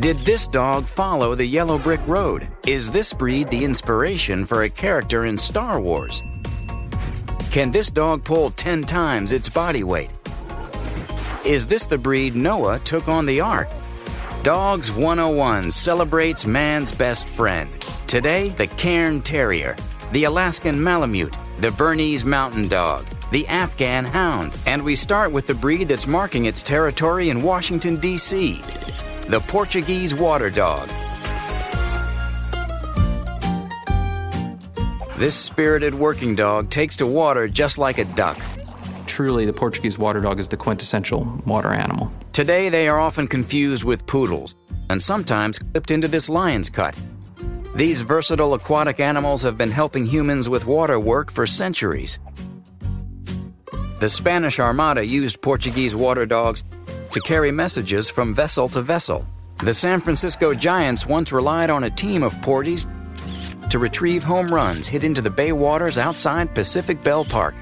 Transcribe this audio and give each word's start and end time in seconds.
Did 0.00 0.20
this 0.20 0.46
dog 0.46 0.86
follow 0.86 1.34
the 1.34 1.44
yellow 1.44 1.76
brick 1.76 2.00
road? 2.06 2.48
Is 2.66 2.90
this 2.90 3.12
breed 3.12 3.50
the 3.50 3.62
inspiration 3.62 4.46
for 4.46 4.62
a 4.62 4.70
character 4.70 5.26
in 5.26 5.36
Star 5.36 5.78
Wars? 5.78 6.22
Can 7.50 7.70
this 7.70 7.90
dog 7.90 8.24
pull 8.24 8.50
10 8.52 8.84
times 8.84 9.30
its 9.30 9.50
body 9.50 9.84
weight? 9.84 10.10
Is 11.44 11.66
this 11.66 11.84
the 11.84 11.98
breed 11.98 12.34
Noah 12.34 12.78
took 12.78 13.08
on 13.08 13.26
the 13.26 13.42
ark? 13.42 13.68
Dogs 14.42 14.90
101 14.90 15.70
celebrates 15.70 16.46
man's 16.46 16.92
best 16.92 17.28
friend. 17.28 17.70
Today, 18.06 18.48
the 18.56 18.68
Cairn 18.68 19.20
Terrier, 19.20 19.76
the 20.12 20.24
Alaskan 20.24 20.82
Malamute, 20.82 21.36
the 21.58 21.72
Bernese 21.72 22.24
Mountain 22.24 22.68
Dog, 22.68 23.06
the 23.32 23.46
Afghan 23.48 24.06
Hound, 24.06 24.56
and 24.64 24.82
we 24.82 24.96
start 24.96 25.30
with 25.30 25.46
the 25.46 25.52
breed 25.52 25.88
that's 25.88 26.06
marking 26.06 26.46
its 26.46 26.62
territory 26.62 27.28
in 27.28 27.42
Washington, 27.42 27.96
D.C. 27.96 28.62
the 29.30 29.38
Portuguese 29.38 30.12
Water 30.12 30.50
Dog. 30.50 30.88
This 35.18 35.36
spirited 35.36 35.94
working 35.94 36.34
dog 36.34 36.68
takes 36.68 36.96
to 36.96 37.06
water 37.06 37.46
just 37.46 37.78
like 37.78 37.98
a 37.98 38.04
duck. 38.06 38.36
Truly, 39.06 39.46
the 39.46 39.52
Portuguese 39.52 39.96
water 39.96 40.18
dog 40.18 40.40
is 40.40 40.48
the 40.48 40.56
quintessential 40.56 41.40
water 41.46 41.72
animal. 41.72 42.10
Today, 42.32 42.70
they 42.70 42.88
are 42.88 42.98
often 42.98 43.28
confused 43.28 43.84
with 43.84 44.04
poodles 44.08 44.56
and 44.88 45.00
sometimes 45.00 45.60
clipped 45.60 45.92
into 45.92 46.08
this 46.08 46.28
lion's 46.28 46.68
cut. 46.68 46.98
These 47.76 48.00
versatile 48.00 48.54
aquatic 48.54 48.98
animals 48.98 49.44
have 49.44 49.56
been 49.56 49.70
helping 49.70 50.06
humans 50.06 50.48
with 50.48 50.66
water 50.66 50.98
work 50.98 51.30
for 51.30 51.46
centuries. 51.46 52.18
The 54.00 54.08
Spanish 54.08 54.58
Armada 54.58 55.06
used 55.06 55.40
Portuguese 55.40 55.94
water 55.94 56.26
dogs 56.26 56.64
to 57.12 57.20
carry 57.20 57.50
messages 57.50 58.08
from 58.08 58.34
vessel 58.34 58.68
to 58.70 58.82
vessel. 58.82 59.26
The 59.58 59.72
San 59.72 60.00
Francisco 60.00 60.54
Giants 60.54 61.06
once 61.06 61.32
relied 61.32 61.70
on 61.70 61.84
a 61.84 61.90
team 61.90 62.22
of 62.22 62.34
Porties 62.36 62.86
to 63.70 63.78
retrieve 63.78 64.22
home 64.22 64.52
runs 64.52 64.88
hit 64.88 65.04
into 65.04 65.20
the 65.20 65.30
bay 65.30 65.52
waters 65.52 65.98
outside 65.98 66.54
Pacific 66.54 67.02
Bell 67.02 67.24
Park. 67.24 67.54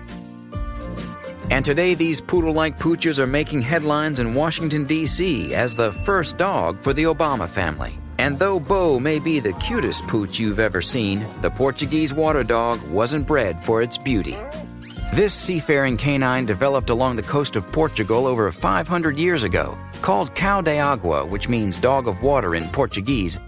And 1.50 1.64
today, 1.64 1.94
these 1.94 2.20
poodle 2.20 2.52
like 2.52 2.78
pooches 2.78 3.18
are 3.18 3.26
making 3.26 3.62
headlines 3.62 4.18
in 4.18 4.34
Washington, 4.34 4.84
D.C. 4.84 5.54
as 5.54 5.74
the 5.74 5.92
first 5.92 6.36
dog 6.36 6.78
for 6.78 6.92
the 6.92 7.04
Obama 7.04 7.48
family. 7.48 7.98
And 8.18 8.38
though 8.38 8.58
Bo 8.60 8.98
may 8.98 9.18
be 9.18 9.40
the 9.40 9.52
cutest 9.54 10.06
pooch 10.06 10.38
you've 10.38 10.58
ever 10.58 10.82
seen, 10.82 11.26
the 11.40 11.50
Portuguese 11.50 12.12
water 12.12 12.44
dog 12.44 12.82
wasn't 12.82 13.26
bred 13.26 13.62
for 13.64 13.80
its 13.80 13.96
beauty. 13.96 14.36
This 15.12 15.32
seafaring 15.34 15.96
canine 15.96 16.44
developed 16.44 16.90
along 16.90 17.16
the 17.16 17.22
coast 17.22 17.56
of 17.56 17.70
Portugal 17.72 18.26
over 18.26 18.52
500 18.52 19.18
years 19.18 19.42
ago. 19.42 19.76
Called 20.00 20.34
Cão 20.34 20.62
de 20.62 20.78
Agua, 20.78 21.24
which 21.24 21.48
means 21.48 21.78
dog 21.78 22.06
of 22.06 22.22
water 22.22 22.54
in 22.54 22.68
Portuguese, 22.68 23.40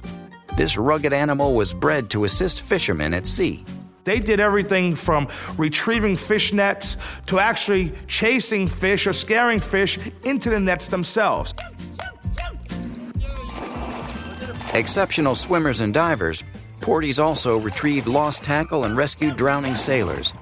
this 0.56 0.76
rugged 0.76 1.12
animal 1.12 1.54
was 1.54 1.72
bred 1.72 2.10
to 2.10 2.24
assist 2.24 2.62
fishermen 2.62 3.14
at 3.14 3.26
sea. 3.26 3.64
They 4.04 4.18
did 4.18 4.40
everything 4.40 4.96
from 4.96 5.28
retrieving 5.56 6.16
fish 6.16 6.52
nets 6.52 6.96
to 7.26 7.38
actually 7.38 7.92
chasing 8.08 8.66
fish 8.66 9.06
or 9.06 9.12
scaring 9.12 9.60
fish 9.60 9.98
into 10.24 10.50
the 10.50 10.58
nets 10.58 10.88
themselves. 10.88 11.54
Exceptional 14.74 15.34
swimmers 15.34 15.80
and 15.80 15.92
divers, 15.92 16.42
Porties 16.80 17.22
also 17.22 17.58
retrieved 17.58 18.06
lost 18.06 18.42
tackle 18.42 18.84
and 18.84 18.96
rescued 18.96 19.36
drowning 19.36 19.76
sailors. 19.76 20.32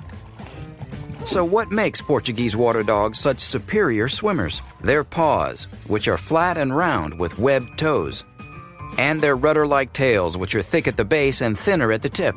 So, 1.28 1.44
what 1.44 1.70
makes 1.70 2.00
Portuguese 2.00 2.56
water 2.56 2.82
dogs 2.82 3.18
such 3.18 3.40
superior 3.40 4.08
swimmers? 4.08 4.62
Their 4.80 5.04
paws, 5.04 5.64
which 5.86 6.08
are 6.08 6.16
flat 6.16 6.56
and 6.56 6.74
round 6.74 7.18
with 7.18 7.38
webbed 7.38 7.76
toes, 7.76 8.24
and 8.96 9.20
their 9.20 9.36
rudder 9.36 9.66
like 9.66 9.92
tails, 9.92 10.38
which 10.38 10.54
are 10.54 10.62
thick 10.62 10.88
at 10.88 10.96
the 10.96 11.04
base 11.04 11.42
and 11.42 11.58
thinner 11.58 11.92
at 11.92 12.00
the 12.00 12.08
tip. 12.08 12.34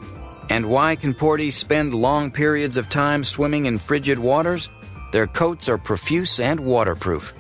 And 0.50 0.70
why 0.70 0.98
can 0.98 1.14
Porties 1.14 1.54
spend 1.54 1.94
long 1.94 2.32
periods 2.32 2.76
of 2.76 2.90
time 2.90 3.24
swimming 3.24 3.66
in 3.66 3.78
frigid 3.78 4.20
waters? 4.20 4.68
Their 5.14 5.28
coats 5.28 5.70
are 5.70 5.78
profuse 5.78 6.42
and 6.42 6.60
waterproof. 6.60 7.34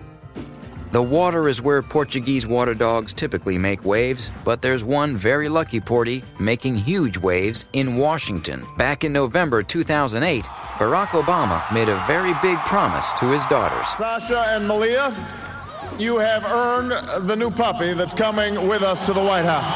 The 0.91 1.01
water 1.01 1.47
is 1.47 1.61
where 1.61 1.81
Portuguese 1.81 2.45
water 2.45 2.73
dogs 2.73 3.13
typically 3.13 3.57
make 3.57 3.85
waves, 3.85 4.29
but 4.43 4.61
there's 4.61 4.83
one 4.83 5.15
very 5.15 5.47
lucky 5.47 5.79
Portie 5.79 6.21
making 6.37 6.75
huge 6.75 7.17
waves 7.17 7.65
in 7.71 7.95
Washington. 7.95 8.65
Back 8.75 9.05
in 9.05 9.13
November 9.13 9.63
2008, 9.63 10.43
Barack 10.43 11.11
Obama 11.11 11.63
made 11.73 11.87
a 11.87 12.03
very 12.07 12.33
big 12.41 12.59
promise 12.65 13.13
to 13.13 13.29
his 13.29 13.45
daughters. 13.45 13.87
Sasha 13.91 14.41
and 14.49 14.67
Malia, 14.67 15.15
you 15.97 16.17
have 16.17 16.43
earned 16.43 16.91
the 17.25 17.37
new 17.37 17.51
puppy 17.51 17.93
that's 17.93 18.13
coming 18.13 18.67
with 18.67 18.81
us 18.81 19.05
to 19.05 19.13
the 19.13 19.23
White 19.23 19.45
House. 19.45 19.71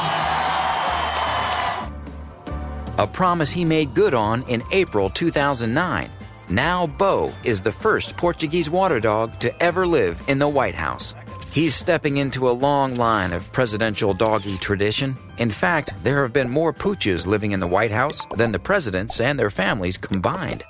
A 2.98 3.06
promise 3.06 3.52
he 3.52 3.64
made 3.64 3.94
good 3.94 4.12
on 4.12 4.42
in 4.48 4.62
April 4.70 5.08
2009. 5.08 6.10
Now, 6.48 6.86
Bo 6.86 7.34
is 7.42 7.60
the 7.60 7.72
first 7.72 8.16
Portuguese 8.16 8.70
water 8.70 9.00
dog 9.00 9.40
to 9.40 9.62
ever 9.62 9.84
live 9.84 10.22
in 10.28 10.38
the 10.38 10.46
White 10.46 10.76
House. 10.76 11.12
He's 11.50 11.74
stepping 11.74 12.18
into 12.18 12.48
a 12.48 12.52
long 12.52 12.94
line 12.94 13.32
of 13.32 13.50
presidential 13.50 14.14
doggy 14.14 14.56
tradition. 14.58 15.16
In 15.38 15.50
fact, 15.50 15.92
there 16.04 16.22
have 16.22 16.32
been 16.32 16.48
more 16.48 16.72
pooches 16.72 17.26
living 17.26 17.50
in 17.50 17.58
the 17.58 17.66
White 17.66 17.90
House 17.90 18.24
than 18.36 18.52
the 18.52 18.60
presidents 18.60 19.20
and 19.20 19.36
their 19.36 19.50
families 19.50 19.98
combined. 19.98 20.62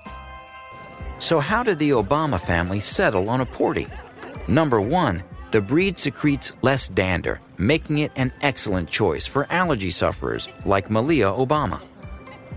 So, 1.19 1.41
how 1.41 1.63
did 1.63 1.79
the 1.79 1.91
Obama 1.91 2.41
family 2.41 2.81
settle 2.81 3.29
on 3.29 3.43
a 3.43 3.47
Portie? 3.47 3.91
Number 4.49 4.81
one, 4.81 5.25
the 5.51 5.61
breed 5.61 5.99
secretes 5.99 6.57
less 6.63 6.89
dander, 6.89 7.41
making 7.59 7.99
it 7.99 8.13
an 8.17 8.33
excellent 8.41 8.89
choice 8.89 9.27
for 9.27 9.47
allergy 9.51 9.91
sufferers 9.91 10.49
like 10.65 10.91
Malia 10.91 11.27
Obama. 11.27 11.83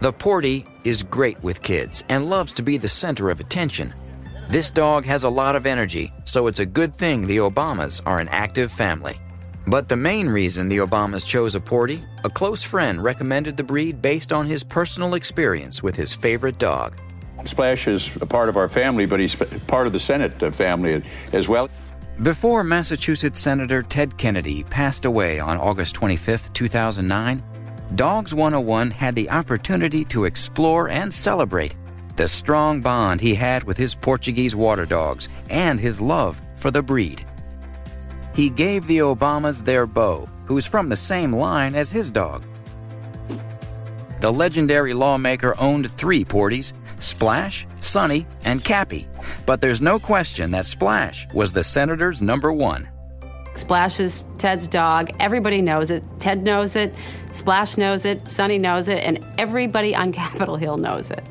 The 0.02 0.14
Portie 0.14 0.66
is 0.86 1.04
great 1.04 1.44
with 1.44 1.62
kids 1.62 2.06
and 2.08 2.30
loves 2.30 2.54
to 2.54 2.62
be 2.62 2.78
the 2.78 2.88
center 2.88 3.30
of 3.30 3.42
attention. 3.42 3.94
This 4.48 4.72
dog 4.72 5.04
has 5.04 5.24
a 5.24 5.30
lot 5.30 5.58
of 5.58 5.66
energy, 5.66 6.14
so 6.24 6.48
it's 6.48 6.60
a 6.60 6.66
good 6.66 6.96
thing 6.96 7.28
the 7.28 7.40
Obamas 7.40 8.02
are 8.06 8.20
an 8.20 8.30
active 8.30 8.72
family. 8.72 9.20
But 9.68 9.90
the 9.90 9.98
main 9.98 10.30
reason 10.30 10.70
the 10.70 10.78
Obamas 10.78 11.26
chose 11.26 11.54
a 11.54 11.60
Portie, 11.60 12.06
a 12.24 12.30
close 12.30 12.64
friend 12.64 13.04
recommended 13.04 13.58
the 13.58 13.64
breed 13.64 14.02
based 14.02 14.32
on 14.32 14.46
his 14.46 14.64
personal 14.64 15.16
experience 15.16 15.84
with 15.84 15.98
his 15.98 16.14
favorite 16.14 16.60
dog. 16.60 16.96
Splash 17.44 17.90
is 17.90 18.16
a 18.22 18.26
part 18.26 18.48
of 18.48 18.56
our 18.56 18.70
family, 18.70 19.06
but 19.06 19.20
he's 19.20 19.36
part 19.68 19.86
of 19.86 19.92
the 19.92 20.00
Senate 20.00 20.42
uh, 20.42 20.50
family 20.50 21.04
as 21.34 21.50
well. 21.50 21.70
Before 22.24 22.64
Massachusetts 22.64 23.40
Senator 23.42 23.82
Ted 23.82 24.18
Kennedy 24.18 24.64
passed 24.64 25.04
away 25.04 25.40
on 25.40 25.58
August 25.58 25.96
25, 25.96 26.54
2009, 26.54 27.44
Dogs 27.96 28.36
101 28.36 28.92
had 28.92 29.16
the 29.16 29.30
opportunity 29.32 30.06
to 30.06 30.26
explore 30.26 30.90
and 30.90 31.12
celebrate 31.12 31.76
the 32.18 32.28
strong 32.28 32.82
bond 32.82 33.20
he 33.20 33.34
had 33.34 33.64
with 33.64 33.78
his 33.78 33.96
Portuguese 33.96 34.56
water 34.56 34.86
dogs 34.86 35.28
and 35.50 35.80
his 35.80 36.00
love 36.00 36.40
for 36.56 36.70
the 36.70 36.84
breed. 36.84 37.26
He 38.36 38.50
gave 38.50 38.86
the 38.86 39.00
Obamas 39.00 39.64
their 39.64 39.88
Bo, 39.88 40.30
who's 40.46 40.68
from 40.68 40.88
the 40.88 40.96
same 40.96 41.34
line 41.34 41.74
as 41.74 41.92
his 41.92 42.12
dog. 42.12 42.44
The 44.22 44.32
legendary 44.32 44.94
lawmaker 44.94 45.60
owned 45.60 45.92
three 45.98 46.24
Porties 46.24 46.74
Splash, 47.00 47.66
Sunny, 47.80 48.28
and 48.44 48.64
Cappy, 48.64 49.08
but 49.46 49.62
there's 49.62 49.82
no 49.82 49.98
question 49.98 50.52
that 50.52 50.66
Splash 50.66 51.26
was 51.34 51.52
the 51.52 51.64
senator's 51.64 52.22
number 52.22 52.52
one. 52.52 52.88
Splash 53.56 54.00
is 54.00 54.24
Ted's 54.38 54.68
dog. 54.68 55.12
Everybody 55.20 55.62
knows 55.62 55.92
it. 55.92 56.04
Ted 56.20 56.44
knows 56.44 56.76
it. 56.76 56.96
Splash 57.32 57.78
knows 57.78 58.06
it. 58.06 58.30
Sunny 58.30 58.58
knows 58.58 58.88
it. 58.88 59.04
And 59.04 59.26
everybody 59.38 59.96
on 59.96 60.12
Capitol 60.14 60.56
Hill 60.56 60.78
knows 60.78 61.12
it. 61.12 61.24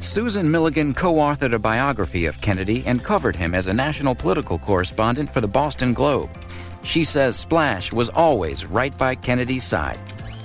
Susan 0.00 0.48
Milligan 0.48 0.94
co 0.94 1.14
authored 1.14 1.52
a 1.52 1.58
biography 1.58 2.26
of 2.26 2.40
Kennedy 2.40 2.84
and 2.86 3.02
covered 3.02 3.34
him 3.34 3.54
as 3.54 3.66
a 3.66 3.74
national 3.74 4.14
political 4.14 4.58
correspondent 4.58 5.28
for 5.28 5.40
the 5.40 5.48
Boston 5.48 5.92
Globe. 5.92 6.30
She 6.84 7.02
says 7.04 7.36
Splash 7.36 7.92
was 7.92 8.08
always 8.08 8.64
right 8.64 8.96
by 8.96 9.16
Kennedy's 9.16 9.64
side. 9.64 9.98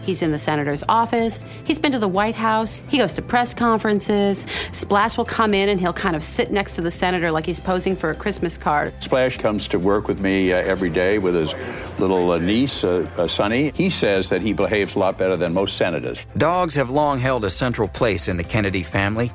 He's 0.03 0.21
in 0.21 0.31
the 0.31 0.37
senator's 0.37 0.83
office. 0.89 1.39
He's 1.63 1.79
been 1.79 1.93
to 1.93 1.99
the 1.99 2.07
White 2.07 2.35
House. 2.35 2.75
He 2.89 2.97
goes 2.97 3.13
to 3.13 3.21
press 3.21 3.53
conferences. 3.53 4.45
Splash 4.71 5.17
will 5.17 5.25
come 5.25 5.53
in 5.53 5.69
and 5.69 5.79
he'll 5.79 5.93
kind 5.93 6.15
of 6.15 6.23
sit 6.23 6.51
next 6.51 6.75
to 6.75 6.81
the 6.81 6.91
senator 6.91 7.31
like 7.31 7.45
he's 7.45 7.59
posing 7.59 7.95
for 7.95 8.09
a 8.09 8.15
Christmas 8.15 8.57
card. 8.57 8.93
Splash 9.01 9.37
comes 9.37 9.67
to 9.69 9.79
work 9.79 10.07
with 10.07 10.19
me 10.19 10.51
uh, 10.51 10.57
every 10.57 10.89
day 10.89 11.17
with 11.17 11.35
his 11.35 11.53
little 11.99 12.31
uh, 12.31 12.37
niece, 12.37 12.83
uh, 12.83 13.09
uh 13.17 13.27
Sunny. 13.27 13.71
He 13.71 13.89
says 13.89 14.29
that 14.29 14.41
he 14.41 14.53
behaves 14.53 14.95
a 14.95 14.99
lot 14.99 15.17
better 15.17 15.37
than 15.37 15.53
most 15.53 15.77
senators. 15.77 16.25
Dogs 16.37 16.75
have 16.75 16.89
long 16.89 17.19
held 17.19 17.45
a 17.45 17.49
central 17.49 17.87
place 17.87 18.27
in 18.27 18.37
the 18.37 18.43
Kennedy 18.43 18.83
family. 18.83 19.31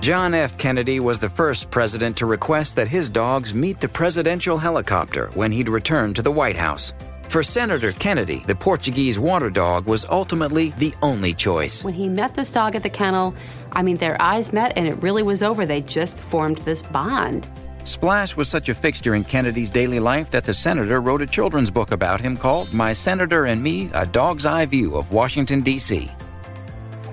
John 0.00 0.34
F. 0.34 0.58
Kennedy 0.58 1.00
was 1.00 1.18
the 1.18 1.30
first 1.30 1.70
president 1.70 2.18
to 2.18 2.26
request 2.26 2.76
that 2.76 2.88
his 2.88 3.08
dogs 3.08 3.54
meet 3.54 3.80
the 3.80 3.88
presidential 3.88 4.58
helicopter 4.58 5.30
when 5.34 5.50
he'd 5.50 5.68
returned 5.68 6.16
to 6.16 6.22
the 6.22 6.30
White 6.30 6.56
House. 6.56 6.92
For 7.34 7.42
Senator 7.42 7.90
Kennedy, 7.90 8.44
the 8.46 8.54
Portuguese 8.54 9.18
water 9.18 9.50
dog 9.50 9.86
was 9.86 10.04
ultimately 10.08 10.70
the 10.78 10.94
only 11.02 11.34
choice. 11.34 11.82
When 11.82 11.92
he 11.92 12.08
met 12.08 12.34
this 12.34 12.52
dog 12.52 12.76
at 12.76 12.84
the 12.84 12.88
kennel, 12.88 13.34
I 13.72 13.82
mean, 13.82 13.96
their 13.96 14.16
eyes 14.22 14.52
met 14.52 14.72
and 14.76 14.86
it 14.86 14.94
really 15.02 15.24
was 15.24 15.42
over. 15.42 15.66
They 15.66 15.80
just 15.80 16.16
formed 16.16 16.58
this 16.58 16.84
bond. 16.84 17.48
Splash 17.82 18.36
was 18.36 18.48
such 18.48 18.68
a 18.68 18.74
fixture 18.74 19.16
in 19.16 19.24
Kennedy's 19.24 19.70
daily 19.70 19.98
life 19.98 20.30
that 20.30 20.44
the 20.44 20.54
senator 20.54 21.00
wrote 21.00 21.22
a 21.22 21.26
children's 21.26 21.72
book 21.72 21.90
about 21.90 22.20
him 22.20 22.36
called 22.36 22.72
My 22.72 22.92
Senator 22.92 23.46
and 23.46 23.60
Me 23.60 23.90
A 23.94 24.06
Dog's 24.06 24.46
Eye 24.46 24.66
View 24.66 24.94
of 24.94 25.10
Washington, 25.10 25.60
D.C. 25.60 26.08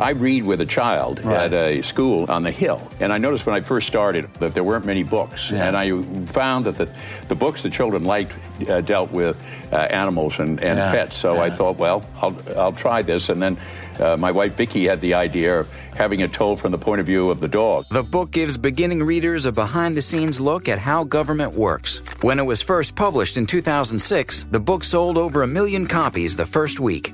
I 0.02 0.10
read 0.12 0.44
with 0.44 0.62
a 0.62 0.66
child 0.66 1.24
Right. 1.24 1.46
at 1.46 1.54
a 1.54 1.82
school 1.84 2.26
on 2.30 2.42
the 2.44 2.50
Hill, 2.52 2.82
and 3.00 3.14
I 3.14 3.20
noticed 3.20 3.46
when 3.46 3.56
I 3.56 3.62
first 3.62 3.86
started 3.88 4.28
that 4.40 4.54
there 4.56 4.64
weren't 4.64 4.86
many 4.86 5.04
books, 5.04 5.52
Yeah. 5.52 5.68
and 5.68 5.78
I 5.78 6.02
found 6.34 6.66
that 6.66 6.78
the, 6.78 6.90
the 7.28 7.36
books 7.36 7.62
the 7.62 7.70
children 7.70 8.04
liked 8.04 8.36
uh, 8.68 8.82
dealt 8.82 9.12
with 9.12 9.38
uh, 9.72 9.76
animals 9.76 10.40
and, 10.40 10.60
and 10.64 10.78
Yeah. 10.80 10.92
pets. 10.92 11.18
So 11.18 11.38
I 11.40 11.50
thought, 11.52 11.78
well, 11.78 12.04
I'll, 12.22 12.36
I'll 12.58 12.74
try 12.74 13.04
this, 13.04 13.30
and 13.30 13.42
then 13.42 13.58
uh, 14.00 14.18
my 14.18 14.32
wife 14.32 14.56
Vicki 14.56 14.86
had 14.86 15.02
the 15.02 15.14
idea 15.14 15.60
of 15.60 15.70
having 15.96 16.20
it 16.22 16.34
told 16.34 16.60
from 16.60 16.72
the 16.72 16.78
point 16.80 17.00
of 17.00 17.06
view 17.06 17.30
of 17.30 17.40
the 17.40 17.48
dog. 17.48 17.86
The 17.92 18.04
book 18.04 18.32
gives 18.32 18.58
beginning 18.58 19.04
readers 19.04 19.46
a 19.46 19.52
behind 19.52 19.96
the 19.96 20.02
scenes 20.02 20.42
look 20.42 20.68
at 20.68 20.80
how 20.80 21.04
government 21.04 21.54
works. 21.54 22.02
When 22.22 22.40
it 22.40 22.46
was 22.46 22.62
first 22.62 22.96
published 22.96 23.38
in 23.38 23.46
2006, 23.46 24.48
the 24.50 24.60
book 24.60 24.84
sold 24.84 25.18
over 25.18 25.44
a 25.44 25.48
million 25.48 25.86
copies 25.86 26.36
the 26.36 26.46
first 26.46 26.80
week. 26.80 27.14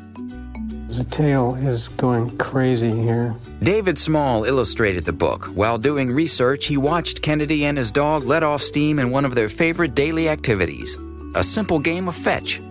The 0.88 1.04
tail 1.10 1.56
is 1.56 1.90
going 1.90 2.38
crazy 2.38 2.92
here. 2.92 3.36
David 3.62 3.98
Small 3.98 4.46
illustrated 4.46 5.04
the 5.06 5.12
book. 5.14 5.46
While 5.48 5.78
doing 5.78 6.12
research, 6.12 6.66
he 6.68 6.78
watched 6.78 7.22
Kennedy 7.22 7.66
and 7.66 7.78
his 7.78 7.92
dog 7.92 8.24
let 8.24 8.42
off 8.44 8.64
steam 8.64 8.98
in 8.98 9.12
one 9.12 9.26
of 9.26 9.36
their 9.36 9.50
favorite 9.50 9.96
daily 9.96 10.30
activities 10.30 10.98
a 11.36 11.44
simple 11.44 11.78
game 11.78 12.08
of 12.08 12.16
fetch. 12.16 12.62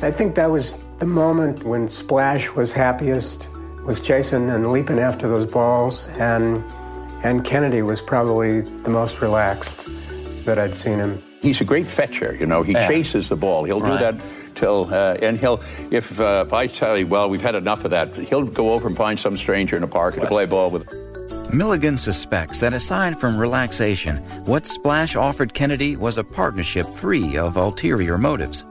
I 0.00 0.10
think 0.10 0.34
that 0.34 0.50
was 0.50 0.78
the 0.98 1.06
moment 1.06 1.62
when 1.64 1.88
Splash 1.88 2.50
was 2.50 2.72
happiest, 2.72 3.48
was 3.84 4.00
chasing 4.00 4.48
and 4.50 4.72
leaping 4.72 4.98
after 4.98 5.28
those 5.28 5.46
balls, 5.46 6.08
and 6.18 6.64
and 7.24 7.44
Kennedy 7.44 7.82
was 7.82 8.00
probably 8.02 8.62
the 8.82 8.90
most 8.90 9.20
relaxed 9.20 9.88
that 10.44 10.58
I'd 10.58 10.74
seen 10.74 10.98
him. 10.98 11.22
He's 11.40 11.60
a 11.60 11.64
great 11.64 11.86
fetcher, 11.86 12.34
you 12.40 12.46
know. 12.46 12.62
He 12.64 12.72
Yeah. 12.72 12.88
chases 12.88 13.28
the 13.28 13.36
ball. 13.36 13.62
He'll 13.64 13.80
Right. 13.80 13.92
do 13.92 13.98
that 13.98 14.20
till, 14.54 14.92
uh, 14.92 15.16
and 15.22 15.38
he'll, 15.38 15.62
if, 15.90 16.18
uh, 16.20 16.44
if 16.46 16.52
I 16.52 16.66
tell 16.66 16.96
you, 16.96 17.06
well, 17.06 17.28
we've 17.28 17.40
had 17.40 17.54
enough 17.54 17.84
of 17.84 17.90
that, 17.90 18.14
he'll 18.16 18.44
go 18.44 18.72
over 18.72 18.88
and 18.88 18.96
find 18.96 19.18
some 19.18 19.36
stranger 19.36 19.76
in 19.76 19.82
a 19.82 19.88
park 19.88 20.14
to 20.16 20.26
play 20.26 20.46
ball 20.46 20.70
with. 20.70 20.86
Milligan 21.52 21.98
suspects 21.98 22.60
that 22.60 22.72
aside 22.72 23.20
from 23.20 23.36
relaxation, 23.36 24.16
what 24.46 24.64
Splash 24.64 25.16
offered 25.16 25.52
Kennedy 25.52 25.96
was 25.96 26.16
a 26.16 26.24
partnership 26.24 26.86
free 26.88 27.36
of 27.36 27.56
ulterior 27.56 28.16
motives. 28.16 28.64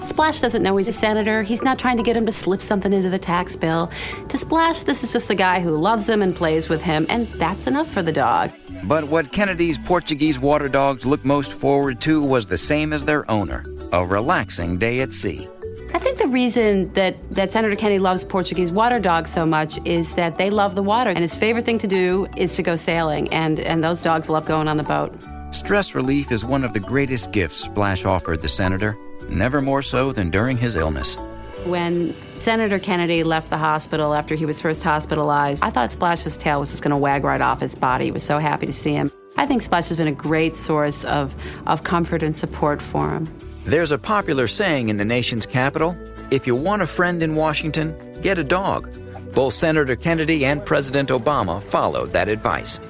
Splash 0.00 0.40
doesn't 0.40 0.62
know 0.62 0.76
he's 0.76 0.88
a 0.88 0.92
senator. 0.92 1.42
He's 1.42 1.62
not 1.62 1.78
trying 1.78 1.96
to 1.98 2.02
get 2.02 2.16
him 2.16 2.26
to 2.26 2.32
slip 2.32 2.62
something 2.62 2.92
into 2.92 3.10
the 3.10 3.18
tax 3.18 3.54
bill. 3.54 3.90
To 4.28 4.36
Splash, 4.36 4.82
this 4.82 5.04
is 5.04 5.12
just 5.12 5.30
a 5.30 5.34
guy 5.34 5.60
who 5.60 5.70
loves 5.70 6.08
him 6.08 6.20
and 6.20 6.34
plays 6.34 6.68
with 6.68 6.82
him, 6.82 7.06
and 7.08 7.28
that's 7.34 7.66
enough 7.66 7.88
for 7.88 8.02
the 8.02 8.12
dog. 8.12 8.50
But 8.84 9.04
what 9.04 9.30
Kennedy's 9.30 9.78
Portuguese 9.78 10.38
water 10.38 10.68
dogs 10.68 11.04
looked 11.06 11.24
most 11.24 11.52
forward 11.52 12.00
to 12.02 12.22
was 12.22 12.46
the 12.46 12.58
same 12.58 12.92
as 12.92 13.04
their 13.04 13.30
owner 13.30 13.64
a 13.92 14.04
relaxing 14.04 14.78
day 14.78 15.00
at 15.00 15.12
sea. 15.12 15.48
I 15.92 15.98
think 15.98 16.18
the 16.18 16.28
reason 16.28 16.92
that, 16.92 17.16
that 17.30 17.50
Senator 17.50 17.74
Kennedy 17.74 17.98
loves 17.98 18.24
Portuguese 18.24 18.70
water 18.70 19.00
dogs 19.00 19.30
so 19.30 19.44
much 19.44 19.78
is 19.84 20.14
that 20.14 20.38
they 20.38 20.50
love 20.50 20.76
the 20.76 20.82
water, 20.82 21.10
and 21.10 21.20
his 21.20 21.34
favorite 21.34 21.64
thing 21.64 21.78
to 21.78 21.88
do 21.88 22.28
is 22.36 22.54
to 22.56 22.62
go 22.62 22.76
sailing, 22.76 23.32
and, 23.32 23.58
and 23.58 23.82
those 23.82 24.02
dogs 24.02 24.28
love 24.28 24.46
going 24.46 24.68
on 24.68 24.76
the 24.76 24.82
boat. 24.82 25.12
Stress 25.50 25.94
relief 25.96 26.30
is 26.30 26.44
one 26.44 26.62
of 26.62 26.72
the 26.72 26.80
greatest 26.80 27.32
gifts 27.32 27.58
Splash 27.58 28.04
offered 28.04 28.40
the 28.40 28.48
senator, 28.48 28.96
never 29.28 29.60
more 29.60 29.82
so 29.82 30.12
than 30.12 30.30
during 30.30 30.56
his 30.56 30.76
illness. 30.76 31.16
When 31.64 32.16
Senator 32.36 32.78
Kennedy 32.78 33.24
left 33.24 33.50
the 33.50 33.58
hospital 33.58 34.14
after 34.14 34.34
he 34.34 34.46
was 34.46 34.62
first 34.62 34.82
hospitalized, 34.82 35.64
I 35.64 35.70
thought 35.70 35.92
Splash's 35.92 36.36
tail 36.36 36.60
was 36.60 36.70
just 36.70 36.82
going 36.82 36.92
to 36.92 36.96
wag 36.96 37.24
right 37.24 37.40
off 37.40 37.60
his 37.60 37.74
body. 37.74 38.06
He 38.06 38.10
was 38.12 38.22
so 38.22 38.38
happy 38.38 38.64
to 38.64 38.72
see 38.72 38.92
him. 38.92 39.10
I 39.36 39.46
think 39.46 39.62
Splash 39.62 39.88
has 39.88 39.96
been 39.96 40.08
a 40.08 40.12
great 40.12 40.54
source 40.54 41.04
of, 41.04 41.34
of 41.66 41.84
comfort 41.84 42.22
and 42.22 42.34
support 42.34 42.80
for 42.80 43.10
him. 43.10 43.26
There's 43.70 43.92
a 43.92 43.98
popular 43.98 44.48
saying 44.48 44.88
in 44.88 44.96
the 44.96 45.04
nation's 45.04 45.46
capital 45.46 45.96
if 46.32 46.44
you 46.44 46.56
want 46.56 46.82
a 46.82 46.88
friend 46.88 47.22
in 47.22 47.36
Washington, 47.36 47.94
get 48.20 48.36
a 48.36 48.42
dog. 48.42 48.90
Both 49.32 49.54
Senator 49.54 49.94
Kennedy 49.94 50.44
and 50.44 50.66
President 50.66 51.10
Obama 51.10 51.62
followed 51.62 52.12
that 52.12 52.28
advice. 52.28 52.80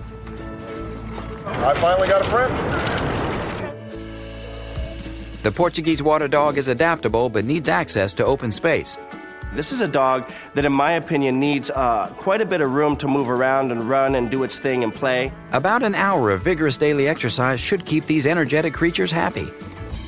I 1.44 1.74
finally 1.74 2.08
got 2.08 2.22
a 2.22 2.30
friend. 2.30 2.54
The 5.42 5.52
Portuguese 5.52 6.02
water 6.02 6.28
dog 6.28 6.56
is 6.56 6.68
adaptable 6.68 7.28
but 7.28 7.44
needs 7.44 7.68
access 7.68 8.14
to 8.14 8.24
open 8.24 8.50
space. 8.50 8.96
This 9.52 9.72
is 9.72 9.82
a 9.82 9.88
dog 9.88 10.30
that, 10.54 10.64
in 10.64 10.72
my 10.72 10.92
opinion, 10.92 11.38
needs 11.38 11.68
uh, 11.68 12.06
quite 12.16 12.40
a 12.40 12.46
bit 12.46 12.62
of 12.62 12.72
room 12.72 12.96
to 12.98 13.06
move 13.06 13.28
around 13.28 13.70
and 13.70 13.86
run 13.86 14.14
and 14.14 14.30
do 14.30 14.44
its 14.44 14.58
thing 14.58 14.82
and 14.82 14.94
play. 14.94 15.30
About 15.52 15.82
an 15.82 15.94
hour 15.94 16.30
of 16.30 16.42
vigorous 16.42 16.78
daily 16.78 17.06
exercise 17.06 17.60
should 17.60 17.84
keep 17.84 18.06
these 18.06 18.26
energetic 18.26 18.72
creatures 18.72 19.12
happy. 19.12 19.46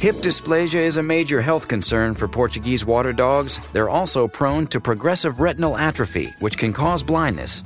Hip 0.03 0.17
dysplasia 0.17 0.81
is 0.81 0.97
a 0.97 1.03
major 1.05 1.41
health 1.41 1.69
concern 1.69 2.17
for 2.17 2.27
Portuguese 2.27 2.85
water 2.85 3.13
dogs. 3.13 3.61
They're 3.73 3.89
also 3.89 4.27
prone 4.27 4.67
to 4.67 4.81
progressive 4.81 5.41
retinal 5.41 5.77
atrophy, 5.77 6.35
which 6.41 6.59
can 6.59 6.73
cause 6.73 7.05
blindness. 7.05 7.63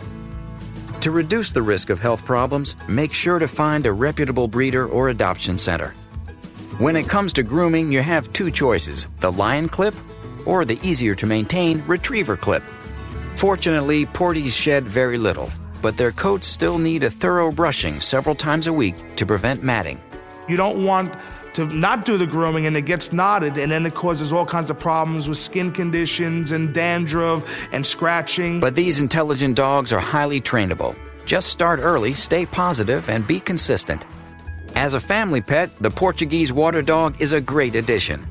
To 1.00 1.11
reduce 1.11 1.50
the 1.50 1.62
risk 1.62 1.88
of 1.88 1.99
health 1.99 2.27
problems, 2.27 2.77
make 2.88 3.15
sure 3.15 3.38
to 3.38 3.49
find 3.49 3.87
a 3.87 3.93
reputable 3.94 4.49
breeder 4.49 4.87
or 4.87 5.09
adoption 5.09 5.56
center. 5.56 5.94
When 6.77 6.94
it 6.94 7.09
comes 7.09 7.33
to 7.33 7.43
grooming, 7.43 7.91
you 7.91 8.03
have 8.03 8.31
two 8.35 8.50
choices 8.50 9.09
the 9.21 9.32
lion 9.32 9.71
clip 9.71 9.94
or 10.44 10.67
the 10.67 10.79
easier 10.82 11.15
to 11.15 11.25
maintain 11.25 11.82
retriever 11.87 12.37
clip. 12.37 12.62
Fortunately, 13.37 14.05
Porties 14.05 14.55
shed 14.55 14.85
very 14.85 15.17
little, 15.17 15.50
but 15.81 15.97
their 15.97 16.12
coats 16.12 16.47
still 16.47 16.77
need 16.77 17.03
a 17.03 17.09
thorough 17.09 17.50
brushing 17.50 17.99
several 17.99 18.35
times 18.35 18.67
a 18.67 18.73
week 18.75 19.17
to 19.17 19.25
prevent 19.25 19.62
matting. 19.62 19.99
You 20.50 20.59
don't 20.59 20.85
want 20.85 21.15
to 21.56 21.64
not 21.67 22.05
do 22.05 22.19
the 22.19 22.26
grooming 22.26 22.67
and 22.67 22.76
it 22.76 22.82
gets 22.82 23.14
knotted 23.14 23.56
and 23.56 23.73
then 23.73 23.87
it 23.87 23.94
causes 23.94 24.31
all 24.31 24.44
kinds 24.44 24.69
of 24.69 24.79
problems 24.79 25.26
with 25.26 25.38
skin 25.38 25.73
conditions 25.73 26.53
and 26.53 26.75
dandruff 26.75 27.49
and 27.73 27.85
scratching. 27.85 28.61
But 28.61 28.75
these 28.75 29.00
intelligent 29.00 29.56
dogs 29.56 29.91
are 29.91 29.99
highly 29.99 30.38
trainable. 30.38 30.94
Just 31.25 31.49
start 31.49 31.81
early, 31.82 32.12
stay 32.12 32.44
positive, 32.44 33.08
and 33.08 33.26
be 33.26 33.41
consistent. 33.41 34.05
As 34.75 34.93
a 34.93 35.00
family 35.00 35.41
pet, 35.41 35.75
the 35.79 35.91
Portuguese 35.91 36.53
water 36.53 36.82
dog 36.82 37.19
is 37.20 37.32
a 37.32 37.41
great 37.41 37.75
addition. 37.75 38.26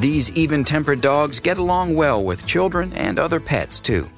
These 0.00 0.32
even 0.32 0.64
tempered 0.64 1.02
dogs 1.02 1.38
get 1.38 1.58
along 1.58 1.94
well 1.94 2.24
with 2.24 2.46
children 2.46 2.90
and 2.94 3.18
other 3.18 3.38
pets, 3.38 3.80
too. 3.80 4.08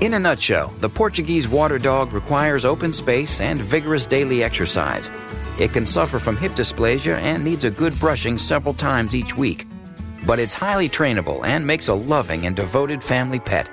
In 0.00 0.14
a 0.14 0.18
nutshell, 0.18 0.68
the 0.80 0.88
Portuguese 0.88 1.46
water 1.46 1.78
dog 1.78 2.12
requires 2.14 2.64
open 2.64 2.92
space 2.92 3.42
and 3.42 3.60
vigorous 3.60 4.06
daily 4.06 4.42
exercise. 4.42 5.10
It 5.58 5.72
can 5.72 5.86
suffer 5.86 6.18
from 6.18 6.36
hip 6.36 6.52
dysplasia 6.52 7.16
and 7.18 7.44
needs 7.44 7.64
a 7.64 7.70
good 7.70 7.98
brushing 7.98 8.38
several 8.38 8.74
times 8.74 9.14
each 9.14 9.36
week. 9.36 9.66
But 10.26 10.38
it's 10.38 10.54
highly 10.54 10.88
trainable 10.88 11.44
and 11.44 11.66
makes 11.66 11.88
a 11.88 11.94
loving 11.94 12.46
and 12.46 12.54
devoted 12.54 13.02
family 13.02 13.40
pet. 13.40 13.68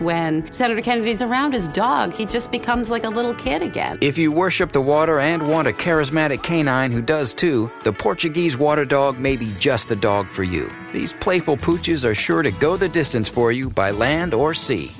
When 0.00 0.50
Senator 0.50 0.80
Kennedy's 0.80 1.20
around 1.20 1.52
his 1.52 1.68
dog, 1.68 2.14
he 2.14 2.24
just 2.24 2.50
becomes 2.50 2.90
like 2.90 3.04
a 3.04 3.10
little 3.10 3.34
kid 3.34 3.60
again. 3.60 3.98
If 4.00 4.16
you 4.16 4.32
worship 4.32 4.72
the 4.72 4.80
water 4.80 5.20
and 5.20 5.46
want 5.46 5.68
a 5.68 5.72
charismatic 5.72 6.42
canine 6.42 6.90
who 6.90 7.02
does 7.02 7.34
too, 7.34 7.70
the 7.84 7.92
Portuguese 7.92 8.56
water 8.56 8.86
dog 8.86 9.18
may 9.18 9.36
be 9.36 9.52
just 9.58 9.88
the 9.88 9.96
dog 9.96 10.26
for 10.26 10.42
you. 10.42 10.70
These 10.94 11.12
playful 11.12 11.58
pooches 11.58 12.06
are 12.06 12.14
sure 12.14 12.42
to 12.42 12.50
go 12.50 12.78
the 12.78 12.88
distance 12.88 13.28
for 13.28 13.52
you 13.52 13.68
by 13.68 13.90
land 13.90 14.32
or 14.32 14.54
sea. 14.54 14.90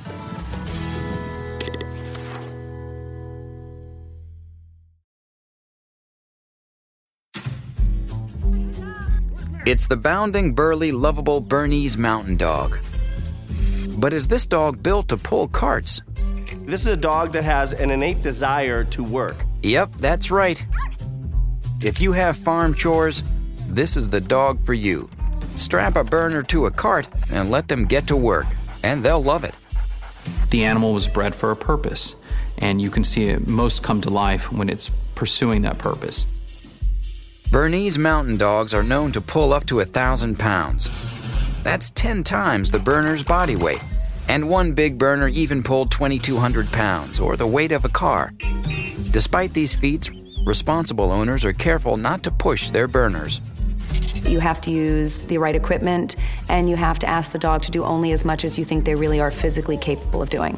It's 9.70 9.86
the 9.86 9.96
bounding, 9.96 10.52
burly, 10.52 10.90
lovable 10.90 11.40
Bernese 11.40 11.96
Mountain 11.96 12.38
Dog. 12.38 12.80
But 13.98 14.12
is 14.12 14.26
this 14.26 14.44
dog 14.44 14.82
built 14.82 15.06
to 15.10 15.16
pull 15.16 15.46
carts? 15.46 16.02
This 16.62 16.80
is 16.80 16.88
a 16.88 16.96
dog 16.96 17.30
that 17.34 17.44
has 17.44 17.72
an 17.72 17.92
innate 17.92 18.20
desire 18.20 18.82
to 18.86 19.04
work. 19.04 19.36
Yep, 19.62 19.94
that's 19.98 20.28
right. 20.28 20.66
If 21.80 22.00
you 22.00 22.10
have 22.10 22.36
farm 22.36 22.74
chores, 22.74 23.22
this 23.68 23.96
is 23.96 24.08
the 24.08 24.20
dog 24.20 24.58
for 24.66 24.74
you. 24.74 25.08
Strap 25.54 25.94
a 25.94 26.02
Berner 26.02 26.42
to 26.48 26.66
a 26.66 26.72
cart 26.72 27.06
and 27.30 27.48
let 27.48 27.68
them 27.68 27.84
get 27.84 28.08
to 28.08 28.16
work, 28.16 28.46
and 28.82 29.04
they'll 29.04 29.22
love 29.22 29.44
it. 29.44 29.54
The 30.50 30.64
animal 30.64 30.92
was 30.92 31.06
bred 31.06 31.32
for 31.32 31.52
a 31.52 31.56
purpose, 31.56 32.16
and 32.58 32.82
you 32.82 32.90
can 32.90 33.04
see 33.04 33.26
it 33.28 33.46
most 33.46 33.84
come 33.84 34.00
to 34.00 34.10
life 34.10 34.50
when 34.50 34.68
it's 34.68 34.90
pursuing 35.14 35.62
that 35.62 35.78
purpose. 35.78 36.26
Bernese 37.50 37.98
mountain 37.98 38.36
dogs 38.36 38.72
are 38.72 38.82
known 38.84 39.10
to 39.10 39.20
pull 39.20 39.52
up 39.52 39.66
to 39.66 39.80
a 39.80 39.84
thousand 39.84 40.38
pounds. 40.38 40.88
That's 41.64 41.90
10 41.90 42.22
times 42.22 42.70
the 42.70 42.78
Berner's 42.78 43.24
body 43.24 43.56
weight. 43.56 43.82
And 44.28 44.48
one 44.48 44.72
big 44.72 44.96
burner 44.98 45.26
even 45.26 45.64
pulled 45.64 45.90
2,200 45.90 46.70
pounds, 46.70 47.18
or 47.18 47.36
the 47.36 47.48
weight 47.48 47.72
of 47.72 47.84
a 47.84 47.88
car. 47.88 48.32
Despite 49.10 49.52
these 49.52 49.74
feats, 49.74 50.12
responsible 50.46 51.10
owners 51.10 51.44
are 51.44 51.52
careful 51.52 51.96
not 51.96 52.22
to 52.22 52.30
push 52.30 52.70
their 52.70 52.86
Berners. 52.86 53.40
You 54.22 54.38
have 54.38 54.60
to 54.60 54.70
use 54.70 55.22
the 55.22 55.38
right 55.38 55.56
equipment, 55.56 56.14
and 56.48 56.70
you 56.70 56.76
have 56.76 57.00
to 57.00 57.08
ask 57.08 57.32
the 57.32 57.38
dog 57.38 57.62
to 57.62 57.72
do 57.72 57.82
only 57.82 58.12
as 58.12 58.24
much 58.24 58.44
as 58.44 58.60
you 58.60 58.64
think 58.64 58.84
they 58.84 58.94
really 58.94 59.20
are 59.20 59.32
physically 59.32 59.76
capable 59.76 60.22
of 60.22 60.30
doing. 60.30 60.56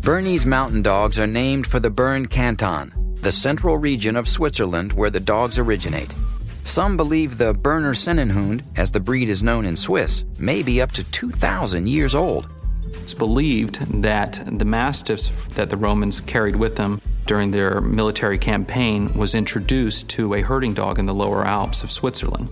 Bernese 0.00 0.46
Mountain 0.46 0.82
Dogs 0.82 1.18
are 1.18 1.26
named 1.26 1.66
for 1.66 1.80
the 1.80 1.90
Bern 1.90 2.26
Canton, 2.26 2.92
the 3.26 3.32
central 3.32 3.76
region 3.76 4.14
of 4.14 4.28
Switzerland 4.28 4.92
where 4.92 5.10
the 5.10 5.18
dogs 5.18 5.58
originate. 5.58 6.14
Some 6.62 6.96
believe 6.96 7.38
the 7.38 7.54
Berner 7.54 7.92
Sennenhund, 7.92 8.62
as 8.76 8.92
the 8.92 9.00
breed 9.00 9.28
is 9.28 9.42
known 9.42 9.66
in 9.66 9.74
Swiss, 9.74 10.24
may 10.38 10.62
be 10.62 10.80
up 10.80 10.92
to 10.92 11.02
2,000 11.10 11.88
years 11.88 12.14
old. 12.14 12.48
It's 12.84 13.14
believed 13.14 13.80
that 14.00 14.40
the 14.46 14.64
mastiffs 14.64 15.32
that 15.56 15.70
the 15.70 15.76
Romans 15.76 16.20
carried 16.20 16.54
with 16.54 16.76
them 16.76 17.00
during 17.26 17.50
their 17.50 17.80
military 17.80 18.38
campaign 18.38 19.12
was 19.14 19.34
introduced 19.34 20.08
to 20.10 20.34
a 20.34 20.42
herding 20.42 20.74
dog 20.74 21.00
in 21.00 21.06
the 21.06 21.12
lower 21.12 21.44
Alps 21.44 21.82
of 21.82 21.90
Switzerland. 21.90 22.48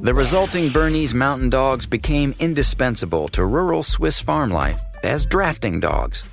The 0.00 0.14
resulting 0.14 0.70
Bernese 0.70 1.14
mountain 1.14 1.48
dogs 1.48 1.86
became 1.86 2.34
indispensable 2.40 3.28
to 3.28 3.46
rural 3.46 3.84
Swiss 3.84 4.18
farm 4.18 4.50
life 4.50 4.80
as 5.04 5.26
drafting 5.26 5.78
dogs. 5.78 6.24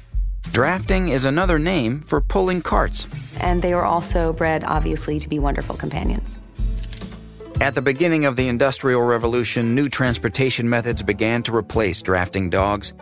Drafting 0.51 1.09
is 1.09 1.25
another 1.25 1.59
name 1.59 2.01
for 2.01 2.21
pulling 2.21 2.61
carts. 2.61 3.07
And 3.39 3.61
they 3.61 3.75
were 3.75 3.85
also 3.85 4.33
bred, 4.33 4.63
obviously, 4.63 5.19
to 5.19 5.29
be 5.29 5.39
wonderful 5.39 5.75
companions. 5.75 6.39
At 7.61 7.75
the 7.75 7.81
beginning 7.81 8.25
of 8.25 8.35
the 8.35 8.47
Industrial 8.47 9.01
Revolution, 9.01 9.75
new 9.75 9.89
transportation 9.89 10.67
methods 10.67 11.03
began 11.03 11.43
to 11.43 11.55
replace 11.55 12.01
drafting 12.01 12.49
dogs. 12.49 12.93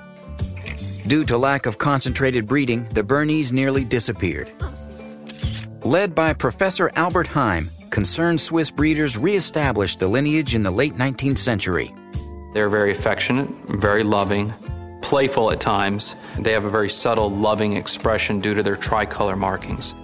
Due 1.07 1.23
to 1.23 1.37
lack 1.37 1.65
of 1.65 1.77
concentrated 1.77 2.47
breeding, 2.47 2.83
the 2.89 3.03
Bernese 3.03 3.55
nearly 3.55 3.85
disappeared. 3.85 4.51
Led 5.83 6.13
by 6.13 6.33
Professor 6.33 6.91
Albert 6.95 7.27
Heim, 7.27 7.69
concerned 7.91 8.41
Swiss 8.41 8.69
breeders 8.69 9.17
reestablished 9.17 9.99
the 9.99 10.07
lineage 10.07 10.53
in 10.53 10.63
the 10.63 10.71
late 10.71 10.95
19th 10.95 11.37
century. 11.37 11.93
They're 12.53 12.67
very 12.67 12.91
affectionate, 12.91 13.49
very 13.69 14.03
loving, 14.03 14.53
playful 15.01 15.51
at 15.51 15.59
times. 15.59 16.15
They 16.39 16.51
have 16.51 16.65
a 16.65 16.69
very 16.69 16.89
subtle, 16.89 17.29
loving 17.29 17.73
expression 17.73 18.39
due 18.39 18.53
to 18.53 18.63
their 18.63 18.75
tricolor 18.75 19.35
markings. 19.35 19.95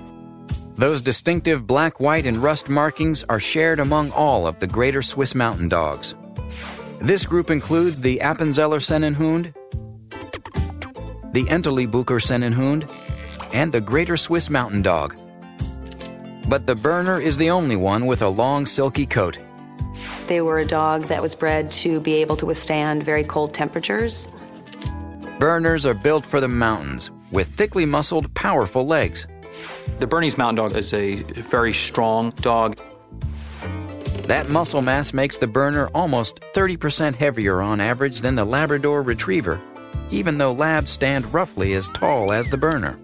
Those 0.75 1.01
distinctive 1.01 1.67
black, 1.67 1.99
white, 1.99 2.25
and 2.25 2.37
rust 2.37 2.67
markings 2.67 3.23
are 3.29 3.39
shared 3.39 3.79
among 3.79 4.11
all 4.11 4.47
of 4.47 4.59
the 4.59 4.67
greater 4.67 5.01
Swiss 5.01 5.35
mountain 5.35 5.69
dogs. 5.69 6.15
This 6.99 7.25
group 7.25 7.51
includes 7.51 8.01
the 8.01 8.19
Appenzeller 8.19 8.79
Sennenhund, 8.79 9.53
the 11.33 11.43
Entlebucher 11.45 12.21
Sennenhund, 12.21 12.89
and 13.53 13.71
the 13.71 13.81
Greater 13.81 14.17
Swiss 14.17 14.49
Mountain 14.49 14.81
Dog. 14.81 15.15
But 16.47 16.65
the 16.65 16.75
Berner 16.75 17.19
is 17.21 17.37
the 17.37 17.49
only 17.49 17.75
one 17.75 18.05
with 18.05 18.21
a 18.21 18.29
long, 18.29 18.65
silky 18.65 19.05
coat. 19.05 19.37
They 20.27 20.41
were 20.41 20.59
a 20.59 20.65
dog 20.65 21.03
that 21.03 21.21
was 21.21 21.35
bred 21.35 21.71
to 21.73 21.99
be 21.99 22.15
able 22.15 22.37
to 22.37 22.45
withstand 22.45 23.03
very 23.03 23.23
cold 23.23 23.53
temperatures. 23.53 24.27
Berners 25.43 25.85
are 25.85 25.93
built 25.93 26.25
for 26.25 26.39
the 26.39 26.47
mountains 26.47 27.11
with 27.33 27.49
thickly 27.49 27.85
muscled, 27.85 28.33
powerful 28.33 28.87
legs. 28.87 29.27
The 29.99 30.07
Bernese 30.07 30.37
Mountain 30.37 30.55
Dog 30.55 30.77
is 30.77 30.93
a 30.93 31.15
very 31.15 31.73
strong 31.73 32.29
dog. 32.37 32.79
That 34.25 34.47
muscle 34.47 34.81
mass 34.81 35.13
makes 35.13 35.37
the 35.37 35.47
Berner 35.47 35.89
almost 35.89 36.39
30% 36.53 37.17
heavier 37.17 37.61
on 37.61 37.81
average 37.81 38.21
than 38.21 38.35
the 38.35 38.45
Labrador 38.45 39.01
Retriever, 39.01 39.59
even 40.11 40.37
though 40.37 40.53
labs 40.53 40.91
stand 40.91 41.33
roughly 41.33 41.73
as 41.73 41.89
tall 41.89 42.31
as 42.31 42.49
the 42.49 42.55
Berner. 42.55 42.97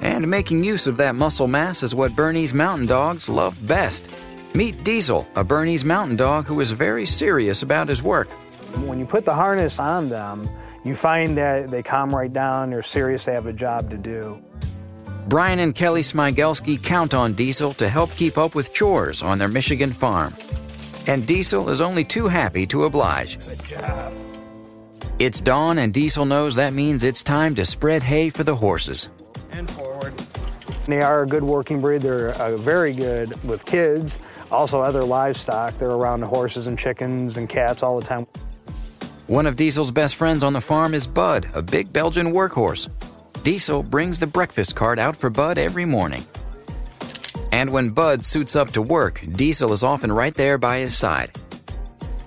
And 0.00 0.28
making 0.28 0.64
use 0.64 0.88
of 0.88 0.96
that 0.96 1.14
muscle 1.14 1.46
mass 1.46 1.84
is 1.84 1.94
what 1.94 2.16
Bernese 2.16 2.56
Mountain 2.56 2.88
Dogs 2.88 3.28
love 3.28 3.56
best. 3.68 4.08
Meet 4.54 4.82
Diesel, 4.82 5.28
a 5.36 5.44
Bernese 5.44 5.86
Mountain 5.86 6.16
Dog 6.16 6.46
who 6.46 6.58
is 6.58 6.72
very 6.72 7.06
serious 7.06 7.62
about 7.62 7.88
his 7.88 8.02
work. 8.02 8.28
When 8.78 8.98
you 8.98 9.06
put 9.06 9.24
the 9.24 9.34
harness 9.34 9.78
on 9.78 10.08
them, 10.08 10.48
you 10.84 10.94
find 10.94 11.36
that 11.38 11.70
they 11.70 11.82
calm 11.82 12.10
right 12.10 12.32
down, 12.32 12.70
they're 12.70 12.82
serious, 12.82 13.24
they 13.24 13.32
have 13.32 13.46
a 13.46 13.52
job 13.52 13.90
to 13.90 13.96
do. 13.96 14.42
Brian 15.28 15.60
and 15.60 15.74
Kelly 15.74 16.00
Smigelski 16.00 16.82
count 16.82 17.14
on 17.14 17.32
Diesel 17.32 17.74
to 17.74 17.88
help 17.88 18.10
keep 18.16 18.36
up 18.36 18.54
with 18.54 18.72
chores 18.72 19.22
on 19.22 19.38
their 19.38 19.48
Michigan 19.48 19.92
farm. 19.92 20.34
And 21.06 21.26
Diesel 21.26 21.68
is 21.68 21.80
only 21.80 22.04
too 22.04 22.26
happy 22.26 22.66
to 22.66 22.84
oblige. 22.84 23.38
Good 23.46 23.64
job. 23.64 24.12
It's 25.18 25.40
dawn, 25.40 25.78
and 25.78 25.94
Diesel 25.94 26.24
knows 26.24 26.56
that 26.56 26.72
means 26.72 27.04
it's 27.04 27.22
time 27.22 27.54
to 27.54 27.64
spread 27.64 28.02
hay 28.02 28.28
for 28.30 28.42
the 28.42 28.56
horses. 28.56 29.08
And 29.52 29.70
forward. 29.70 30.18
They 30.86 31.00
are 31.00 31.22
a 31.22 31.26
good 31.26 31.44
working 31.44 31.80
breed. 31.80 32.02
They're 32.02 32.30
uh, 32.30 32.56
very 32.56 32.92
good 32.92 33.40
with 33.44 33.64
kids, 33.64 34.18
also 34.50 34.80
other 34.80 35.04
livestock. 35.04 35.78
They're 35.78 35.90
around 35.90 36.20
the 36.20 36.26
horses 36.26 36.66
and 36.66 36.76
chickens 36.76 37.36
and 37.36 37.48
cats 37.48 37.84
all 37.84 38.00
the 38.00 38.06
time. 38.06 38.26
One 39.32 39.46
of 39.46 39.56
Diesel's 39.56 39.90
best 39.90 40.16
friends 40.16 40.44
on 40.44 40.52
the 40.52 40.60
farm 40.60 40.92
is 40.92 41.06
Bud, 41.06 41.48
a 41.54 41.62
big 41.62 41.90
Belgian 41.90 42.34
workhorse. 42.34 42.90
Diesel 43.42 43.82
brings 43.82 44.20
the 44.20 44.26
breakfast 44.26 44.76
cart 44.76 44.98
out 44.98 45.16
for 45.16 45.30
Bud 45.30 45.56
every 45.56 45.86
morning. 45.86 46.26
And 47.50 47.70
when 47.70 47.88
Bud 47.88 48.26
suits 48.26 48.54
up 48.56 48.72
to 48.72 48.82
work, 48.82 49.24
Diesel 49.32 49.72
is 49.72 49.82
often 49.82 50.12
right 50.12 50.34
there 50.34 50.58
by 50.58 50.80
his 50.80 50.94
side. 50.94 51.30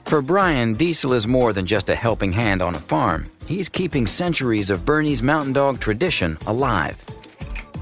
For 0.06 0.24
Brian, 0.24 0.74
Diesel 0.74 1.14
is 1.14 1.28
more 1.28 1.54
than 1.54 1.68
just 1.68 1.90
a 1.90 1.96
helping 1.96 2.32
hand 2.32 2.64
on 2.64 2.74
a 2.74 2.80
farm. 2.80 3.28
He's 3.46 3.70
keeping 3.70 4.08
centuries 4.08 4.72
of 4.72 4.84
Bernese 4.84 5.24
mountain 5.24 5.54
dog 5.54 5.80
tradition 5.80 6.40
alive. 6.48 6.98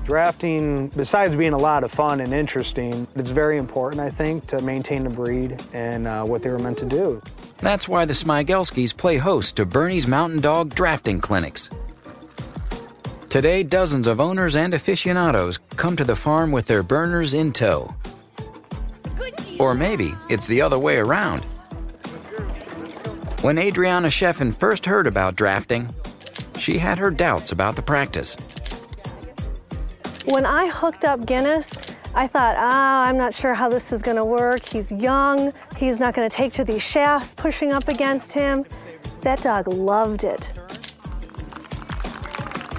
Drafting, 0.04 0.88
besides 0.90 1.36
being 1.36 1.54
a 1.54 1.58
lot 1.58 1.86
of 1.86 1.92
fun 1.92 2.20
and 2.20 2.34
interesting, 2.34 3.08
it's 3.16 3.32
very 3.32 3.58
important, 3.58 4.02
I 4.02 4.10
think, 4.10 4.46
to 4.48 4.62
maintain 4.62 5.06
the 5.06 5.10
breed 5.10 5.62
and 5.72 6.08
uh, 6.08 6.26
what 6.26 6.44
they 6.44 6.50
were 6.50 6.60
meant 6.60 6.78
to 6.80 6.86
do. 6.86 7.22
That's 7.60 7.88
why 7.88 8.04
the 8.04 8.14
Smigelskis 8.14 8.96
play 8.96 9.16
host 9.16 9.56
to 9.56 9.66
Bernese 9.66 10.08
Mountain 10.08 10.42
Dog 10.42 10.76
drafting 10.76 11.22
clinics. 11.22 11.70
Today, 13.30 13.64
dozens 13.64 14.06
of 14.06 14.20
owners 14.20 14.58
and 14.58 14.74
aficionados 14.74 15.58
come 15.78 15.96
to 15.96 16.04
the 16.04 16.16
farm 16.16 16.52
with 16.52 16.66
their 16.66 16.84
Berners 16.84 17.34
in 17.34 17.54
tow. 17.54 17.96
Or 19.58 19.74
maybe 19.74 20.14
it's 20.30 20.48
the 20.48 20.62
other 20.62 20.78
way 20.78 20.98
around. 20.98 21.44
When 23.42 23.58
Adriana 23.58 24.10
Sheffen 24.10 24.54
first 24.54 24.86
heard 24.86 25.08
about 25.08 25.38
drafting, 25.38 25.94
she 26.58 26.78
had 26.78 26.98
her 27.00 27.10
doubts 27.10 27.54
about 27.54 27.76
the 27.78 27.82
practice. 27.82 28.36
When 30.26 30.46
I 30.46 30.70
hooked 30.70 31.04
up 31.04 31.26
Guinness, 31.26 31.70
I 32.16 32.28
thought, 32.28 32.56
ah, 32.58 33.04
I'm 33.04 33.18
not 33.18 33.36
sure 33.36 33.54
how 33.54 33.68
this 33.68 33.92
is 33.92 34.02
going 34.02 34.16
to 34.16 34.24
work. 34.24 34.66
He's 34.66 34.90
young. 34.90 35.52
He's 35.76 36.00
not 36.00 36.14
going 36.14 36.30
to 36.30 36.36
take 36.36 36.54
to 36.54 36.64
these 36.64 36.82
shafts 36.82 37.34
pushing 37.34 37.74
up 37.74 37.90
against 37.90 38.32
him. 38.32 38.66
That 39.22 39.42
dog 39.44 39.68
loved 39.68 40.24
it. 40.24 40.54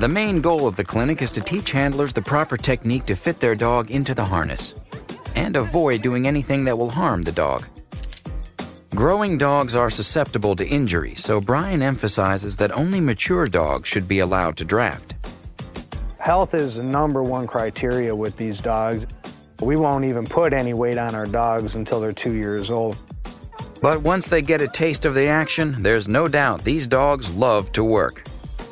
The 0.00 0.08
main 0.08 0.40
goal 0.40 0.66
of 0.66 0.76
the 0.76 0.84
clinic 0.84 1.20
is 1.20 1.32
to 1.32 1.42
teach 1.42 1.70
handlers 1.70 2.14
the 2.14 2.22
proper 2.22 2.56
technique 2.56 3.04
to 3.06 3.14
fit 3.14 3.40
their 3.40 3.54
dog 3.54 3.90
into 3.90 4.14
the 4.14 4.24
harness 4.24 4.74
and 5.36 5.56
avoid 5.56 6.00
doing 6.00 6.26
anything 6.26 6.64
that 6.64 6.78
will 6.78 6.90
harm 6.90 7.24
the 7.24 7.32
dog. 7.32 7.66
Growing 8.94 9.36
dogs 9.36 9.76
are 9.76 9.90
susceptible 9.90 10.56
to 10.56 10.66
injury, 10.66 11.14
so 11.14 11.40
Brian 11.40 11.82
emphasizes 11.82 12.56
that 12.56 12.72
only 12.72 13.00
mature 13.00 13.48
dogs 13.48 13.88
should 13.88 14.08
be 14.08 14.20
allowed 14.20 14.56
to 14.56 14.64
draft. 14.64 15.13
Health 16.24 16.54
is 16.54 16.76
the 16.76 16.82
number 16.82 17.22
one 17.22 17.46
criteria 17.46 18.16
with 18.16 18.34
these 18.38 18.58
dogs. 18.58 19.06
We 19.60 19.76
won't 19.76 20.06
even 20.06 20.24
put 20.24 20.54
any 20.54 20.72
weight 20.72 20.96
on 20.96 21.14
our 21.14 21.26
dogs 21.26 21.76
until 21.76 22.00
they're 22.00 22.14
two 22.14 22.32
years 22.32 22.70
old. 22.70 22.96
But 23.82 24.00
once 24.00 24.26
they 24.26 24.40
get 24.40 24.62
a 24.62 24.68
taste 24.68 25.04
of 25.04 25.12
the 25.12 25.26
action, 25.26 25.82
there's 25.82 26.08
no 26.08 26.26
doubt 26.26 26.64
these 26.64 26.86
dogs 26.86 27.34
love 27.34 27.70
to 27.72 27.84
work. 27.84 28.24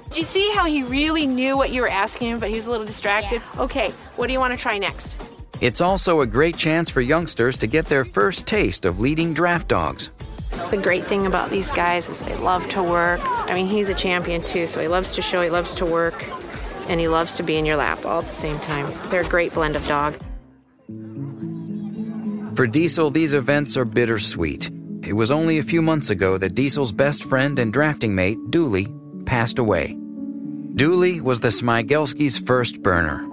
Did 0.05 0.17
you 0.17 0.25
see 0.25 0.51
how 0.55 0.65
he 0.65 0.83
really 0.83 1.27
knew 1.27 1.55
what 1.55 1.69
you 1.69 1.83
were 1.83 1.91
asking 1.91 2.31
him, 2.31 2.41
but 2.41 2.49
he 2.49 2.57
was 2.57 2.69
a 2.69 2.71
little 2.71 2.87
distracted? 2.87 3.43
Okay, 3.59 3.91
what 4.17 4.29
do 4.29 4.33
you 4.33 4.41
want 4.41 4.55
to 4.55 4.59
try 4.59 4.79
next? 4.79 5.15
It's 5.61 5.83
also 5.83 6.23
a 6.23 6.27
great 6.27 6.57
chance 6.57 6.89
for 6.89 7.03
youngsters 7.03 7.59
to 7.59 7.67
get 7.67 7.85
their 7.85 8.07
first 8.07 8.47
taste 8.47 8.87
of 8.87 8.99
leading 8.99 9.35
draft 9.35 9.69
dogs. 9.69 10.09
The 10.71 10.79
great 10.79 11.05
thing 11.05 11.27
about 11.27 11.51
these 11.51 11.71
guys 11.71 12.09
is 12.09 12.21
they 12.21 12.37
love 12.37 12.67
to 12.71 12.83
work. 12.83 13.21
I 13.23 13.53
mean, 13.53 13.67
he's 13.67 13.91
a 13.91 13.95
champion 13.95 14.41
too, 14.43 14.67
so 14.67 14.81
he 14.81 14.89
loves 14.89 15.13
to 15.13 15.21
show, 15.21 15.43
he 15.43 15.51
loves 15.51 15.75
to 15.75 15.85
work, 15.85 16.25
and 16.89 17.01
he 17.01 17.09
loves 17.09 17.35
to 17.35 17.43
be 17.43 17.57
in 17.57 17.67
your 17.67 17.77
lap 17.77 18.05
all 18.05 18.21
at 18.21 18.27
the 18.27 18.33
same 18.33 18.59
time. 18.61 18.93
They're 19.11 19.23
a 19.23 19.29
great 19.29 19.55
blend 19.55 19.77
of 19.77 19.87
dog. 19.87 20.17
For 22.57 22.67
Diesel, 22.67 23.11
these 23.11 23.33
events 23.33 23.77
are 23.77 23.85
bittersweet. 23.85 24.71
It 25.03 25.15
was 25.15 25.31
only 25.31 25.59
a 25.59 25.63
few 25.63 25.83
months 25.83 26.11
ago 26.11 26.39
that 26.39 26.55
Diesel's 26.55 26.93
best 26.93 27.25
friend 27.25 27.59
and 27.59 27.73
drafting 27.73 28.15
mate, 28.15 28.39
Dooley, 28.51 28.89
passed 29.25 29.59
away. 29.59 29.97
Dooley 30.75 31.21
was 31.21 31.41
the 31.41 31.49
Smigelski's 31.49 32.39
first 32.39 32.83
Berner. 32.83 33.27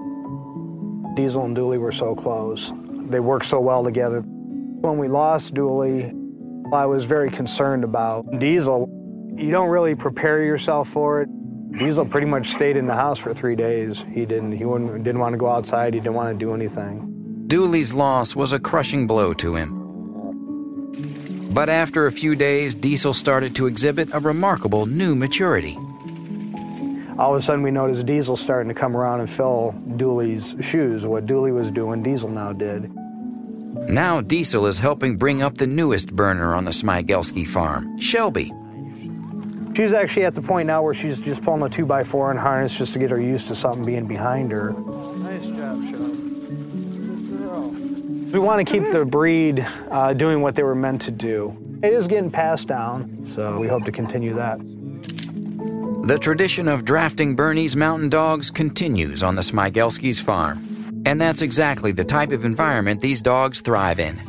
Diesel 1.15 1.45
and 1.45 1.55
Dooley 1.55 1.77
were 1.77 1.91
so 1.91 2.15
close. 2.15 2.71
They 3.07 3.19
worked 3.19 3.45
so 3.45 3.59
well 3.59 3.83
together. 3.83 4.21
When 4.21 4.97
we 4.97 5.07
lost 5.07 5.53
Dooley, 5.53 6.13
I 6.73 6.85
was 6.85 7.05
very 7.05 7.29
concerned 7.29 7.83
about 7.83 8.39
Diesel. 8.39 8.89
You 9.35 9.51
don't 9.51 9.69
really 9.69 9.95
prepare 9.95 10.43
yourself 10.43 10.89
for 10.89 11.21
it. 11.21 11.29
Diesel 11.77 12.05
pretty 12.05 12.27
much 12.27 12.49
stayed 12.49 12.77
in 12.77 12.87
the 12.87 12.95
house 12.95 13.19
for 13.19 13.33
three 13.33 13.55
days. 13.55 14.03
He 14.13 14.25
didn't. 14.25 14.53
He 14.53 14.59
didn't 14.59 15.19
want 15.19 15.33
to 15.33 15.37
go 15.37 15.47
outside. 15.47 15.93
He 15.93 15.99
didn't 15.99 16.15
want 16.15 16.29
to 16.29 16.35
do 16.45 16.53
anything. 16.53 17.45
Dooley's 17.47 17.93
loss 17.93 18.35
was 18.35 18.53
a 18.53 18.59
crushing 18.59 19.07
blow 19.07 19.33
to 19.35 19.55
him. 19.55 19.75
But 21.51 21.69
after 21.69 22.05
a 22.05 22.11
few 22.11 22.35
days, 22.35 22.75
Diesel 22.75 23.13
started 23.13 23.55
to 23.55 23.65
exhibit 23.67 24.09
a 24.13 24.19
remarkable 24.19 24.85
new 24.85 25.15
maturity. 25.15 25.77
all 27.17 27.33
of 27.33 27.37
a 27.37 27.41
sudden 27.41 27.63
we 27.63 27.71
noticed 27.71 28.05
Diesel 28.05 28.35
starting 28.35 28.69
to 28.69 28.79
come 28.79 28.95
around 28.95 29.19
and 29.19 29.29
fill 29.29 29.73
Dooley's 29.97 30.55
shoes. 30.61 31.05
What 31.05 31.25
Dooley 31.25 31.51
was 31.51 31.69
doing, 31.71 32.01
Diesel 32.03 32.29
now 32.29 32.53
did. 32.53 32.91
Now 33.89 34.21
Diesel 34.21 34.67
is 34.67 34.79
helping 34.79 35.17
bring 35.17 35.41
up 35.41 35.57
the 35.57 35.67
newest 35.67 36.15
Berner 36.15 36.55
on 36.55 36.65
the 36.65 36.71
Smigelski 36.71 37.47
farm, 37.47 37.99
Shelby. 37.99 38.51
She's 39.79 39.93
actually 39.93 40.25
at 40.25 40.35
the 40.35 40.41
point 40.41 40.67
now 40.67 40.83
where 40.83 40.93
she's 40.93 41.21
just 41.21 41.41
pulling 41.41 41.61
a 41.61 41.69
two 41.69 41.85
by 41.85 42.03
four 42.03 42.31
and 42.31 42.37
harness 42.37 42.77
just 42.77 42.91
to 42.91 42.99
get 42.99 43.11
her 43.11 43.21
used 43.21 43.47
to 43.47 43.55
something 43.55 43.85
being 43.85 44.07
behind 44.07 44.51
her. 44.51 44.73
Nice 44.73 45.45
job, 45.45 45.81
Shelby. 45.89 46.19
We 48.29 48.39
want 48.39 48.59
to 48.59 48.69
keep 48.69 48.91
the 48.91 49.05
breed 49.05 49.65
uh, 49.89 50.11
doing 50.15 50.41
what 50.41 50.55
they 50.55 50.63
were 50.63 50.75
meant 50.75 50.99
to 51.03 51.11
do. 51.11 51.55
It 51.81 51.93
is 51.93 52.09
getting 52.09 52.29
passed 52.29 52.67
down, 52.67 53.25
so 53.25 53.57
we 53.57 53.69
hope 53.69 53.85
to 53.85 53.91
continue 53.93 54.33
that. 54.33 54.59
The 54.59 56.19
tradition 56.19 56.67
of 56.67 56.83
drafting 56.83 57.37
Bernese 57.37 57.77
mountain 57.77 58.09
dogs 58.09 58.51
continues 58.51 59.23
on 59.23 59.35
the 59.35 59.43
Smigelski's 59.43 60.19
farm. 60.19 61.01
And 61.05 61.21
that's 61.21 61.41
exactly 61.41 61.93
the 61.93 62.03
type 62.03 62.33
of 62.33 62.43
environment 62.43 62.99
these 62.99 63.21
dogs 63.21 63.61
thrive 63.61 64.01
in. 64.01 64.19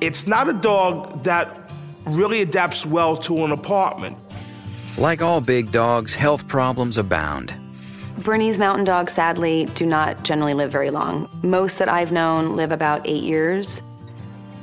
It's 0.00 0.26
not 0.26 0.48
a 0.48 0.54
dog 0.54 1.24
that 1.24 1.70
really 2.06 2.40
adapts 2.40 2.86
well 2.86 3.18
to 3.18 3.44
an 3.44 3.52
apartment. 3.52 4.16
Like 4.96 5.22
all 5.22 5.40
big 5.40 5.72
dogs, 5.72 6.14
health 6.14 6.46
problems 6.46 6.98
abound. 6.98 7.52
Bernese 8.18 8.60
mountain 8.60 8.84
dogs, 8.84 9.12
sadly, 9.12 9.66
do 9.74 9.84
not 9.86 10.22
generally 10.22 10.54
live 10.54 10.70
very 10.70 10.90
long. 10.90 11.28
Most 11.42 11.80
that 11.80 11.88
I've 11.88 12.12
known 12.12 12.54
live 12.54 12.70
about 12.70 13.04
eight 13.04 13.24
years. 13.24 13.82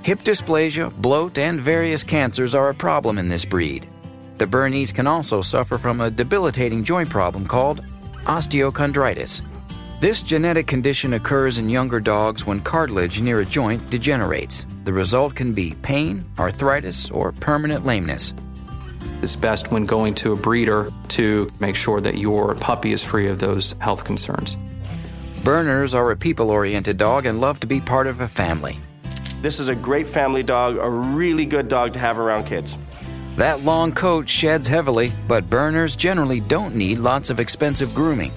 Hip 0.04 0.20
dysplasia, 0.20 0.96
bloat, 1.02 1.38
and 1.38 1.60
various 1.60 2.06
cancers 2.06 2.56
are 2.56 2.70
a 2.70 2.74
problem 2.74 3.18
in 3.18 3.28
this 3.28 3.44
breed. 3.44 3.90
The 4.38 4.48
Bernese 4.48 4.94
can 4.94 5.06
also 5.06 5.42
suffer 5.42 5.78
from 5.78 6.00
a 6.00 6.10
debilitating 6.10 6.86
joint 6.86 7.10
problem 7.10 7.46
called 7.46 7.84
osteochondritis. 8.24 9.42
This 10.00 10.24
genetic 10.24 10.66
condition 10.66 11.14
occurs 11.14 11.58
in 11.58 11.70
younger 11.70 12.00
dogs 12.00 12.46
when 12.46 12.62
cartilage 12.62 13.22
near 13.22 13.42
a 13.42 13.46
joint 13.46 13.88
degenerates. 13.90 14.66
The 14.86 14.94
result 14.94 15.36
can 15.36 15.54
be 15.54 15.76
pain, 15.82 16.26
arthritis, 16.40 17.12
or 17.12 17.34
permanent 17.34 17.86
lameness. 17.86 18.34
It's 19.22 19.36
best 19.36 19.72
when 19.72 19.86
going 19.86 20.16
to 20.16 20.34
a 20.34 20.36
breeder 20.36 20.92
to 21.10 21.50
make 21.60 21.76
sure 21.76 22.02
that 22.02 22.18
your 22.18 22.56
puppy 22.56 22.92
is 22.92 23.04
free 23.04 23.28
of 23.28 23.40
those 23.40 23.74
health 23.80 24.04
concerns. 24.04 24.58
Berners 25.44 25.94
are 25.94 26.12
a 26.12 26.16
people 26.16 26.52
oriented 26.52 26.98
dog 26.98 27.26
and 27.26 27.42
love 27.42 27.60
to 27.62 27.68
be 27.68 27.82
part 27.82 28.08
of 28.08 28.22
a 28.22 28.28
family. 28.28 28.80
This 29.42 29.60
is 29.60 29.70
a 29.70 29.76
great 29.76 30.08
family 30.08 30.44
dog, 30.44 30.78
a 30.78 30.90
really 30.90 31.46
good 31.46 31.68
dog 31.68 31.94
to 31.94 32.00
have 32.00 32.20
around 32.20 32.46
kids. 32.46 32.78
That 33.38 33.64
long 33.64 33.92
coat 33.92 34.30
sheds 34.30 34.68
heavily, 34.68 35.12
but 35.28 35.50
Berners 35.50 35.96
generally 35.96 36.42
don't 36.42 36.76
need 36.76 37.00
lots 37.00 37.30
of 37.30 37.40
expensive 37.40 37.96
grooming. 37.96 38.32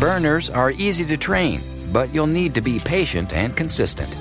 Berners 0.00 0.50
are 0.50 0.72
easy 0.72 1.04
to 1.06 1.16
train, 1.16 1.60
but 1.92 2.12
you'll 2.12 2.26
need 2.26 2.54
to 2.54 2.60
be 2.60 2.80
patient 2.80 3.32
and 3.32 3.56
consistent. 3.56 4.16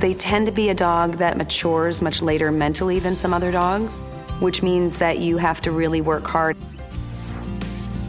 They 0.00 0.14
tend 0.14 0.46
to 0.46 0.52
be 0.52 0.68
a 0.68 0.74
dog 0.74 1.14
that 1.14 1.36
matures 1.36 2.00
much 2.00 2.22
later 2.22 2.52
mentally 2.52 3.00
than 3.00 3.16
some 3.16 3.34
other 3.34 3.50
dogs, 3.50 3.96
which 4.38 4.62
means 4.62 4.98
that 4.98 5.18
you 5.18 5.38
have 5.38 5.60
to 5.62 5.72
really 5.72 6.00
work 6.00 6.26
hard. 6.26 6.56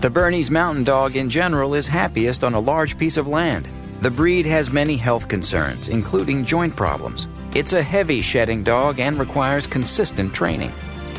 The 0.02 0.10
Bernese 0.10 0.52
Mountain 0.52 0.84
Dog 0.84 1.16
in 1.16 1.30
general 1.30 1.74
is 1.74 1.88
happiest 1.88 2.44
on 2.44 2.54
a 2.54 2.60
large 2.60 2.98
piece 2.98 3.18
of 3.18 3.28
land. 3.28 3.68
The 4.02 4.12
breed 4.12 4.46
has 4.46 4.72
many 4.72 4.96
health 4.96 5.28
concerns, 5.28 5.90
including 5.90 6.46
joint 6.46 6.76
problems. 6.76 7.28
It's 7.54 7.74
a 7.74 7.82
heavy 7.82 8.22
shedding 8.22 8.64
dog 8.64 9.00
and 9.00 9.20
requires 9.20 9.68
consistent 9.68 10.34
training. 10.34 10.72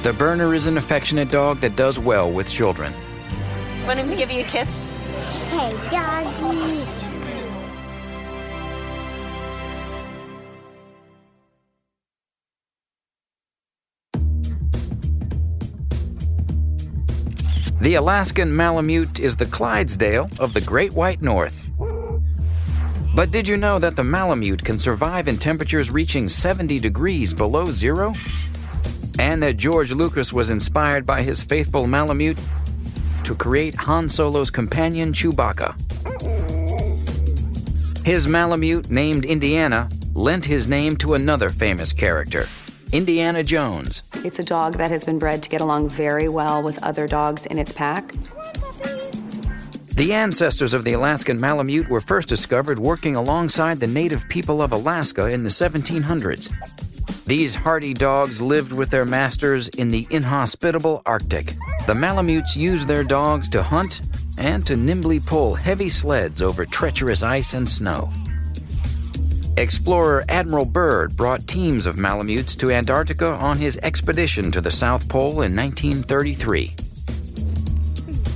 The 0.02 0.14
Berner 0.14 0.54
is 0.54 0.66
an 0.66 0.78
affectionate 0.78 1.30
dog 1.30 1.58
that 1.58 1.76
does 1.76 1.98
well 1.98 2.30
with 2.30 2.50
children. 2.50 2.94
Want 3.86 3.98
him 3.98 4.08
to 4.08 4.16
give 4.16 4.30
you 4.30 4.40
a 4.40 4.44
kiss? 4.44 4.70
Hey, 5.50 5.72
doggy. 5.90 6.99
The 17.90 17.96
Alaskan 17.96 18.54
Malamute 18.54 19.18
is 19.18 19.34
the 19.34 19.46
Clydesdale 19.46 20.30
of 20.38 20.54
the 20.54 20.60
Great 20.60 20.92
White 20.92 21.22
North. 21.22 21.72
But 23.16 23.32
did 23.32 23.48
you 23.48 23.56
know 23.56 23.80
that 23.80 23.96
the 23.96 24.04
Malamute 24.04 24.62
can 24.62 24.78
survive 24.78 25.26
in 25.26 25.36
temperatures 25.36 25.90
reaching 25.90 26.28
70 26.28 26.78
degrees 26.78 27.34
below 27.34 27.72
zero? 27.72 28.14
And 29.18 29.42
that 29.42 29.56
George 29.56 29.90
Lucas 29.90 30.32
was 30.32 30.50
inspired 30.50 31.04
by 31.04 31.22
his 31.22 31.42
faithful 31.42 31.88
Malamute 31.88 32.38
to 33.24 33.34
create 33.34 33.74
Han 33.74 34.08
Solo's 34.08 34.50
companion 34.50 35.12
Chewbacca. 35.12 35.74
His 38.06 38.28
Malamute, 38.28 38.88
named 38.88 39.24
Indiana, 39.24 39.88
lent 40.14 40.44
his 40.44 40.68
name 40.68 40.96
to 40.98 41.14
another 41.14 41.50
famous 41.50 41.92
character, 41.92 42.46
Indiana 42.92 43.44
Jones. 43.44 44.02
It's 44.24 44.40
a 44.40 44.44
dog 44.44 44.74
that 44.74 44.90
has 44.90 45.04
been 45.04 45.20
bred 45.20 45.44
to 45.44 45.48
get 45.48 45.60
along 45.60 45.90
very 45.90 46.28
well 46.28 46.60
with 46.60 46.82
other 46.82 47.06
dogs 47.06 47.46
in 47.46 47.56
its 47.56 47.70
pack. 47.70 48.12
The 49.94 50.12
ancestors 50.12 50.74
of 50.74 50.82
the 50.82 50.94
Alaskan 50.94 51.38
Malamute 51.38 51.88
were 51.88 52.00
first 52.00 52.28
discovered 52.28 52.80
working 52.80 53.14
alongside 53.14 53.78
the 53.78 53.86
native 53.86 54.28
people 54.28 54.60
of 54.60 54.72
Alaska 54.72 55.28
in 55.28 55.44
the 55.44 55.50
1700s. 55.50 56.52
These 57.26 57.54
hardy 57.54 57.94
dogs 57.94 58.42
lived 58.42 58.72
with 58.72 58.90
their 58.90 59.04
masters 59.04 59.68
in 59.68 59.92
the 59.92 60.08
inhospitable 60.10 61.02
Arctic. 61.06 61.54
The 61.86 61.94
Malamutes 61.94 62.56
used 62.56 62.88
their 62.88 63.04
dogs 63.04 63.48
to 63.50 63.62
hunt 63.62 64.00
and 64.36 64.66
to 64.66 64.74
nimbly 64.74 65.20
pull 65.20 65.54
heavy 65.54 65.88
sleds 65.88 66.42
over 66.42 66.64
treacherous 66.64 67.22
ice 67.22 67.54
and 67.54 67.68
snow. 67.68 68.10
Explorer 69.60 70.24
Admiral 70.30 70.64
Byrd 70.64 71.18
brought 71.18 71.46
teams 71.46 71.84
of 71.84 71.96
Malamutes 71.96 72.56
to 72.56 72.70
Antarctica 72.70 73.34
on 73.34 73.58
his 73.58 73.78
expedition 73.82 74.50
to 74.52 74.60
the 74.62 74.70
South 74.70 75.06
Pole 75.06 75.42
in 75.42 75.54
1933. 75.54 76.74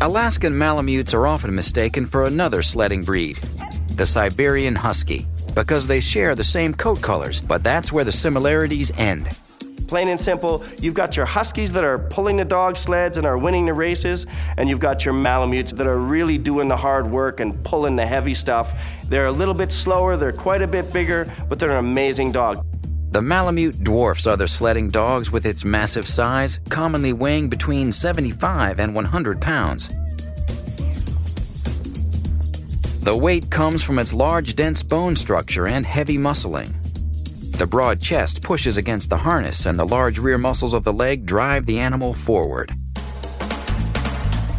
Alaskan 0.02 0.52
Malamutes 0.52 1.14
are 1.14 1.26
often 1.26 1.54
mistaken 1.54 2.04
for 2.04 2.24
another 2.26 2.60
sledding 2.60 3.02
breed, 3.02 3.38
the 3.92 4.04
Siberian 4.04 4.74
Husky, 4.74 5.24
because 5.54 5.86
they 5.86 5.98
share 5.98 6.34
the 6.34 6.44
same 6.44 6.74
coat 6.74 7.00
colors, 7.00 7.40
but 7.40 7.64
that's 7.64 7.90
where 7.90 8.04
the 8.04 8.12
similarities 8.12 8.92
end. 8.98 9.30
Plain 9.86 10.08
and 10.08 10.18
simple, 10.18 10.64
you've 10.80 10.94
got 10.94 11.16
your 11.16 11.26
Huskies 11.26 11.72
that 11.72 11.84
are 11.84 11.98
pulling 11.98 12.36
the 12.36 12.44
dog 12.44 12.78
sleds 12.78 13.16
and 13.16 13.26
are 13.26 13.36
winning 13.36 13.66
the 13.66 13.74
races, 13.74 14.26
and 14.56 14.68
you've 14.68 14.80
got 14.80 15.04
your 15.04 15.14
Malamutes 15.14 15.72
that 15.72 15.86
are 15.86 15.98
really 15.98 16.38
doing 16.38 16.68
the 16.68 16.76
hard 16.76 17.10
work 17.10 17.40
and 17.40 17.62
pulling 17.64 17.96
the 17.96 18.06
heavy 18.06 18.34
stuff. 18.34 18.80
They're 19.08 19.26
a 19.26 19.32
little 19.32 19.54
bit 19.54 19.70
slower, 19.72 20.16
they're 20.16 20.32
quite 20.32 20.62
a 20.62 20.66
bit 20.66 20.92
bigger, 20.92 21.28
but 21.48 21.58
they're 21.58 21.70
an 21.70 21.76
amazing 21.76 22.32
dog. 22.32 22.64
The 23.10 23.22
Malamute 23.22 23.84
dwarfs 23.84 24.26
other 24.26 24.46
sledding 24.46 24.88
dogs 24.88 25.30
with 25.30 25.46
its 25.46 25.64
massive 25.64 26.08
size, 26.08 26.58
commonly 26.68 27.12
weighing 27.12 27.48
between 27.48 27.92
75 27.92 28.80
and 28.80 28.94
100 28.94 29.40
pounds. 29.40 29.88
The 33.02 33.16
weight 33.16 33.50
comes 33.50 33.82
from 33.82 33.98
its 33.98 34.12
large, 34.12 34.56
dense 34.56 34.82
bone 34.82 35.14
structure 35.14 35.68
and 35.68 35.84
heavy 35.84 36.16
muscling. 36.16 36.74
The 37.56 37.68
broad 37.68 38.00
chest 38.00 38.42
pushes 38.42 38.76
against 38.76 39.10
the 39.10 39.16
harness, 39.16 39.64
and 39.66 39.78
the 39.78 39.86
large 39.86 40.18
rear 40.18 40.38
muscles 40.38 40.74
of 40.74 40.82
the 40.82 40.92
leg 40.92 41.24
drive 41.24 41.66
the 41.66 41.78
animal 41.78 42.12
forward. 42.12 42.72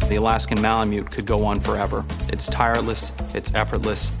The 0.08 0.16
Alaskan 0.16 0.62
Malamute 0.62 1.10
could 1.10 1.26
go 1.26 1.44
on 1.44 1.60
forever. 1.60 2.06
It's 2.28 2.46
tireless, 2.46 3.12
it's 3.34 3.54
effortless, 3.54 4.12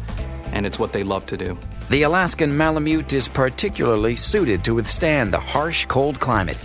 and 0.52 0.66
it's 0.66 0.78
what 0.78 0.92
they 0.92 1.04
love 1.04 1.24
to 1.26 1.38
do. 1.38 1.56
The 1.88 2.02
Alaskan 2.02 2.54
Malamute 2.54 3.14
is 3.14 3.28
particularly 3.28 4.14
suited 4.14 4.62
to 4.64 4.74
withstand 4.74 5.32
the 5.32 5.40
harsh, 5.40 5.86
cold 5.86 6.20
climate. 6.20 6.60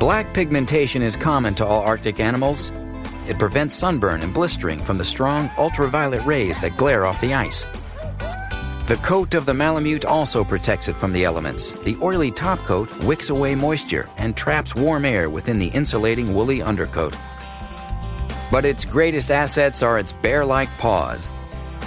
Black 0.00 0.34
pigmentation 0.34 1.00
is 1.00 1.14
common 1.14 1.54
to 1.54 1.64
all 1.64 1.82
Arctic 1.82 2.18
animals. 2.18 2.72
It 3.28 3.38
prevents 3.38 3.76
sunburn 3.76 4.22
and 4.22 4.34
blistering 4.34 4.80
from 4.80 4.98
the 4.98 5.04
strong 5.04 5.48
ultraviolet 5.58 6.26
rays 6.26 6.58
that 6.58 6.76
glare 6.76 7.06
off 7.06 7.20
the 7.20 7.34
ice. 7.34 7.64
The 8.92 8.98
coat 8.98 9.32
of 9.32 9.46
the 9.46 9.54
Malamute 9.54 10.04
also 10.04 10.44
protects 10.44 10.86
it 10.86 10.98
from 10.98 11.14
the 11.14 11.24
elements. 11.24 11.72
The 11.72 11.96
oily 12.02 12.30
top 12.30 12.58
coat 12.58 12.94
wicks 12.98 13.30
away 13.30 13.54
moisture 13.54 14.06
and 14.18 14.36
traps 14.36 14.74
warm 14.74 15.06
air 15.06 15.30
within 15.30 15.58
the 15.58 15.68
insulating 15.68 16.34
woolly 16.34 16.60
undercoat. 16.60 17.16
But 18.50 18.66
its 18.66 18.84
greatest 18.84 19.30
assets 19.30 19.82
are 19.82 19.98
its 19.98 20.12
bear 20.12 20.44
like 20.44 20.68
paws. 20.76 21.26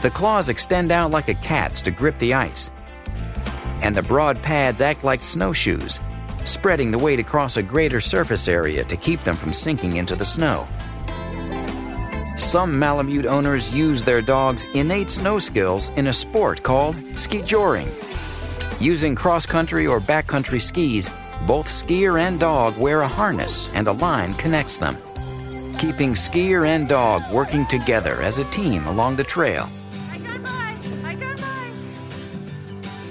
The 0.02 0.10
claws 0.10 0.50
extend 0.50 0.92
out 0.92 1.12
like 1.12 1.28
a 1.28 1.36
cat's 1.36 1.80
to 1.84 1.92
grip 1.92 2.18
the 2.18 2.34
ice. 2.34 2.72
And 3.84 3.96
the 3.96 4.02
broad 4.02 4.42
pads 4.42 4.82
act 4.82 5.04
like 5.04 5.22
snowshoes, 5.22 6.00
spreading 6.44 6.90
the 6.90 6.98
weight 6.98 7.20
across 7.20 7.56
a 7.56 7.62
greater 7.62 8.00
surface 8.00 8.48
area 8.48 8.84
to 8.84 8.98
keep 8.98 9.22
them 9.22 9.36
from 9.36 9.54
sinking 9.54 9.98
into 9.98 10.16
the 10.16 10.26
snow. 10.26 10.68
Some 12.38 12.78
Malamute 12.78 13.26
owners 13.26 13.74
use 13.74 14.04
their 14.04 14.22
dog's 14.22 14.66
innate 14.74 15.10
snow 15.10 15.40
skills 15.40 15.90
in 15.96 16.08
a 16.08 16.14
sport 16.14 16.64
called 16.64 16.96
ski 17.18 17.42
joring. 17.42 17.90
Using 18.82 19.16
cross 19.16 19.46
country 19.46 19.88
or 19.88 20.02
backcountry 20.02 20.62
skis, 20.62 21.10
both 21.48 21.68
skier 21.68 22.20
and 22.20 22.38
dog 22.38 22.78
wear 22.78 23.02
a 23.02 23.08
harness 23.08 23.70
and 23.74 23.88
a 23.88 23.94
line 23.94 24.34
connects 24.34 24.78
them, 24.78 24.98
keeping 25.80 26.12
skier 26.12 26.68
and 26.68 26.90
dog 26.90 27.24
working 27.32 27.66
together 27.68 28.22
as 28.22 28.38
a 28.38 28.44
team 28.46 28.86
along 28.88 29.16
the 29.16 29.24
trail. 29.24 29.70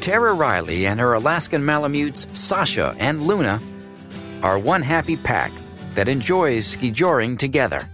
Tara 0.01 0.35
Riley 0.35 0.87
and 0.87 1.01
her 1.01 1.15
Alaskan 1.15 1.65
Malamutes, 1.65 2.27
Sasha 2.37 2.95
and 2.99 3.23
Luna, 3.23 3.59
are 4.43 4.59
one 4.59 4.83
happy 4.83 5.17
pack 5.17 5.51
that 5.95 6.09
enjoys 6.09 6.67
ski 6.67 6.91
joring 6.91 7.39
together. 7.39 7.89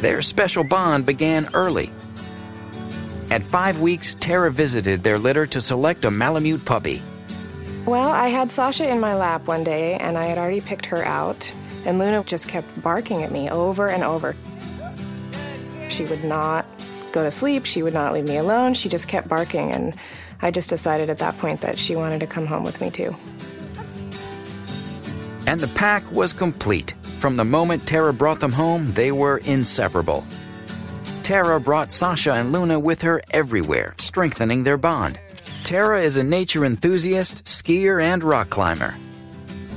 Their 0.00 0.22
special 0.22 0.64
bond 0.64 1.04
began 1.04 1.50
early. 1.52 1.92
At 3.30 3.42
five 3.42 3.80
weeks, 3.80 4.14
Tara 4.14 4.50
visited 4.50 5.02
their 5.02 5.18
litter 5.18 5.46
to 5.46 5.60
select 5.60 6.06
a 6.06 6.10
Malamute 6.10 6.64
puppy. 6.64 7.02
Well, 7.84 8.10
I 8.10 8.28
had 8.28 8.50
Sasha 8.50 8.90
in 8.90 8.98
my 8.98 9.14
lap 9.14 9.46
one 9.46 9.62
day, 9.62 9.94
and 9.94 10.16
I 10.16 10.24
had 10.24 10.38
already 10.38 10.62
picked 10.62 10.86
her 10.86 11.04
out, 11.04 11.52
and 11.84 11.98
Luna 11.98 12.24
just 12.24 12.48
kept 12.48 12.82
barking 12.82 13.22
at 13.22 13.30
me 13.30 13.50
over 13.50 13.88
and 13.88 14.02
over. 14.02 14.34
She 15.88 16.04
would 16.06 16.24
not 16.24 16.64
go 17.12 17.22
to 17.22 17.30
sleep, 17.30 17.66
she 17.66 17.82
would 17.82 17.94
not 17.94 18.14
leave 18.14 18.26
me 18.26 18.38
alone, 18.38 18.74
she 18.74 18.88
just 18.88 19.06
kept 19.06 19.28
barking, 19.28 19.70
and 19.72 19.94
I 20.40 20.50
just 20.50 20.70
decided 20.70 21.10
at 21.10 21.18
that 21.18 21.36
point 21.38 21.60
that 21.60 21.78
she 21.78 21.94
wanted 21.94 22.20
to 22.20 22.26
come 22.26 22.46
home 22.46 22.64
with 22.64 22.80
me 22.80 22.90
too. 22.90 23.14
And 25.46 25.60
the 25.60 25.68
pack 25.68 26.10
was 26.12 26.32
complete. 26.32 26.94
From 27.18 27.36
the 27.36 27.44
moment 27.44 27.86
Tara 27.86 28.12
brought 28.12 28.40
them 28.40 28.52
home, 28.52 28.92
they 28.92 29.12
were 29.12 29.38
inseparable. 29.38 30.24
Tara 31.22 31.60
brought 31.60 31.92
Sasha 31.92 32.32
and 32.32 32.50
Luna 32.50 32.80
with 32.80 33.02
her 33.02 33.22
everywhere, 33.30 33.94
strengthening 33.98 34.64
their 34.64 34.76
bond. 34.76 35.20
Tara 35.64 36.00
is 36.02 36.16
a 36.16 36.24
nature 36.24 36.64
enthusiast, 36.64 37.44
skier, 37.44 38.02
and 38.02 38.24
rock 38.24 38.50
climber. 38.50 38.96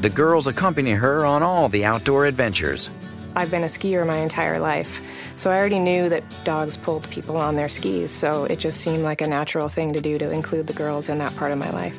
The 0.01 0.09
girls 0.09 0.47
accompany 0.47 0.91
her 0.91 1.25
on 1.25 1.43
all 1.43 1.69
the 1.69 1.85
outdoor 1.85 2.25
adventures. 2.25 2.89
I've 3.35 3.51
been 3.51 3.63
a 3.63 3.67
skier 3.67 4.05
my 4.05 4.17
entire 4.17 4.59
life, 4.59 5.01
so 5.35 5.51
I 5.51 5.57
already 5.57 5.79
knew 5.79 6.09
that 6.09 6.23
dogs 6.43 6.77
pulled 6.77 7.09
people 7.09 7.37
on 7.37 7.55
their 7.55 7.69
skis, 7.69 8.11
so 8.11 8.45
it 8.45 8.57
just 8.57 8.81
seemed 8.81 9.03
like 9.03 9.21
a 9.21 9.27
natural 9.27 9.69
thing 9.69 9.93
to 9.93 10.01
do 10.01 10.17
to 10.17 10.29
include 10.29 10.67
the 10.67 10.73
girls 10.73 11.09
in 11.09 11.17
that 11.19 11.35
part 11.35 11.51
of 11.51 11.57
my 11.57 11.69
life. 11.71 11.97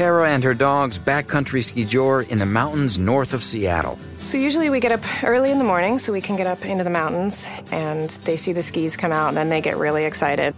Tara 0.00 0.30
and 0.30 0.42
her 0.44 0.54
dogs 0.54 0.98
backcountry 0.98 1.62
ski 1.62 1.84
jor 1.84 2.22
in 2.22 2.38
the 2.38 2.46
mountains 2.46 2.98
north 2.98 3.34
of 3.34 3.44
Seattle. 3.44 3.98
So 4.20 4.38
usually 4.38 4.70
we 4.70 4.80
get 4.80 4.92
up 4.92 5.02
early 5.22 5.50
in 5.50 5.58
the 5.58 5.64
morning 5.64 5.98
so 5.98 6.10
we 6.10 6.22
can 6.22 6.36
get 6.36 6.46
up 6.46 6.64
into 6.64 6.84
the 6.84 6.88
mountains 6.88 7.46
and 7.70 8.08
they 8.24 8.38
see 8.38 8.54
the 8.54 8.62
skis 8.62 8.96
come 8.96 9.12
out 9.12 9.28
and 9.28 9.36
then 9.36 9.50
they 9.50 9.60
get 9.60 9.76
really 9.76 10.06
excited. 10.06 10.54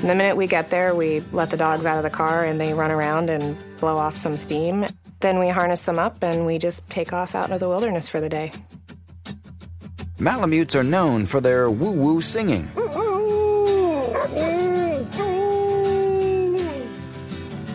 And 0.00 0.10
the 0.10 0.16
minute 0.16 0.36
we 0.36 0.48
get 0.48 0.70
there, 0.70 0.92
we 0.92 1.20
let 1.30 1.50
the 1.50 1.56
dogs 1.56 1.86
out 1.86 1.98
of 1.98 2.02
the 2.02 2.10
car 2.10 2.44
and 2.44 2.60
they 2.60 2.74
run 2.74 2.90
around 2.90 3.30
and 3.30 3.56
blow 3.78 3.96
off 3.96 4.16
some 4.16 4.36
steam. 4.36 4.86
Then 5.20 5.38
we 5.38 5.46
harness 5.46 5.82
them 5.82 6.00
up 6.00 6.20
and 6.20 6.44
we 6.44 6.58
just 6.58 6.90
take 6.90 7.12
off 7.12 7.36
out 7.36 7.44
into 7.44 7.58
the 7.58 7.68
wilderness 7.68 8.08
for 8.08 8.20
the 8.20 8.28
day. 8.28 8.50
Malamutes 10.18 10.74
are 10.74 10.82
known 10.82 11.26
for 11.26 11.40
their 11.40 11.70
woo 11.70 11.92
woo 11.92 12.20
singing. 12.20 12.72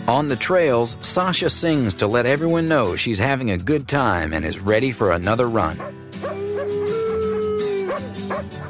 On 0.07 0.29
the 0.29 0.37
trails, 0.37 0.95
Sasha 1.01 1.49
sings 1.49 1.93
to 1.95 2.07
let 2.07 2.25
everyone 2.25 2.69
know 2.69 2.95
she's 2.95 3.19
having 3.19 3.51
a 3.51 3.57
good 3.57 3.89
time 3.89 4.31
and 4.31 4.45
is 4.45 4.57
ready 4.57 4.89
for 4.89 5.11
another 5.11 5.49
run. 5.49 5.77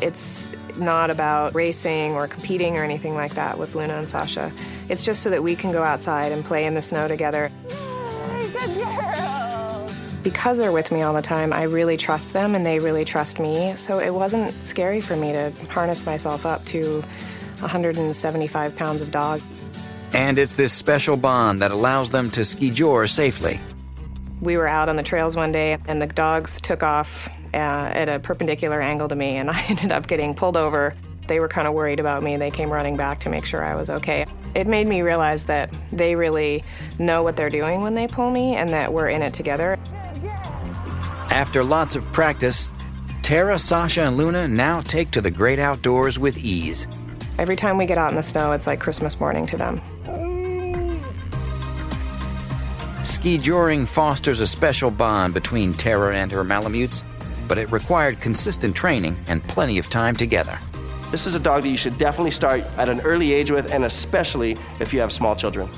It's 0.02 0.50
not 0.78 1.12
about 1.12 1.54
racing 1.54 2.16
or 2.16 2.28
competing 2.28 2.76
or 2.76 2.84
anything 2.84 3.14
like 3.14 3.36
that 3.36 3.60
with 3.60 3.76
Luna 3.76 3.94
and 3.98 4.10
Sasha. 4.10 4.52
It's 4.90 5.06
just 5.06 5.22
so 5.22 5.30
that 5.30 5.44
we 5.44 5.56
can 5.56 5.72
go 5.72 5.84
outside 5.84 6.32
and 6.32 6.44
play 6.44 6.66
in 6.66 6.74
the 6.74 6.82
snow 6.82 7.08
together. 7.08 7.52
Because 10.24 10.58
they're 10.58 10.72
with 10.72 10.92
me 10.92 11.04
all 11.04 11.14
the 11.14 11.22
time, 11.22 11.54
I 11.54 11.64
really 11.64 11.98
trust 11.98 12.34
them 12.34 12.56
and 12.56 12.66
they 12.66 12.80
really 12.80 13.06
trust 13.06 13.40
me. 13.40 13.76
So 13.76 14.00
it 14.00 14.10
wasn't 14.10 14.66
scary 14.66 15.02
for 15.02 15.16
me 15.16 15.34
to 15.34 15.52
harness 15.70 16.04
myself 16.04 16.48
up 16.48 16.66
to 16.66 17.02
175 17.60 18.76
pounds 18.76 19.04
of 19.04 19.12
dog. 19.12 19.40
And 20.14 20.40
it's 20.40 20.54
this 20.54 20.74
special 20.74 21.18
bond 21.18 21.62
that 21.62 21.72
allows 21.72 22.10
them 22.10 22.32
to 22.32 22.46
ski 22.46 22.72
jor 22.72 23.08
safely. 23.08 23.60
We 24.42 24.58
were 24.58 24.68
out 24.68 24.90
on 24.90 24.96
the 24.96 25.04
trails 25.04 25.36
one 25.36 25.52
day, 25.52 25.78
and 25.88 26.02
the 26.02 26.08
dogs 26.08 26.62
took 26.62 26.84
off 26.84 27.28
uh, 27.54 27.58
at 27.58 28.08
a 28.10 28.20
perpendicular 28.20 28.82
angle 28.82 29.08
to 29.08 29.16
me, 29.16 29.38
and 29.38 29.50
I 29.52 29.62
ended 29.68 29.92
up 29.92 30.08
getting 30.08 30.34
pulled 30.34 30.58
over. 30.58 30.94
They 31.28 31.40
were 31.40 31.50
kind 31.50 31.68
of 31.68 31.74
worried 31.74 32.00
about 32.00 32.24
me. 32.24 32.38
They 32.38 32.50
came 32.50 32.70
running 32.70 32.96
back 32.96 33.20
to 33.22 33.30
make 33.30 33.46
sure 33.46 33.64
I 33.64 33.76
was 33.76 33.90
okay. 33.90 34.26
It 34.56 34.66
made 34.66 34.88
me 34.88 35.02
realize 35.02 35.44
that 35.44 35.78
they 35.92 36.16
really 36.16 36.64
know 37.00 37.22
what 37.22 37.36
they're 37.36 37.50
doing 37.50 37.82
when 37.82 37.96
they 37.96 38.08
pull 38.08 38.32
me 38.32 38.56
and 38.56 38.70
that 38.70 38.94
we're 38.94 39.10
in 39.10 39.22
it 39.22 39.34
together. 39.34 39.78
After 41.30 41.64
lots 41.64 41.98
of 41.98 42.06
practice, 42.14 42.70
Tara, 43.24 43.60
Sasha, 43.60 44.04
and 44.04 44.16
Luna 44.16 44.48
now 44.48 44.80
take 44.80 45.12
to 45.12 45.22
the 45.22 45.30
great 45.30 45.60
outdoors 45.60 46.18
with 46.18 46.38
ease. 46.38 46.88
Every 47.38 47.58
time 47.58 47.78
we 47.78 47.86
get 47.86 47.98
out 47.98 48.10
in 48.10 48.16
the 48.16 48.24
snow, 48.24 48.54
it's 48.54 48.66
like 48.66 48.80
Christmas 48.80 49.20
morning 49.20 49.46
to 49.48 49.58
them. 49.58 49.82
Ski 53.08 53.38
joring 53.38 53.86
fosters 53.86 54.42
a 54.42 54.46
special 54.46 54.92
bond 54.92 55.34
between 55.34 55.74
Tara 55.74 56.14
and 56.14 56.30
her 56.30 56.44
Malamutes, 56.44 57.06
but 57.48 57.58
it 57.58 57.72
required 57.72 58.20
consistent 58.20 58.76
training 58.76 59.16
and 59.28 59.42
plenty 59.44 59.78
of 59.78 59.90
time 59.90 60.14
together. 60.14 60.60
This 61.10 61.26
is 61.26 61.34
a 61.34 61.40
dog 61.40 61.64
that 61.64 61.70
you 61.70 61.78
should 61.78 61.98
definitely 61.98 62.32
start 62.32 62.66
at 62.78 62.90
an 62.90 63.00
early 63.02 63.32
age 63.32 63.50
with, 63.50 63.72
and 63.72 63.86
especially 63.86 64.58
if 64.82 64.94
you 64.94 65.00
have 65.00 65.14
small 65.14 65.38
children. 65.38 65.70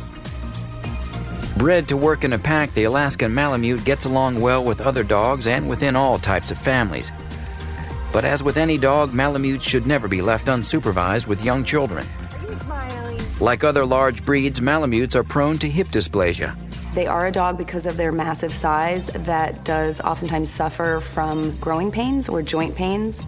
Bred 1.55 1.87
to 1.89 1.97
work 1.97 2.23
in 2.23 2.33
a 2.33 2.39
pack, 2.39 2.73
the 2.73 2.85
Alaskan 2.85 3.31
Malamute 3.31 3.85
gets 3.85 4.05
along 4.05 4.41
well 4.41 4.63
with 4.65 4.81
other 4.81 5.03
dogs 5.03 5.45
and 5.45 5.69
within 5.69 5.95
all 5.95 6.17
types 6.17 6.49
of 6.49 6.57
families. 6.57 7.11
But 8.11 8.25
as 8.25 8.41
with 8.41 8.57
any 8.57 8.79
dog, 8.79 9.13
Malamutes 9.13 9.61
should 9.61 9.85
never 9.85 10.07
be 10.07 10.23
left 10.23 10.47
unsupervised 10.47 11.27
with 11.27 11.45
young 11.45 11.63
children. 11.63 12.07
Like 13.39 13.63
other 13.63 13.85
large 13.85 14.25
breeds, 14.25 14.59
Malamutes 14.59 15.15
are 15.15 15.23
prone 15.23 15.59
to 15.59 15.69
hip 15.69 15.89
dysplasia. 15.89 16.57
They 16.99 17.07
are 17.07 17.27
a 17.27 17.31
dog 17.31 17.57
because 17.57 17.85
of 17.85 17.95
their 17.95 18.11
massive 18.11 18.53
size 18.53 19.07
that 19.07 19.63
does 19.63 20.01
oftentimes 20.01 20.51
suffer 20.51 20.99
from 20.99 21.55
growing 21.55 21.93
pains 21.93 22.27
or 22.27 22.41
joint 22.41 22.75
pains. 22.75 23.21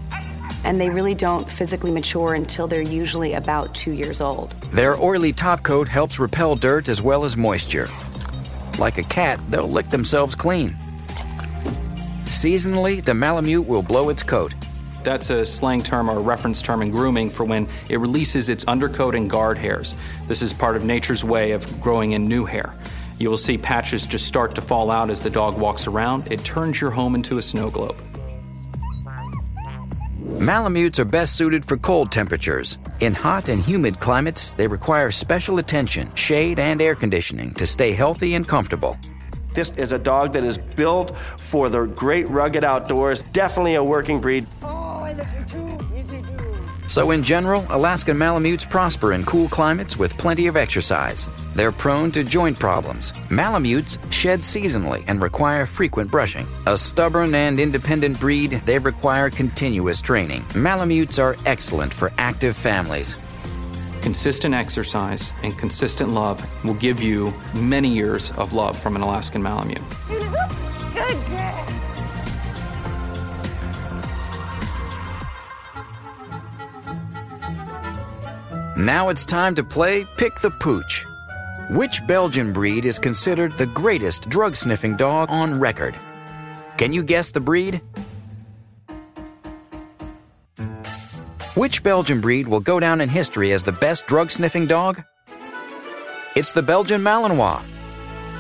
And 0.65 0.77
they 0.77 0.89
really 0.89 1.15
don't 1.15 1.49
physically 1.49 1.89
mature 1.89 2.33
until 2.33 2.67
they're 2.67 2.81
usually 2.81 3.31
about 3.31 3.73
two 3.73 3.91
years 3.91 4.19
old. 4.19 4.51
Their 4.73 5.01
oily 5.01 5.31
top 5.31 5.63
coat 5.63 5.87
helps 5.87 6.19
repel 6.19 6.57
dirt 6.57 6.89
as 6.89 7.01
well 7.01 7.23
as 7.23 7.37
moisture. 7.37 7.89
Like 8.77 8.97
a 8.97 9.03
cat, 9.03 9.39
they'll 9.49 9.69
lick 9.69 9.89
themselves 9.89 10.35
clean. 10.35 10.75
Seasonally, 12.25 13.01
the 13.01 13.13
Malamute 13.13 13.65
will 13.65 13.83
blow 13.83 14.09
its 14.09 14.21
coat. 14.21 14.53
That's 15.05 15.29
a 15.29 15.45
slang 15.45 15.81
term 15.81 16.09
or 16.09 16.17
a 16.17 16.21
reference 16.21 16.61
term 16.61 16.81
in 16.81 16.91
grooming 16.91 17.29
for 17.29 17.45
when 17.45 17.69
it 17.87 18.01
releases 18.01 18.49
its 18.49 18.65
undercoat 18.65 19.15
and 19.15 19.29
guard 19.29 19.57
hairs. 19.57 19.95
This 20.27 20.41
is 20.41 20.51
part 20.51 20.75
of 20.75 20.83
nature's 20.83 21.23
way 21.23 21.51
of 21.51 21.79
growing 21.79 22.11
in 22.11 22.25
new 22.25 22.43
hair. 22.43 22.73
You 23.21 23.29
will 23.29 23.37
see 23.37 23.55
patches 23.55 24.07
just 24.07 24.25
start 24.25 24.55
to 24.55 24.61
fall 24.61 24.89
out 24.89 25.11
as 25.11 25.21
the 25.21 25.29
dog 25.29 25.55
walks 25.55 25.85
around. 25.85 26.31
It 26.31 26.43
turns 26.43 26.81
your 26.81 26.89
home 26.89 27.13
into 27.13 27.37
a 27.37 27.41
snow 27.43 27.69
globe. 27.69 27.95
Malamutes 30.39 30.97
are 30.97 31.05
best 31.05 31.35
suited 31.35 31.63
for 31.63 31.77
cold 31.77 32.11
temperatures. 32.11 32.79
In 32.99 33.13
hot 33.13 33.47
and 33.47 33.61
humid 33.61 33.99
climates, 33.99 34.53
they 34.53 34.65
require 34.65 35.11
special 35.11 35.59
attention, 35.59 36.09
shade, 36.15 36.57
and 36.57 36.81
air 36.81 36.95
conditioning 36.95 37.53
to 37.53 37.67
stay 37.67 37.91
healthy 37.91 38.33
and 38.33 38.47
comfortable. 38.47 38.97
This 39.53 39.71
is 39.77 39.91
a 39.91 39.99
dog 39.99 40.33
that 40.33 40.43
is 40.43 40.57
built 40.57 41.15
for 41.15 41.69
the 41.69 41.85
great 41.85 42.27
rugged 42.27 42.63
outdoors, 42.63 43.21
definitely 43.33 43.75
a 43.75 43.83
working 43.83 44.19
breed. 44.19 44.47
So, 46.91 47.11
in 47.11 47.23
general, 47.23 47.65
Alaskan 47.69 48.17
Malamutes 48.17 48.65
prosper 48.65 49.13
in 49.13 49.23
cool 49.23 49.47
climates 49.47 49.95
with 49.95 50.17
plenty 50.17 50.47
of 50.47 50.57
exercise. 50.57 51.25
They're 51.55 51.71
prone 51.71 52.11
to 52.11 52.21
joint 52.21 52.59
problems. 52.59 53.13
Malamutes 53.29 53.97
shed 54.09 54.41
seasonally 54.41 55.05
and 55.07 55.23
require 55.23 55.65
frequent 55.65 56.11
brushing. 56.11 56.45
A 56.65 56.77
stubborn 56.77 57.33
and 57.33 57.61
independent 57.61 58.19
breed, 58.19 58.61
they 58.65 58.77
require 58.77 59.29
continuous 59.29 60.01
training. 60.01 60.43
Malamutes 60.53 61.17
are 61.17 61.37
excellent 61.45 61.93
for 61.93 62.11
active 62.17 62.57
families. 62.57 63.15
Consistent 64.01 64.53
exercise 64.53 65.31
and 65.43 65.57
consistent 65.57 66.09
love 66.09 66.45
will 66.65 66.73
give 66.73 67.01
you 67.01 67.33
many 67.55 67.87
years 67.87 68.31
of 68.31 68.51
love 68.51 68.77
from 68.77 68.97
an 68.97 69.01
Alaskan 69.01 69.41
Malamute. 69.41 69.81
Good 70.93 71.30
Now 78.81 79.09
it's 79.09 79.27
time 79.27 79.53
to 79.55 79.63
play 79.63 80.05
Pick 80.17 80.39
the 80.39 80.49
Pooch. 80.49 81.05
Which 81.69 82.01
Belgian 82.07 82.51
breed 82.51 82.83
is 82.83 82.97
considered 82.97 83.55
the 83.55 83.67
greatest 83.67 84.27
drug 84.27 84.55
sniffing 84.55 84.95
dog 84.95 85.29
on 85.29 85.59
record? 85.59 85.93
Can 86.79 86.91
you 86.91 87.03
guess 87.03 87.29
the 87.29 87.39
breed? 87.39 87.79
Which 91.53 91.83
Belgian 91.83 92.21
breed 92.21 92.47
will 92.47 92.59
go 92.59 92.79
down 92.79 93.01
in 93.01 93.09
history 93.09 93.51
as 93.51 93.61
the 93.63 93.71
best 93.71 94.07
drug 94.07 94.31
sniffing 94.31 94.65
dog? 94.65 95.03
It's 96.35 96.51
the 96.51 96.63
Belgian 96.63 97.03
Malinois. 97.03 97.63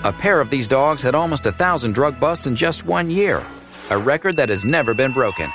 A 0.03 0.11
pair 0.11 0.41
of 0.41 0.49
these 0.49 0.67
dogs 0.67 1.03
had 1.03 1.13
almost 1.13 1.45
a 1.45 1.51
thousand 1.51 1.93
drug 1.93 2.19
busts 2.19 2.47
in 2.47 2.55
just 2.55 2.83
one 2.83 3.11
year, 3.11 3.43
a 3.91 3.97
record 3.99 4.37
that 4.37 4.49
has 4.49 4.65
never 4.65 4.95
been 4.95 5.11
broken. 5.11 5.51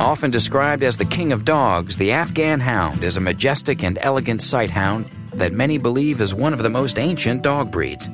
Often 0.00 0.32
described 0.32 0.82
as 0.82 0.96
the 0.96 1.04
king 1.04 1.32
of 1.32 1.44
dogs, 1.44 1.96
the 1.96 2.10
Afghan 2.10 2.58
hound 2.58 3.04
is 3.04 3.16
a 3.16 3.20
majestic 3.20 3.84
and 3.84 3.96
elegant 4.00 4.42
sight 4.42 4.70
hound 4.70 5.06
that 5.34 5.52
many 5.52 5.78
believe 5.78 6.20
is 6.20 6.34
one 6.34 6.52
of 6.52 6.62
the 6.62 6.70
most 6.70 6.98
ancient 6.98 7.42
dog 7.42 7.70
breeds. 7.70 8.08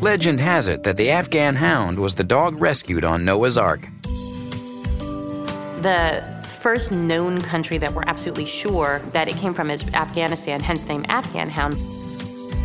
Legend 0.00 0.40
has 0.40 0.66
it 0.66 0.82
that 0.82 0.96
the 0.96 1.10
Afghan 1.10 1.54
hound 1.54 1.98
was 1.98 2.16
the 2.16 2.24
dog 2.24 2.60
rescued 2.60 3.04
on 3.04 3.24
Noah's 3.24 3.56
Ark. 3.56 3.88
The 5.82 6.24
first 6.60 6.90
known 6.90 7.40
country 7.40 7.78
that 7.78 7.94
we're 7.94 8.04
absolutely 8.06 8.46
sure 8.46 9.00
that 9.12 9.28
it 9.28 9.36
came 9.36 9.54
from 9.54 9.70
is 9.70 9.82
Afghanistan, 9.94 10.60
hence 10.60 10.82
the 10.82 10.88
name 10.88 11.06
Afghan 11.08 11.48
hound. 11.48 11.76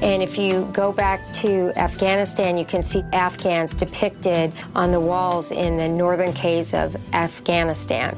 And 0.04 0.22
if 0.22 0.38
you 0.38 0.70
go 0.74 0.92
back 0.92 1.32
to 1.36 1.72
Afghanistan, 1.78 2.58
you 2.58 2.66
can 2.66 2.84
see 2.84 3.04
Afghans 3.14 3.74
depicted 3.74 4.52
on 4.76 4.92
the 4.92 5.00
walls 5.00 5.52
in 5.52 5.78
the 5.78 5.88
northern 5.88 6.34
caves 6.34 6.74
of 6.74 6.96
Afghanistan. 7.14 8.18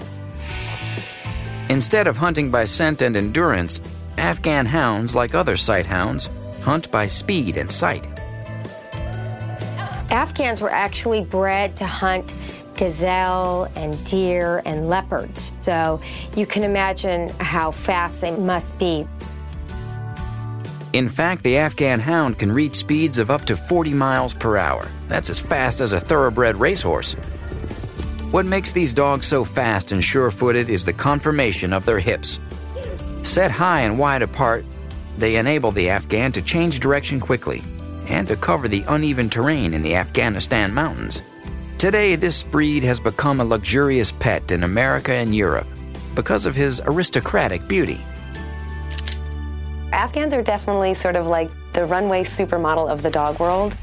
Instead 1.69 2.07
of 2.07 2.17
hunting 2.17 2.49
by 2.49 2.65
scent 2.65 3.03
and 3.03 3.15
endurance, 3.15 3.81
Afghan 4.17 4.65
hounds, 4.65 5.15
like 5.15 5.35
other 5.35 5.55
sight 5.55 5.85
hounds, 5.85 6.27
hunt 6.63 6.89
by 6.89 7.05
speed 7.05 7.55
and 7.55 7.71
sight. 7.71 8.07
Afghans 10.09 10.61
were 10.61 10.71
actually 10.71 11.23
bred 11.23 11.77
to 11.77 11.85
hunt 11.85 12.35
gazelle 12.75 13.69
and 13.75 14.03
deer 14.05 14.63
and 14.65 14.89
leopards. 14.89 15.53
So 15.61 16.01
you 16.35 16.47
can 16.47 16.63
imagine 16.63 17.29
how 17.39 17.71
fast 17.71 18.21
they 18.21 18.35
must 18.35 18.77
be. 18.79 19.07
In 20.95 21.09
fact, 21.09 21.43
the 21.43 21.57
Afghan 21.57 21.99
hound 21.99 22.39
can 22.39 22.49
reach 22.49 22.73
speeds 22.73 23.17
of 23.17 23.29
up 23.29 23.43
to 23.47 23.57
40 23.57 23.93
miles 23.93 24.33
per 24.33 24.55
hour. 24.55 24.87
That's 25.09 25.29
as 25.29 25.41
fast 25.41 25.81
as 25.81 25.91
a 25.91 25.99
thoroughbred 25.99 26.55
racehorse. 26.55 27.15
What 28.31 28.45
makes 28.45 28.71
these 28.71 28.93
dogs 28.93 29.25
so 29.25 29.43
fast 29.43 29.91
and 29.91 30.01
sure 30.01 30.31
footed 30.31 30.69
is 30.69 30.85
the 30.85 30.93
conformation 30.93 31.73
of 31.73 31.85
their 31.85 31.99
hips. 31.99 32.39
Set 33.23 33.51
high 33.51 33.81
and 33.81 33.99
wide 33.99 34.21
apart, 34.21 34.63
they 35.17 35.35
enable 35.35 35.71
the 35.71 35.89
Afghan 35.89 36.31
to 36.31 36.41
change 36.41 36.79
direction 36.79 37.19
quickly 37.19 37.61
and 38.07 38.25
to 38.29 38.37
cover 38.37 38.69
the 38.69 38.85
uneven 38.87 39.29
terrain 39.29 39.73
in 39.73 39.81
the 39.81 39.97
Afghanistan 39.97 40.73
mountains. 40.73 41.21
Today, 41.77 42.15
this 42.15 42.41
breed 42.41 42.85
has 42.85 43.01
become 43.01 43.41
a 43.41 43.45
luxurious 43.45 44.13
pet 44.13 44.49
in 44.53 44.63
America 44.63 45.11
and 45.11 45.35
Europe 45.35 45.67
because 46.15 46.45
of 46.45 46.55
his 46.55 46.81
aristocratic 46.85 47.67
beauty. 47.67 47.99
Afghans 49.95 50.33
are 50.33 50.41
definitely 50.41 50.93
sort 50.93 51.15
of 51.15 51.25
like 51.25 51.49
the 51.71 51.85
runway 51.85 52.23
supermodel 52.23 52.89
of 52.89 53.01
the 53.01 53.09
dog 53.09 53.39
world. 53.39 53.77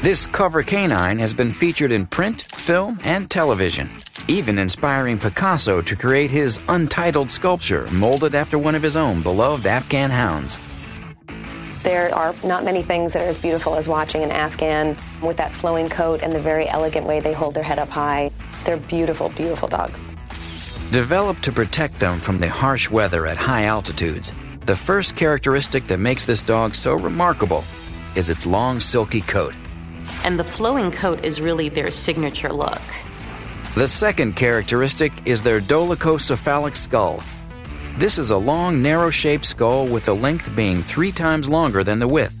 This 0.00 0.24
cover 0.24 0.62
canine 0.62 1.18
has 1.18 1.34
been 1.34 1.50
featured 1.50 1.90
in 1.90 2.06
print, 2.06 2.42
film, 2.54 3.00
and 3.02 3.28
television, 3.28 3.90
even 4.28 4.56
inspiring 4.56 5.18
Picasso 5.18 5.82
to 5.82 5.96
create 5.96 6.30
his 6.30 6.60
untitled 6.68 7.28
sculpture 7.28 7.88
molded 7.90 8.36
after 8.36 8.56
one 8.56 8.76
of 8.76 8.84
his 8.84 8.96
own 8.96 9.20
beloved 9.20 9.66
Afghan 9.66 10.10
hounds. 10.10 10.58
There 11.82 12.14
are 12.14 12.36
not 12.44 12.64
many 12.64 12.84
things 12.84 13.12
that 13.12 13.22
are 13.22 13.28
as 13.28 13.42
beautiful 13.42 13.74
as 13.74 13.88
watching 13.88 14.22
an 14.22 14.30
Afghan 14.30 14.96
with 15.20 15.38
that 15.38 15.50
flowing 15.50 15.88
coat 15.88 16.22
and 16.22 16.32
the 16.32 16.40
very 16.40 16.68
elegant 16.68 17.04
way 17.04 17.18
they 17.18 17.32
hold 17.32 17.54
their 17.54 17.64
head 17.64 17.80
up 17.80 17.88
high. 17.88 18.30
They're 18.64 18.76
beautiful, 18.76 19.30
beautiful 19.30 19.66
dogs. 19.66 20.08
Developed 20.92 21.42
to 21.42 21.50
protect 21.50 21.98
them 21.98 22.20
from 22.20 22.38
the 22.38 22.48
harsh 22.48 22.90
weather 22.90 23.26
at 23.26 23.36
high 23.36 23.64
altitudes, 23.64 24.32
the 24.64 24.76
first 24.76 25.16
characteristic 25.16 25.86
that 25.88 25.98
makes 25.98 26.24
this 26.24 26.42
dog 26.42 26.74
so 26.74 26.94
remarkable 26.94 27.64
is 28.14 28.30
its 28.30 28.46
long, 28.46 28.78
silky 28.78 29.20
coat. 29.22 29.54
And 30.24 30.38
the 30.38 30.44
flowing 30.44 30.92
coat 30.92 31.24
is 31.24 31.40
really 31.40 31.68
their 31.68 31.90
signature 31.90 32.52
look. 32.52 32.82
The 33.74 33.88
second 33.88 34.36
characteristic 34.36 35.12
is 35.24 35.42
their 35.42 35.60
dolichocephalic 35.60 36.76
skull. 36.76 37.22
This 37.96 38.18
is 38.18 38.30
a 38.30 38.36
long, 38.36 38.80
narrow 38.82 39.10
shaped 39.10 39.44
skull 39.44 39.86
with 39.86 40.04
the 40.04 40.14
length 40.14 40.54
being 40.54 40.82
three 40.82 41.10
times 41.10 41.50
longer 41.50 41.82
than 41.82 41.98
the 41.98 42.08
width. 42.08 42.36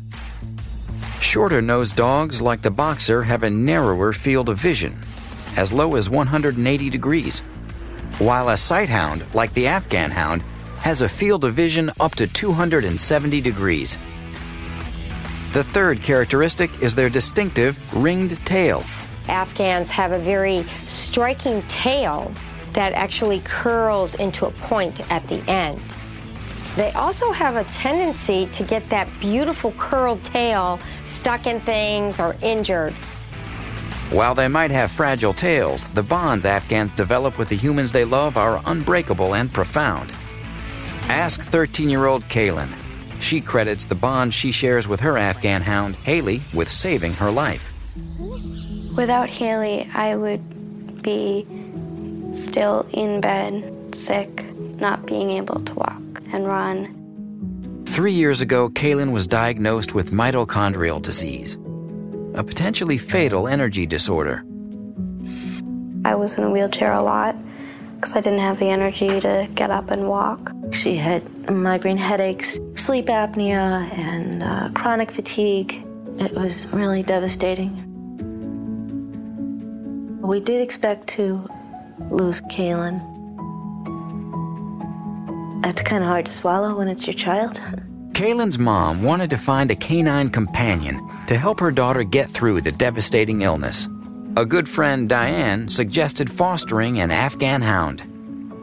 Shorter 1.20 1.62
nosed 1.62 1.96
dogs, 1.96 2.40
like 2.40 2.62
the 2.62 2.70
boxer, 2.70 3.22
have 3.22 3.42
a 3.42 3.50
narrower 3.50 4.12
field 4.12 4.48
of 4.48 4.58
vision, 4.58 4.96
as 5.56 5.72
low 5.72 5.96
as 5.96 6.08
180 6.08 6.90
degrees, 6.90 7.40
while 8.18 8.50
a 8.50 8.54
sighthound, 8.54 9.22
like 9.34 9.52
the 9.54 9.66
Afghan 9.66 10.10
hound, 10.10 10.42
has 10.82 11.00
a 11.00 11.08
field 11.08 11.44
of 11.44 11.54
vision 11.54 11.90
up 12.00 12.14
to 12.16 12.26
270 12.26 13.40
degrees. 13.40 13.96
The 15.52 15.62
third 15.62 16.02
characteristic 16.02 16.82
is 16.82 16.94
their 16.94 17.08
distinctive 17.08 17.76
ringed 17.94 18.36
tail. 18.44 18.82
Afghans 19.28 19.90
have 19.90 20.10
a 20.10 20.18
very 20.18 20.64
striking 20.86 21.62
tail 21.62 22.32
that 22.72 22.94
actually 22.94 23.40
curls 23.44 24.14
into 24.14 24.46
a 24.46 24.50
point 24.50 25.00
at 25.12 25.26
the 25.28 25.40
end. 25.48 25.80
They 26.74 26.90
also 26.92 27.30
have 27.30 27.56
a 27.56 27.64
tendency 27.64 28.46
to 28.46 28.64
get 28.64 28.88
that 28.88 29.08
beautiful 29.20 29.72
curled 29.72 30.24
tail 30.24 30.80
stuck 31.04 31.46
in 31.46 31.60
things 31.60 32.18
or 32.18 32.34
injured. 32.42 32.92
While 34.10 34.34
they 34.34 34.48
might 34.48 34.70
have 34.70 34.90
fragile 34.90 35.34
tails, 35.34 35.86
the 35.88 36.02
bonds 36.02 36.44
Afghans 36.44 36.92
develop 36.92 37.38
with 37.38 37.50
the 37.50 37.56
humans 37.56 37.92
they 37.92 38.04
love 38.04 38.36
are 38.36 38.60
unbreakable 38.66 39.34
and 39.34 39.52
profound. 39.52 40.10
Ask 41.12 41.42
13 41.42 41.90
year 41.90 42.06
old 42.06 42.24
Kaylin. 42.24 42.70
She 43.20 43.42
credits 43.42 43.84
the 43.84 43.94
bond 43.94 44.32
she 44.32 44.50
shares 44.50 44.88
with 44.88 45.00
her 45.00 45.18
Afghan 45.18 45.60
hound, 45.60 45.94
Haley, 45.94 46.40
with 46.54 46.70
saving 46.70 47.12
her 47.12 47.30
life. 47.30 47.70
Without 48.96 49.28
Haley, 49.28 49.90
I 49.92 50.16
would 50.16 51.02
be 51.02 51.46
still 52.32 52.86
in 52.92 53.20
bed, 53.20 53.94
sick, 53.94 54.56
not 54.80 55.04
being 55.04 55.32
able 55.32 55.60
to 55.60 55.74
walk 55.74 56.02
and 56.32 56.46
run. 56.46 57.84
Three 57.84 58.14
years 58.14 58.40
ago, 58.40 58.70
Kaylin 58.70 59.12
was 59.12 59.26
diagnosed 59.26 59.92
with 59.94 60.12
mitochondrial 60.12 61.02
disease, 61.02 61.58
a 62.34 62.42
potentially 62.42 62.96
fatal 62.96 63.48
energy 63.48 63.84
disorder. 63.84 64.46
I 66.06 66.14
was 66.14 66.38
in 66.38 66.44
a 66.44 66.50
wheelchair 66.50 66.92
a 66.94 67.02
lot 67.02 67.36
because 68.02 68.16
I 68.16 68.20
didn't 68.20 68.40
have 68.40 68.58
the 68.58 68.66
energy 68.66 69.20
to 69.20 69.48
get 69.54 69.70
up 69.70 69.92
and 69.92 70.08
walk. 70.08 70.52
She 70.72 70.96
had 70.96 71.22
migraine 71.48 71.96
headaches, 71.96 72.58
sleep 72.74 73.06
apnea, 73.06 73.88
and 73.96 74.42
uh, 74.42 74.70
chronic 74.74 75.12
fatigue. 75.12 75.86
It 76.18 76.32
was 76.32 76.66
really 76.68 77.04
devastating. 77.04 77.70
We 80.20 80.40
did 80.40 80.60
expect 80.62 81.06
to 81.10 81.48
lose 82.10 82.40
Kaylin. 82.40 83.00
That's 85.62 85.80
kind 85.82 86.02
of 86.02 86.08
hard 86.08 86.26
to 86.26 86.32
swallow 86.32 86.76
when 86.76 86.88
it's 86.88 87.06
your 87.06 87.14
child. 87.14 87.60
Kaylin's 88.14 88.58
mom 88.58 89.04
wanted 89.04 89.30
to 89.30 89.36
find 89.36 89.70
a 89.70 89.76
canine 89.76 90.28
companion 90.28 91.08
to 91.28 91.38
help 91.38 91.60
her 91.60 91.70
daughter 91.70 92.02
get 92.02 92.28
through 92.28 92.62
the 92.62 92.72
devastating 92.72 93.42
illness. 93.42 93.88
A 94.34 94.46
good 94.46 94.66
friend, 94.66 95.10
Diane, 95.10 95.68
suggested 95.68 96.30
fostering 96.30 96.98
an 96.98 97.10
Afghan 97.10 97.60
hound. 97.60 98.02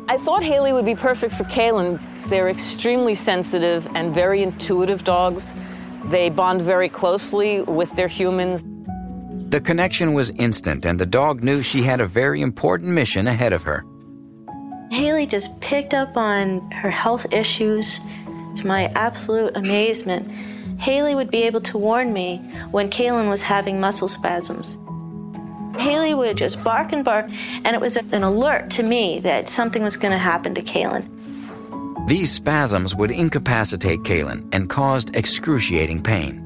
I 0.08 0.18
thought 0.18 0.42
Haley 0.42 0.74
would 0.74 0.84
be 0.84 0.96
perfect 0.96 1.36
for 1.36 1.44
Kaylin. 1.44 2.00
They're 2.28 2.50
extremely 2.50 3.14
sensitive 3.14 3.88
and 3.94 4.12
very 4.12 4.42
intuitive 4.42 5.04
dogs. 5.04 5.54
They 6.06 6.32
bond 6.32 6.64
very 6.64 6.90
closely 6.90 7.62
with 7.62 7.96
their 7.96 8.08
humans. 8.08 8.64
The 9.52 9.62
connection 9.62 10.14
was 10.14 10.32
instant, 10.32 10.88
and 10.88 11.00
the 11.00 11.06
dog 11.06 11.44
knew 11.44 11.62
she 11.62 11.84
had 11.84 12.02
a 12.02 12.08
very 12.08 12.42
important 12.42 12.90
mission 12.90 13.28
ahead 13.28 13.54
of 13.54 13.62
her. 13.62 13.86
Haley 14.90 15.28
just 15.28 15.60
picked 15.62 15.94
up 15.94 16.18
on 16.18 16.72
her 16.72 16.90
health 16.90 17.32
issues. 17.32 18.00
To 18.56 18.66
my 18.66 18.86
absolute 18.96 19.56
amazement, 19.56 20.32
Haley 20.80 21.14
would 21.14 21.30
be 21.30 21.44
able 21.44 21.62
to 21.62 21.78
warn 21.78 22.12
me 22.12 22.38
when 22.72 22.90
Kaylin 22.90 23.30
was 23.30 23.44
having 23.44 23.80
muscle 23.80 24.08
spasms. 24.08 24.80
Haley 25.80 26.14
would 26.14 26.38
just 26.38 26.64
bark 26.64 26.92
and 26.92 27.04
bark, 27.04 27.28
and 27.64 27.76
it 27.76 27.82
was 27.82 27.98
an 27.98 28.24
alert 28.24 28.70
to 28.72 28.84
me 28.84 29.20
that 29.22 29.50
something 29.50 29.82
was 29.82 29.98
going 29.98 30.12
to 30.12 30.18
happen 30.18 30.54
to 30.56 30.62
Kaylin. 30.62 31.08
These 32.08 32.32
spasms 32.32 32.96
would 32.96 33.12
incapacitate 33.12 34.00
Kaylin 34.02 34.48
and 34.54 34.70
caused 34.70 35.16
excruciating 35.16 36.04
pain. 36.04 36.38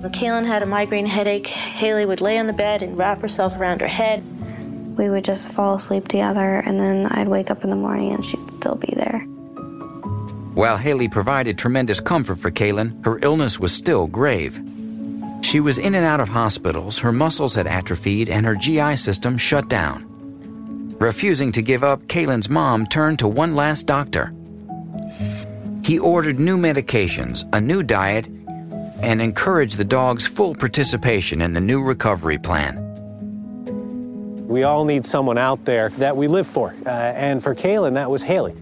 When 0.00 0.12
Kaylin 0.12 0.46
had 0.46 0.62
a 0.62 0.66
migraine 0.66 1.06
headache, 1.06 1.46
Haley 1.46 2.06
would 2.06 2.20
lay 2.20 2.38
on 2.38 2.46
the 2.46 2.52
bed 2.52 2.82
and 2.82 2.98
wrap 2.98 3.22
herself 3.22 3.56
around 3.58 3.80
her 3.80 3.88
head. 3.88 4.22
We 4.96 5.10
would 5.10 5.24
just 5.24 5.52
fall 5.52 5.74
asleep 5.74 6.08
together, 6.08 6.56
and 6.58 6.80
then 6.80 7.06
I'd 7.06 7.28
wake 7.28 7.50
up 7.50 7.64
in 7.64 7.70
the 7.70 7.76
morning 7.76 8.12
and 8.12 8.24
she'd 8.24 8.52
still 8.54 8.74
be 8.74 8.92
there. 8.96 9.20
While 10.54 10.78
Haley 10.78 11.08
provided 11.08 11.58
tremendous 11.58 12.00
comfort 12.00 12.38
for 12.38 12.50
Kaylin, 12.50 13.04
her 13.04 13.18
illness 13.22 13.60
was 13.60 13.72
still 13.72 14.06
grave. 14.06 14.58
She 15.42 15.60
was 15.60 15.78
in 15.78 15.94
and 15.94 16.04
out 16.04 16.20
of 16.20 16.28
hospitals, 16.28 16.98
her 16.98 17.12
muscles 17.12 17.54
had 17.54 17.66
atrophied, 17.66 18.28
and 18.28 18.44
her 18.44 18.54
GI 18.54 18.96
system 18.96 19.38
shut 19.38 19.68
down. 19.68 20.04
Refusing 20.98 21.52
to 21.52 21.62
give 21.62 21.84
up, 21.84 22.02
Kaylin's 22.06 22.48
mom 22.48 22.86
turned 22.86 23.18
to 23.20 23.28
one 23.28 23.54
last 23.54 23.86
doctor. 23.86 24.34
He 25.84 25.98
ordered 25.98 26.40
new 26.40 26.56
medications, 26.56 27.44
a 27.52 27.60
new 27.60 27.82
diet, 27.82 28.28
and 29.00 29.20
encouraged 29.20 29.78
the 29.78 29.84
dog's 29.84 30.26
full 30.26 30.54
participation 30.54 31.42
in 31.42 31.52
the 31.52 31.60
new 31.60 31.82
recovery 31.82 32.38
plan. 32.38 32.82
We 34.48 34.62
all 34.62 34.84
need 34.84 35.04
someone 35.04 35.38
out 35.38 35.64
there 35.64 35.90
that 35.90 36.16
we 36.16 36.28
live 36.28 36.46
for. 36.46 36.74
Uh, 36.86 36.90
and 36.90 37.42
for 37.42 37.54
Kaylin, 37.54 37.94
that 37.94 38.10
was 38.10 38.22
Haley. 38.22 38.54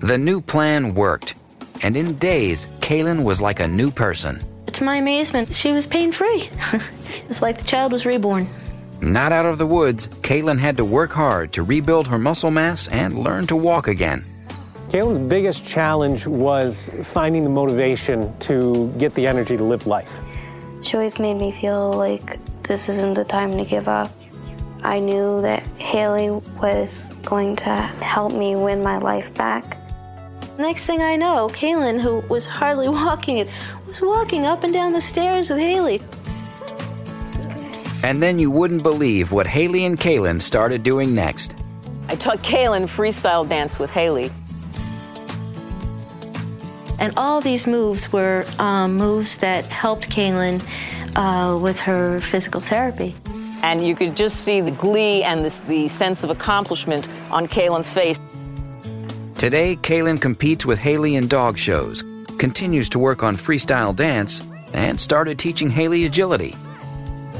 The 0.00 0.18
new 0.18 0.40
plan 0.40 0.94
worked, 0.94 1.34
and 1.82 1.96
in 1.96 2.14
days, 2.14 2.66
Kaylin 2.80 3.24
was 3.24 3.40
like 3.40 3.60
a 3.60 3.68
new 3.68 3.90
person. 3.90 4.42
To 4.78 4.84
my 4.84 4.94
amazement, 4.94 5.52
she 5.52 5.72
was 5.72 5.86
pain 5.86 6.12
free. 6.12 6.48
it's 7.28 7.42
like 7.42 7.58
the 7.58 7.64
child 7.64 7.90
was 7.90 8.06
reborn. 8.06 8.46
Not 9.00 9.32
out 9.32 9.44
of 9.44 9.58
the 9.58 9.66
woods, 9.66 10.06
Caitlin 10.22 10.56
had 10.56 10.76
to 10.76 10.84
work 10.84 11.10
hard 11.10 11.52
to 11.54 11.64
rebuild 11.64 12.06
her 12.06 12.16
muscle 12.16 12.52
mass 12.52 12.86
and 12.86 13.18
learn 13.18 13.48
to 13.48 13.56
walk 13.56 13.88
again. 13.88 14.24
Caitlin's 14.90 15.18
biggest 15.18 15.66
challenge 15.66 16.28
was 16.28 16.90
finding 17.02 17.42
the 17.42 17.48
motivation 17.48 18.32
to 18.38 18.94
get 18.98 19.12
the 19.16 19.26
energy 19.26 19.56
to 19.56 19.64
live 19.64 19.88
life. 19.88 20.20
She 20.84 20.96
always 20.96 21.18
made 21.18 21.34
me 21.34 21.50
feel 21.50 21.92
like 21.94 22.38
this 22.62 22.88
isn't 22.88 23.14
the 23.14 23.24
time 23.24 23.58
to 23.58 23.64
give 23.64 23.88
up. 23.88 24.12
I 24.84 25.00
knew 25.00 25.42
that 25.42 25.64
Haley 25.78 26.30
was 26.62 27.10
going 27.24 27.56
to 27.56 27.74
help 28.00 28.32
me 28.32 28.54
win 28.54 28.84
my 28.84 28.98
life 28.98 29.34
back. 29.34 29.76
Next 30.58 30.86
thing 30.86 31.02
I 31.02 31.14
know, 31.14 31.48
Kaylin, 31.48 32.00
who 32.00 32.18
was 32.28 32.44
hardly 32.44 32.88
walking 32.88 33.38
it, 33.38 33.48
was 33.88 34.02
walking 34.02 34.44
up 34.44 34.64
and 34.64 34.72
down 34.72 34.92
the 34.92 35.00
stairs 35.00 35.48
with 35.48 35.58
Haley. 35.58 36.02
And 38.04 38.22
then 38.22 38.38
you 38.38 38.50
wouldn't 38.50 38.82
believe 38.82 39.32
what 39.32 39.46
Haley 39.46 39.84
and 39.84 39.98
Kaylin 39.98 40.40
started 40.40 40.82
doing 40.82 41.14
next. 41.14 41.56
I 42.08 42.14
taught 42.14 42.38
Kaylin 42.38 42.84
freestyle 42.84 43.48
dance 43.48 43.78
with 43.78 43.90
Haley. 43.90 44.30
And 47.00 47.12
all 47.16 47.40
these 47.40 47.66
moves 47.66 48.12
were 48.12 48.44
um, 48.58 48.96
moves 48.96 49.38
that 49.38 49.64
helped 49.66 50.10
Kaylin 50.10 50.62
uh, 51.16 51.58
with 51.58 51.80
her 51.80 52.20
physical 52.20 52.60
therapy. 52.60 53.14
And 53.62 53.84
you 53.84 53.96
could 53.96 54.16
just 54.16 54.44
see 54.44 54.60
the 54.60 54.70
glee 54.70 55.22
and 55.22 55.44
this, 55.44 55.62
the 55.62 55.88
sense 55.88 56.22
of 56.22 56.30
accomplishment 56.30 57.08
on 57.30 57.46
Kaylin's 57.46 57.90
face. 57.90 58.18
Today, 59.36 59.76
Kaylin 59.76 60.20
competes 60.20 60.66
with 60.66 60.78
Haley 60.78 61.14
in 61.14 61.26
dog 61.26 61.56
shows, 61.56 62.04
continues 62.38 62.88
to 62.90 62.98
work 62.98 63.22
on 63.22 63.36
freestyle 63.36 63.94
dance, 63.94 64.40
and 64.72 65.00
started 65.00 65.38
teaching 65.38 65.70
Haley 65.70 66.04
agility. 66.04 66.54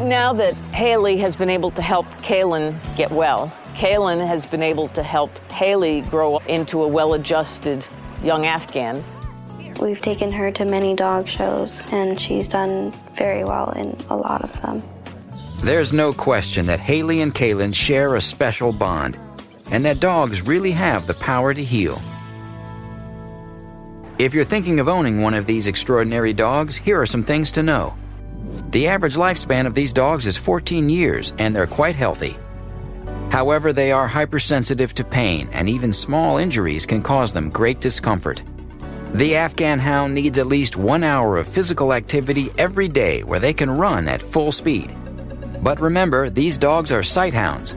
Now 0.00 0.32
that 0.34 0.54
Haley 0.72 1.16
has 1.18 1.36
been 1.36 1.50
able 1.50 1.70
to 1.72 1.82
help 1.82 2.06
Kaylin 2.22 2.76
get 2.96 3.10
well, 3.10 3.52
Kaylin 3.74 4.26
has 4.26 4.46
been 4.46 4.62
able 4.62 4.88
to 4.88 5.02
help 5.02 5.36
Haley 5.50 6.02
grow 6.02 6.38
into 6.48 6.82
a 6.82 6.88
well 6.88 7.14
adjusted 7.14 7.86
young 8.22 8.46
Afghan. 8.46 9.04
We've 9.80 10.00
taken 10.00 10.32
her 10.32 10.50
to 10.52 10.64
many 10.64 10.96
dog 10.96 11.28
shows, 11.28 11.86
and 11.92 12.20
she's 12.20 12.48
done 12.48 12.92
very 13.14 13.44
well 13.44 13.70
in 13.70 13.96
a 14.10 14.16
lot 14.16 14.42
of 14.42 14.60
them. 14.62 14.82
There's 15.60 15.92
no 15.92 16.12
question 16.12 16.66
that 16.66 16.80
Haley 16.80 17.20
and 17.20 17.34
Kaylin 17.34 17.74
share 17.74 18.16
a 18.16 18.20
special 18.20 18.72
bond, 18.72 19.18
and 19.70 19.84
that 19.84 20.00
dogs 20.00 20.42
really 20.42 20.72
have 20.72 21.06
the 21.06 21.14
power 21.14 21.54
to 21.54 21.62
heal. 21.62 22.00
If 24.18 24.34
you're 24.34 24.44
thinking 24.44 24.80
of 24.80 24.88
owning 24.88 25.20
one 25.20 25.34
of 25.34 25.46
these 25.46 25.68
extraordinary 25.68 26.32
dogs, 26.32 26.76
here 26.76 27.00
are 27.00 27.06
some 27.06 27.22
things 27.22 27.52
to 27.52 27.62
know. 27.62 27.96
The 28.70 28.88
average 28.88 29.14
lifespan 29.14 29.64
of 29.64 29.74
these 29.74 29.92
dogs 29.92 30.26
is 30.26 30.36
14 30.36 30.88
years, 30.88 31.34
and 31.38 31.54
they're 31.54 31.68
quite 31.68 31.94
healthy. 31.94 32.36
However, 33.30 33.72
they 33.72 33.92
are 33.92 34.08
hypersensitive 34.08 34.92
to 34.94 35.04
pain, 35.04 35.48
and 35.52 35.68
even 35.68 35.92
small 35.92 36.38
injuries 36.38 36.84
can 36.84 37.00
cause 37.00 37.32
them 37.32 37.48
great 37.48 37.78
discomfort. 37.78 38.42
The 39.12 39.36
Afghan 39.36 39.78
hound 39.78 40.16
needs 40.16 40.38
at 40.38 40.48
least 40.48 40.76
one 40.76 41.04
hour 41.04 41.36
of 41.36 41.46
physical 41.46 41.92
activity 41.92 42.50
every 42.58 42.88
day 42.88 43.22
where 43.22 43.38
they 43.38 43.54
can 43.54 43.70
run 43.70 44.08
at 44.08 44.20
full 44.20 44.50
speed. 44.50 44.96
But 45.62 45.78
remember, 45.78 46.28
these 46.28 46.58
dogs 46.58 46.90
are 46.90 47.04
sight 47.04 47.34
hounds. 47.34 47.76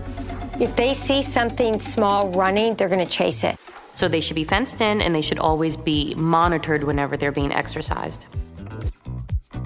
If 0.60 0.76
they 0.76 0.96
see 0.96 1.22
something 1.22 1.80
small 1.80 2.30
running, 2.30 2.74
they're 2.74 2.90
going 2.90 3.06
to 3.06 3.12
chase 3.12 3.44
it. 3.44 3.60
So 4.02 4.08
they 4.08 4.20
should 4.20 4.34
be 4.34 4.46
fenced 4.46 4.82
in 4.82 5.00
and 5.00 5.14
they 5.14 5.22
should 5.22 5.38
always 5.38 5.78
be 5.78 6.16
monitored 6.16 6.82
whenever 6.82 7.16
they're 7.16 7.32
being 7.32 7.54
exercised. 7.54 8.26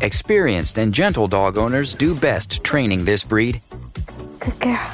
Experienced 0.02 0.78
and 0.78 0.94
gentle 0.94 1.30
dog 1.30 1.58
owners 1.58 1.96
do 1.96 2.14
best 2.14 2.62
training 2.62 3.06
this 3.06 3.24
breed. 3.24 3.62
Good 4.42 4.60
girl. 4.60 4.92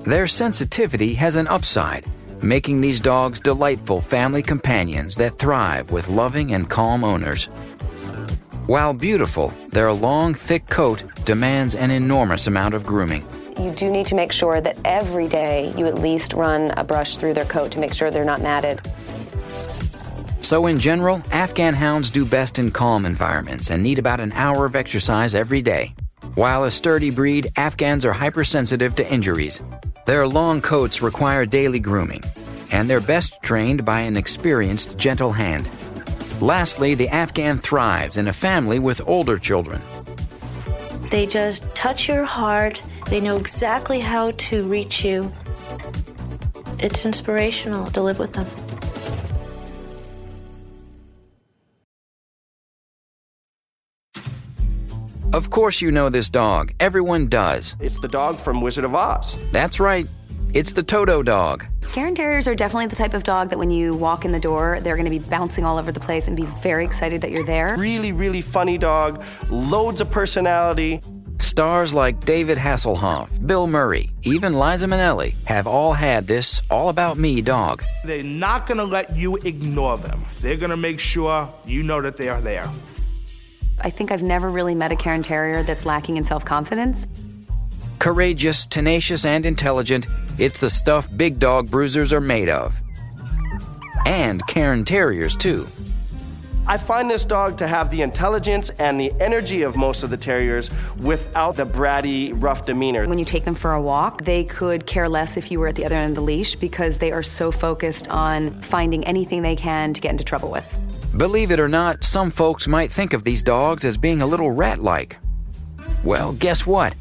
Their 0.00 0.26
sensitivity 0.26 1.14
has 1.14 1.36
an 1.36 1.48
upside, 1.48 2.04
making 2.42 2.82
these 2.82 3.00
dogs 3.00 3.40
delightful 3.40 4.02
family 4.02 4.42
companions 4.42 5.16
that 5.16 5.38
thrive 5.38 5.90
with 5.90 6.10
loving 6.10 6.52
and 6.52 6.68
calm 6.68 7.04
owners. 7.04 7.46
While 8.66 8.92
beautiful, 8.92 9.54
their 9.70 9.90
long, 9.90 10.34
thick 10.34 10.66
coat 10.66 11.02
demands 11.24 11.74
an 11.74 11.90
enormous 11.90 12.46
amount 12.46 12.74
of 12.74 12.84
grooming. 12.84 13.26
You 13.58 13.70
do 13.70 13.90
need 13.90 14.06
to 14.06 14.14
make 14.14 14.32
sure 14.32 14.60
that 14.60 14.76
every 14.84 15.28
day 15.28 15.72
you 15.76 15.86
at 15.86 15.98
least 15.98 16.32
run 16.32 16.70
a 16.76 16.84
brush 16.84 17.16
through 17.16 17.34
their 17.34 17.44
coat 17.44 17.70
to 17.72 17.78
make 17.78 17.92
sure 17.92 18.10
they're 18.10 18.24
not 18.24 18.40
matted. 18.40 18.80
So, 20.42 20.66
in 20.66 20.80
general, 20.80 21.22
Afghan 21.30 21.74
hounds 21.74 22.10
do 22.10 22.26
best 22.26 22.58
in 22.58 22.72
calm 22.72 23.06
environments 23.06 23.70
and 23.70 23.82
need 23.82 23.98
about 23.98 24.20
an 24.20 24.32
hour 24.32 24.66
of 24.66 24.74
exercise 24.74 25.34
every 25.34 25.62
day. 25.62 25.94
While 26.34 26.64
a 26.64 26.70
sturdy 26.70 27.10
breed, 27.10 27.52
Afghans 27.56 28.04
are 28.04 28.12
hypersensitive 28.12 28.94
to 28.96 29.12
injuries. 29.12 29.60
Their 30.06 30.26
long 30.26 30.60
coats 30.60 31.02
require 31.02 31.46
daily 31.46 31.78
grooming, 31.78 32.22
and 32.72 32.90
they're 32.90 33.00
best 33.00 33.40
trained 33.42 33.84
by 33.84 34.00
an 34.00 34.16
experienced, 34.16 34.96
gentle 34.96 35.30
hand. 35.30 35.68
Lastly, 36.40 36.94
the 36.94 37.08
Afghan 37.08 37.58
thrives 37.58 38.16
in 38.16 38.26
a 38.26 38.32
family 38.32 38.80
with 38.80 39.06
older 39.06 39.38
children. 39.38 39.80
They 41.10 41.26
just 41.26 41.62
touch 41.74 42.08
your 42.08 42.24
heart, 42.24 42.80
they 43.12 43.20
know 43.20 43.36
exactly 43.36 44.00
how 44.00 44.30
to 44.30 44.62
reach 44.62 45.04
you. 45.04 45.30
It's 46.78 47.04
inspirational 47.04 47.84
to 47.88 48.00
live 48.00 48.18
with 48.18 48.32
them. 48.32 48.46
Of 55.34 55.50
course, 55.50 55.82
you 55.82 55.90
know 55.90 56.08
this 56.08 56.30
dog. 56.30 56.72
Everyone 56.80 57.28
does. 57.28 57.76
It's 57.80 57.98
the 57.98 58.08
dog 58.08 58.36
from 58.36 58.62
Wizard 58.62 58.84
of 58.84 58.94
Oz. 58.94 59.36
That's 59.50 59.78
right. 59.78 60.08
It's 60.54 60.72
the 60.72 60.82
Toto 60.82 61.22
dog. 61.22 61.66
Cairn 61.92 62.14
Terriers 62.14 62.48
are 62.48 62.54
definitely 62.54 62.86
the 62.86 62.96
type 62.96 63.12
of 63.12 63.24
dog 63.24 63.50
that 63.50 63.58
when 63.58 63.68
you 63.68 63.94
walk 63.94 64.24
in 64.24 64.32
the 64.32 64.40
door, 64.40 64.78
they're 64.80 64.96
going 64.96 65.04
to 65.04 65.10
be 65.10 65.18
bouncing 65.18 65.66
all 65.66 65.76
over 65.76 65.92
the 65.92 66.00
place 66.00 66.28
and 66.28 66.36
be 66.36 66.46
very 66.62 66.86
excited 66.86 67.20
that 67.20 67.30
you're 67.30 67.44
there. 67.44 67.76
Really, 67.76 68.12
really 68.12 68.40
funny 68.40 68.78
dog, 68.78 69.22
loads 69.50 70.00
of 70.00 70.10
personality. 70.10 71.02
Stars 71.38 71.92
like 71.92 72.24
David 72.24 72.56
Hasselhoff, 72.58 73.46
Bill 73.46 73.66
Murray, 73.66 74.10
even 74.22 74.54
Liza 74.54 74.86
Minnelli 74.86 75.34
have 75.44 75.66
all 75.66 75.92
had 75.92 76.26
this 76.26 76.62
all 76.70 76.88
about 76.88 77.18
me 77.18 77.42
dog. 77.42 77.82
They're 78.04 78.22
not 78.22 78.66
going 78.66 78.78
to 78.78 78.84
let 78.84 79.16
you 79.16 79.36
ignore 79.36 79.98
them. 79.98 80.24
They're 80.40 80.56
going 80.56 80.70
to 80.70 80.76
make 80.76 81.00
sure 81.00 81.52
you 81.66 81.82
know 81.82 82.00
that 82.00 82.16
they 82.16 82.28
are 82.28 82.40
there. 82.40 82.68
I 83.80 83.90
think 83.90 84.12
I've 84.12 84.22
never 84.22 84.48
really 84.48 84.74
met 84.74 84.92
a 84.92 84.96
Cairn 84.96 85.22
Terrier 85.22 85.62
that's 85.62 85.84
lacking 85.84 86.16
in 86.16 86.24
self 86.24 86.44
confidence. 86.44 87.06
Courageous, 87.98 88.66
tenacious, 88.66 89.24
and 89.24 89.46
intelligent, 89.46 90.06
it's 90.38 90.58
the 90.58 90.70
stuff 90.70 91.08
big 91.16 91.38
dog 91.38 91.70
bruisers 91.70 92.12
are 92.12 92.20
made 92.20 92.48
of. 92.48 92.74
And 94.06 94.44
Cairn 94.46 94.84
Terriers, 94.84 95.36
too. 95.36 95.66
I 96.64 96.76
find 96.76 97.10
this 97.10 97.24
dog 97.24 97.58
to 97.58 97.66
have 97.66 97.90
the 97.90 98.02
intelligence 98.02 98.70
and 98.78 99.00
the 99.00 99.12
energy 99.18 99.62
of 99.62 99.74
most 99.74 100.04
of 100.04 100.10
the 100.10 100.16
terriers 100.16 100.70
without 100.96 101.56
the 101.56 101.66
bratty, 101.66 102.32
rough 102.40 102.66
demeanor. 102.66 103.08
When 103.08 103.18
you 103.18 103.24
take 103.24 103.44
them 103.44 103.56
for 103.56 103.72
a 103.72 103.82
walk, 103.82 104.24
they 104.24 104.44
could 104.44 104.86
care 104.86 105.08
less 105.08 105.36
if 105.36 105.50
you 105.50 105.58
were 105.58 105.66
at 105.66 105.74
the 105.74 105.84
other 105.84 105.96
end 105.96 106.10
of 106.10 106.14
the 106.14 106.22
leash 106.22 106.54
because 106.54 106.98
they 106.98 107.10
are 107.10 107.22
so 107.24 107.50
focused 107.50 108.06
on 108.08 108.60
finding 108.62 109.04
anything 109.04 109.42
they 109.42 109.56
can 109.56 109.92
to 109.92 110.00
get 110.00 110.12
into 110.12 110.22
trouble 110.22 110.52
with. 110.52 110.64
Believe 111.16 111.50
it 111.50 111.58
or 111.58 111.68
not, 111.68 112.04
some 112.04 112.30
folks 112.30 112.68
might 112.68 112.92
think 112.92 113.12
of 113.12 113.24
these 113.24 113.42
dogs 113.42 113.84
as 113.84 113.96
being 113.96 114.22
a 114.22 114.26
little 114.26 114.52
rat 114.52 114.80
like. 114.80 115.16
Well, 116.04 116.32
guess 116.34 116.64
what? 116.64 116.94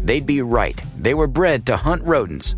They'd 0.00 0.26
be 0.26 0.42
right. 0.42 0.80
They 0.98 1.14
were 1.14 1.26
bred 1.26 1.64
to 1.66 1.76
hunt 1.78 2.02
rodents. 2.02 2.54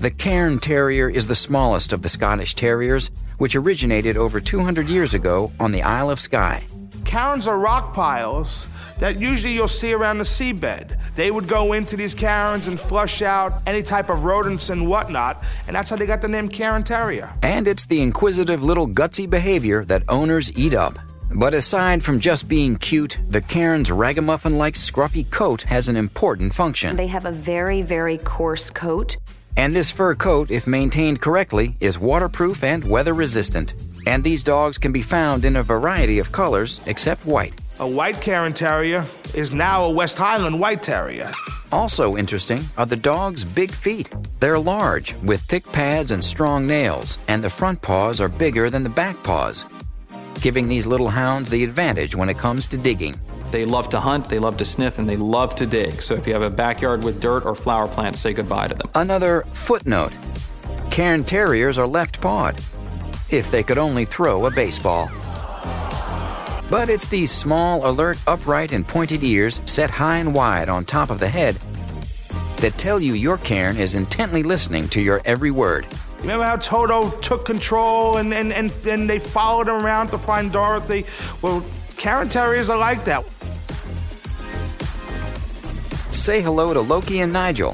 The 0.00 0.10
Cairn 0.10 0.58
Terrier 0.58 1.08
is 1.08 1.28
the 1.28 1.34
smallest 1.34 1.92
of 1.92 2.02
the 2.02 2.08
Scottish 2.08 2.54
Terriers, 2.54 3.10
which 3.38 3.56
originated 3.56 4.16
over 4.16 4.40
200 4.40 4.88
years 4.88 5.14
ago 5.14 5.50
on 5.58 5.72
the 5.72 5.82
Isle 5.82 6.10
of 6.10 6.20
Skye. 6.20 6.66
Cairns 7.04 7.48
are 7.48 7.58
rock 7.58 7.94
piles 7.94 8.66
that 8.98 9.18
usually 9.18 9.54
you'll 9.54 9.68
see 9.68 9.92
around 9.92 10.18
the 10.18 10.24
seabed. 10.24 10.98
They 11.14 11.30
would 11.30 11.48
go 11.48 11.72
into 11.72 11.96
these 11.96 12.14
cairns 12.14 12.68
and 12.68 12.78
flush 12.78 13.22
out 13.22 13.62
any 13.66 13.82
type 13.82 14.10
of 14.10 14.24
rodents 14.24 14.70
and 14.70 14.86
whatnot, 14.86 15.42
and 15.66 15.74
that's 15.74 15.88
how 15.90 15.96
they 15.96 16.06
got 16.06 16.20
the 16.20 16.28
name 16.28 16.48
Cairn 16.48 16.82
Terrier. 16.82 17.32
And 17.42 17.66
it's 17.66 17.86
the 17.86 18.02
inquisitive 18.02 18.62
little 18.62 18.86
gutsy 18.86 19.28
behavior 19.28 19.84
that 19.86 20.02
owners 20.08 20.56
eat 20.58 20.74
up. 20.74 20.98
But 21.34 21.54
aside 21.54 22.02
from 22.02 22.20
just 22.20 22.48
being 22.48 22.76
cute, 22.76 23.18
the 23.28 23.40
Cairn's 23.40 23.90
ragamuffin 23.90 24.56
like 24.56 24.74
scruffy 24.74 25.30
coat 25.30 25.62
has 25.62 25.88
an 25.88 25.96
important 25.96 26.54
function. 26.54 26.96
They 26.96 27.06
have 27.08 27.26
a 27.26 27.32
very, 27.32 27.82
very 27.82 28.18
coarse 28.18 28.70
coat. 28.70 29.16
And 29.58 29.74
this 29.74 29.90
fur 29.90 30.14
coat, 30.14 30.52
if 30.52 30.68
maintained 30.68 31.20
correctly, 31.20 31.74
is 31.80 31.98
waterproof 31.98 32.62
and 32.62 32.84
weather 32.84 33.12
resistant. 33.12 33.74
And 34.06 34.22
these 34.22 34.44
dogs 34.44 34.78
can 34.78 34.92
be 34.92 35.02
found 35.02 35.44
in 35.44 35.56
a 35.56 35.64
variety 35.64 36.20
of 36.20 36.30
colors 36.30 36.80
except 36.86 37.26
white. 37.26 37.56
A 37.80 37.86
white 37.86 38.20
Cairn 38.20 38.52
Terrier 38.52 39.04
is 39.34 39.52
now 39.52 39.84
a 39.84 39.90
West 39.90 40.16
Highland 40.16 40.60
White 40.60 40.84
Terrier. 40.84 41.32
Also 41.72 42.16
interesting 42.16 42.68
are 42.76 42.86
the 42.86 42.94
dog's 42.94 43.44
big 43.44 43.72
feet. 43.72 44.10
They're 44.38 44.60
large, 44.60 45.14
with 45.24 45.40
thick 45.40 45.66
pads 45.72 46.12
and 46.12 46.22
strong 46.22 46.64
nails, 46.64 47.18
and 47.26 47.42
the 47.42 47.50
front 47.50 47.82
paws 47.82 48.20
are 48.20 48.28
bigger 48.28 48.70
than 48.70 48.84
the 48.84 48.90
back 48.90 49.20
paws, 49.24 49.64
giving 50.40 50.68
these 50.68 50.86
little 50.86 51.08
hounds 51.08 51.50
the 51.50 51.64
advantage 51.64 52.14
when 52.14 52.28
it 52.28 52.38
comes 52.38 52.68
to 52.68 52.78
digging. 52.78 53.18
They 53.50 53.64
love 53.64 53.88
to 53.90 54.00
hunt, 54.00 54.28
they 54.28 54.38
love 54.38 54.58
to 54.58 54.64
sniff, 54.64 54.98
and 54.98 55.08
they 55.08 55.16
love 55.16 55.54
to 55.56 55.66
dig. 55.66 56.02
So 56.02 56.14
if 56.14 56.26
you 56.26 56.32
have 56.34 56.42
a 56.42 56.50
backyard 56.50 57.02
with 57.02 57.20
dirt 57.20 57.44
or 57.46 57.54
flower 57.54 57.88
plants, 57.88 58.20
say 58.20 58.32
goodbye 58.32 58.68
to 58.68 58.74
them. 58.74 58.90
Another 58.94 59.44
footnote 59.52 60.16
Cairn 60.90 61.24
Terriers 61.24 61.78
are 61.78 61.86
left 61.86 62.20
pawed, 62.20 62.56
if 63.30 63.50
they 63.50 63.62
could 63.62 63.78
only 63.78 64.04
throw 64.04 64.46
a 64.46 64.50
baseball. 64.50 65.08
But 66.70 66.90
it's 66.90 67.06
these 67.06 67.30
small, 67.30 67.88
alert, 67.88 68.18
upright, 68.26 68.72
and 68.72 68.86
pointed 68.86 69.22
ears 69.22 69.62
set 69.64 69.90
high 69.90 70.18
and 70.18 70.34
wide 70.34 70.68
on 70.68 70.84
top 70.84 71.08
of 71.08 71.18
the 71.18 71.28
head 71.28 71.56
that 72.58 72.76
tell 72.76 73.00
you 73.00 73.14
your 73.14 73.38
Cairn 73.38 73.76
is 73.76 73.94
intently 73.94 74.42
listening 74.42 74.88
to 74.90 75.00
your 75.00 75.22
every 75.24 75.50
word. 75.50 75.86
Remember 76.20 76.44
how 76.44 76.56
Toto 76.56 77.10
took 77.20 77.46
control 77.46 78.16
and, 78.16 78.34
and, 78.34 78.52
and, 78.52 78.70
and 78.86 79.08
they 79.08 79.18
followed 79.18 79.68
him 79.68 79.76
around 79.76 80.08
to 80.08 80.18
find 80.18 80.52
Dorothy? 80.52 81.06
Well, 81.40 81.64
Cairn 81.96 82.28
Terriers 82.28 82.68
are 82.68 82.76
like 82.76 83.04
that. 83.04 83.24
Say 86.28 86.42
hello 86.42 86.74
to 86.74 86.80
Loki 86.82 87.20
and 87.20 87.32
Nigel, 87.32 87.72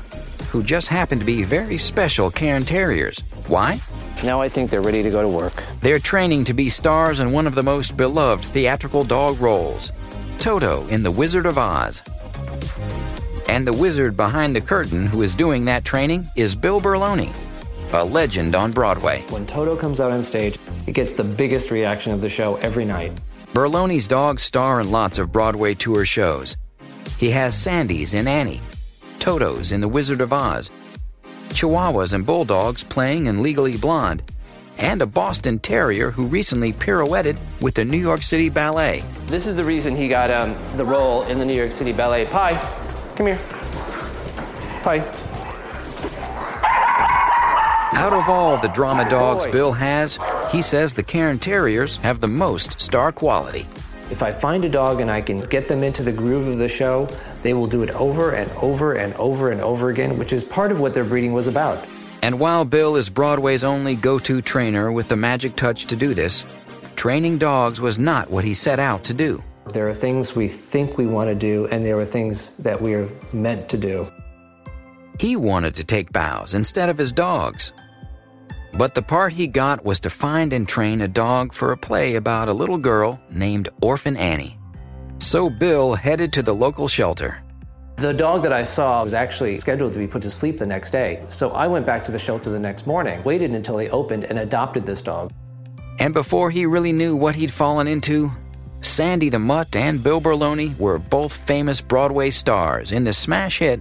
who 0.52 0.62
just 0.62 0.86
happen 0.86 1.18
to 1.18 1.24
be 1.24 1.42
very 1.42 1.76
special 1.76 2.30
Cairn 2.30 2.62
Terriers. 2.64 3.18
Why? 3.48 3.80
Now 4.22 4.40
I 4.40 4.48
think 4.48 4.70
they're 4.70 4.80
ready 4.80 5.02
to 5.02 5.10
go 5.10 5.22
to 5.22 5.28
work. 5.28 5.64
They're 5.80 5.98
training 5.98 6.44
to 6.44 6.54
be 6.54 6.68
stars 6.68 7.18
in 7.18 7.32
one 7.32 7.48
of 7.48 7.56
the 7.56 7.64
most 7.64 7.96
beloved 7.96 8.44
theatrical 8.44 9.02
dog 9.02 9.40
roles 9.40 9.90
Toto 10.38 10.86
in 10.86 11.02
The 11.02 11.10
Wizard 11.10 11.46
of 11.46 11.58
Oz. 11.58 12.00
And 13.48 13.66
the 13.66 13.72
wizard 13.72 14.16
behind 14.16 14.54
the 14.54 14.60
curtain 14.60 15.04
who 15.04 15.22
is 15.22 15.34
doing 15.34 15.64
that 15.64 15.84
training 15.84 16.30
is 16.36 16.54
Bill 16.54 16.80
Berloni, 16.80 17.32
a 17.92 18.04
legend 18.04 18.54
on 18.54 18.70
Broadway. 18.70 19.22
When 19.30 19.46
Toto 19.46 19.74
comes 19.74 19.98
out 19.98 20.12
on 20.12 20.22
stage, 20.22 20.60
it 20.86 20.92
gets 20.92 21.12
the 21.12 21.24
biggest 21.24 21.72
reaction 21.72 22.12
of 22.12 22.20
the 22.20 22.28
show 22.28 22.54
every 22.58 22.84
night. 22.84 23.18
Berloni's 23.52 24.06
dogs 24.06 24.44
star 24.44 24.80
in 24.80 24.92
lots 24.92 25.18
of 25.18 25.32
Broadway 25.32 25.74
tour 25.74 26.04
shows. 26.04 26.56
He 27.18 27.30
has 27.30 27.56
Sandy's 27.56 28.14
in 28.14 28.26
Annie, 28.26 28.60
Toto's 29.18 29.72
in 29.72 29.80
The 29.80 29.88
Wizard 29.88 30.20
of 30.20 30.32
Oz, 30.32 30.70
Chihuahuas 31.50 32.12
and 32.12 32.26
Bulldogs 32.26 32.82
playing 32.82 33.26
in 33.26 33.42
Legally 33.42 33.76
Blonde, 33.76 34.22
and 34.76 35.00
a 35.00 35.06
Boston 35.06 35.58
Terrier 35.58 36.10
who 36.10 36.26
recently 36.26 36.72
pirouetted 36.72 37.38
with 37.60 37.74
the 37.74 37.84
New 37.84 37.98
York 37.98 38.22
City 38.22 38.48
Ballet. 38.48 39.04
This 39.26 39.46
is 39.46 39.54
the 39.54 39.64
reason 39.64 39.94
he 39.94 40.08
got 40.08 40.30
um, 40.30 40.56
the 40.76 40.84
role 40.84 41.22
in 41.22 41.38
the 41.38 41.44
New 41.44 41.54
York 41.54 41.72
City 41.72 41.92
Ballet. 41.92 42.26
Pie, 42.26 42.58
come 43.16 43.26
here. 43.26 43.40
Pie. 44.82 45.04
Out 47.96 48.12
of 48.12 48.28
all 48.28 48.56
the 48.56 48.68
drama 48.68 49.08
dogs 49.08 49.46
Bill 49.46 49.72
has, 49.72 50.18
he 50.50 50.60
says 50.60 50.94
the 50.94 51.02
Cairn 51.02 51.38
Terriers 51.38 51.96
have 51.98 52.20
the 52.20 52.28
most 52.28 52.80
star 52.80 53.12
quality. 53.12 53.66
If 54.14 54.22
I 54.22 54.30
find 54.30 54.64
a 54.64 54.68
dog 54.68 55.00
and 55.00 55.10
I 55.10 55.20
can 55.20 55.40
get 55.40 55.66
them 55.66 55.82
into 55.82 56.04
the 56.04 56.12
groove 56.12 56.46
of 56.46 56.58
the 56.58 56.68
show, 56.68 57.08
they 57.42 57.52
will 57.52 57.66
do 57.66 57.82
it 57.82 57.90
over 57.90 58.30
and 58.30 58.48
over 58.52 58.94
and 58.94 59.12
over 59.14 59.50
and 59.50 59.60
over 59.60 59.90
again, 59.90 60.16
which 60.20 60.32
is 60.32 60.44
part 60.44 60.70
of 60.70 60.78
what 60.78 60.94
their 60.94 61.02
breeding 61.02 61.32
was 61.32 61.48
about. 61.48 61.84
And 62.22 62.38
while 62.38 62.64
Bill 62.64 62.94
is 62.94 63.10
Broadway's 63.10 63.64
only 63.64 63.96
go 63.96 64.20
to 64.20 64.40
trainer 64.40 64.92
with 64.92 65.08
the 65.08 65.16
magic 65.16 65.56
touch 65.56 65.86
to 65.86 65.96
do 65.96 66.14
this, 66.14 66.46
training 66.94 67.38
dogs 67.38 67.80
was 67.80 67.98
not 67.98 68.30
what 68.30 68.44
he 68.44 68.54
set 68.54 68.78
out 68.78 69.02
to 69.02 69.14
do. 69.14 69.42
There 69.72 69.88
are 69.88 69.94
things 69.94 70.36
we 70.36 70.46
think 70.46 70.96
we 70.96 71.08
want 71.08 71.28
to 71.28 71.34
do, 71.34 71.66
and 71.72 71.84
there 71.84 71.98
are 71.98 72.04
things 72.04 72.56
that 72.58 72.80
we 72.80 72.94
are 72.94 73.08
meant 73.32 73.68
to 73.70 73.76
do. 73.76 74.06
He 75.18 75.34
wanted 75.34 75.74
to 75.74 75.84
take 75.84 76.12
bows 76.12 76.54
instead 76.54 76.88
of 76.88 76.98
his 76.98 77.10
dogs. 77.10 77.72
But 78.76 78.94
the 78.94 79.02
part 79.02 79.32
he 79.32 79.46
got 79.46 79.84
was 79.84 80.00
to 80.00 80.10
find 80.10 80.52
and 80.52 80.68
train 80.68 81.00
a 81.00 81.08
dog 81.08 81.52
for 81.52 81.70
a 81.70 81.76
play 81.76 82.16
about 82.16 82.48
a 82.48 82.52
little 82.52 82.78
girl 82.78 83.20
named 83.30 83.68
Orphan 83.80 84.16
Annie. 84.16 84.58
So 85.18 85.48
Bill 85.48 85.94
headed 85.94 86.32
to 86.32 86.42
the 86.42 86.54
local 86.54 86.88
shelter. 86.88 87.40
The 87.96 88.12
dog 88.12 88.42
that 88.42 88.52
I 88.52 88.64
saw 88.64 89.04
was 89.04 89.14
actually 89.14 89.56
scheduled 89.58 89.92
to 89.92 89.98
be 90.00 90.08
put 90.08 90.22
to 90.22 90.30
sleep 90.30 90.58
the 90.58 90.66
next 90.66 90.90
day. 90.90 91.24
So 91.28 91.50
I 91.50 91.68
went 91.68 91.86
back 91.86 92.04
to 92.06 92.12
the 92.12 92.18
shelter 92.18 92.50
the 92.50 92.58
next 92.58 92.88
morning, 92.88 93.22
waited 93.22 93.52
until 93.52 93.76
they 93.76 93.88
opened, 93.90 94.24
and 94.24 94.40
adopted 94.40 94.84
this 94.84 95.00
dog. 95.00 95.32
And 96.00 96.12
before 96.12 96.50
he 96.50 96.66
really 96.66 96.92
knew 96.92 97.14
what 97.14 97.36
he'd 97.36 97.52
fallen 97.52 97.86
into, 97.86 98.32
Sandy 98.80 99.28
the 99.28 99.38
Mutt 99.38 99.76
and 99.76 100.02
Bill 100.02 100.20
Berloni 100.20 100.76
were 100.76 100.98
both 100.98 101.32
famous 101.46 101.80
Broadway 101.80 102.30
stars 102.30 102.90
in 102.90 103.04
the 103.04 103.12
smash 103.12 103.60
hit 103.60 103.80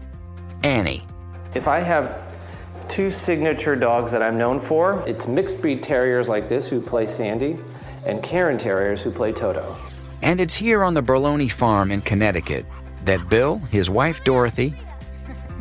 Annie. 0.61 1.07
If 1.55 1.67
I 1.67 1.79
have 1.79 2.22
two 2.89 3.09
signature 3.09 3.75
dogs 3.75 4.11
that 4.11 4.21
I'm 4.21 4.37
known 4.37 4.59
for, 4.59 5.03
it's 5.07 5.27
mixed 5.27 5.61
breed 5.61 5.83
terriers 5.83 6.29
like 6.29 6.47
this 6.49 6.69
who 6.69 6.81
play 6.81 7.07
Sandy, 7.07 7.57
and 8.05 8.21
Cairn 8.21 8.57
Terriers 8.57 9.01
who 9.01 9.11
play 9.11 9.31
Toto. 9.31 9.75
And 10.21 10.39
it's 10.39 10.55
here 10.55 10.83
on 10.83 10.93
the 10.93 11.01
Berloni 11.01 11.51
farm 11.51 11.91
in 11.91 12.01
Connecticut 12.01 12.65
that 13.05 13.29
Bill, 13.29 13.57
his 13.69 13.89
wife 13.89 14.23
Dorothy, 14.23 14.73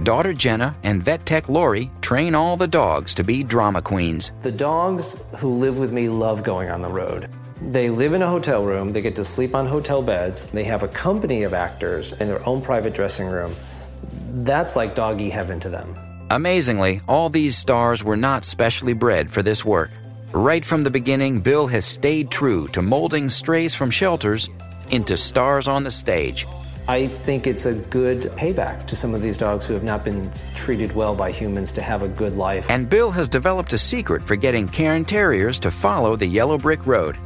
daughter 0.04 0.32
Jenna, 0.32 0.74
and 0.82 1.02
vet 1.02 1.24
tech 1.26 1.48
Lori 1.48 1.90
train 2.00 2.34
all 2.34 2.56
the 2.56 2.68
dogs 2.68 3.14
to 3.14 3.24
be 3.24 3.42
drama 3.42 3.82
queens. 3.82 4.32
The 4.42 4.52
dogs 4.52 5.16
who 5.38 5.50
live 5.54 5.78
with 5.78 5.92
me 5.92 6.08
love 6.08 6.42
going 6.42 6.70
on 6.70 6.82
the 6.82 6.90
road. 6.90 7.28
They 7.60 7.90
live 7.90 8.12
in 8.12 8.22
a 8.22 8.28
hotel 8.28 8.64
room, 8.64 8.92
they 8.92 9.02
get 9.02 9.14
to 9.16 9.24
sleep 9.24 9.54
on 9.54 9.66
hotel 9.66 10.02
beds, 10.02 10.46
they 10.46 10.64
have 10.64 10.82
a 10.82 10.88
company 10.88 11.44
of 11.44 11.54
actors 11.54 12.12
in 12.14 12.28
their 12.28 12.44
own 12.46 12.60
private 12.60 12.92
dressing 12.92 13.26
room. 13.26 13.54
That's 14.44 14.74
like 14.74 14.94
doggy 14.94 15.30
heaven 15.30 15.60
to 15.60 15.68
them. 15.68 15.94
Amazingly, 16.32 17.02
all 17.08 17.28
these 17.28 17.58
stars 17.58 18.02
were 18.02 18.16
not 18.16 18.42
specially 18.42 18.94
bred 18.94 19.30
for 19.30 19.42
this 19.42 19.66
work. 19.66 19.90
Right 20.32 20.64
from 20.64 20.82
the 20.82 20.90
beginning, 20.90 21.40
Bill 21.40 21.66
has 21.66 21.84
stayed 21.84 22.30
true 22.30 22.68
to 22.68 22.80
molding 22.80 23.28
strays 23.28 23.74
from 23.74 23.90
shelters 23.90 24.48
into 24.88 25.18
stars 25.18 25.68
on 25.68 25.84
the 25.84 25.90
stage. 25.90 26.46
I 26.88 27.08
think 27.08 27.46
it's 27.46 27.66
a 27.66 27.74
good 27.74 28.22
payback 28.32 28.86
to 28.86 28.96
some 28.96 29.12
of 29.14 29.20
these 29.20 29.36
dogs 29.36 29.66
who 29.66 29.74
have 29.74 29.84
not 29.84 30.06
been 30.06 30.30
treated 30.54 30.94
well 30.94 31.14
by 31.14 31.30
humans 31.30 31.70
to 31.72 31.82
have 31.82 32.00
a 32.00 32.08
good 32.08 32.38
life. 32.38 32.64
And 32.70 32.88
Bill 32.88 33.10
has 33.10 33.28
developed 33.28 33.74
a 33.74 33.78
secret 33.78 34.22
for 34.22 34.34
getting 34.34 34.66
Cairn 34.66 35.04
Terriers 35.04 35.60
to 35.60 35.70
follow 35.70 36.16
the 36.16 36.26
yellow 36.26 36.56
brick 36.56 36.86
road. 36.86 37.18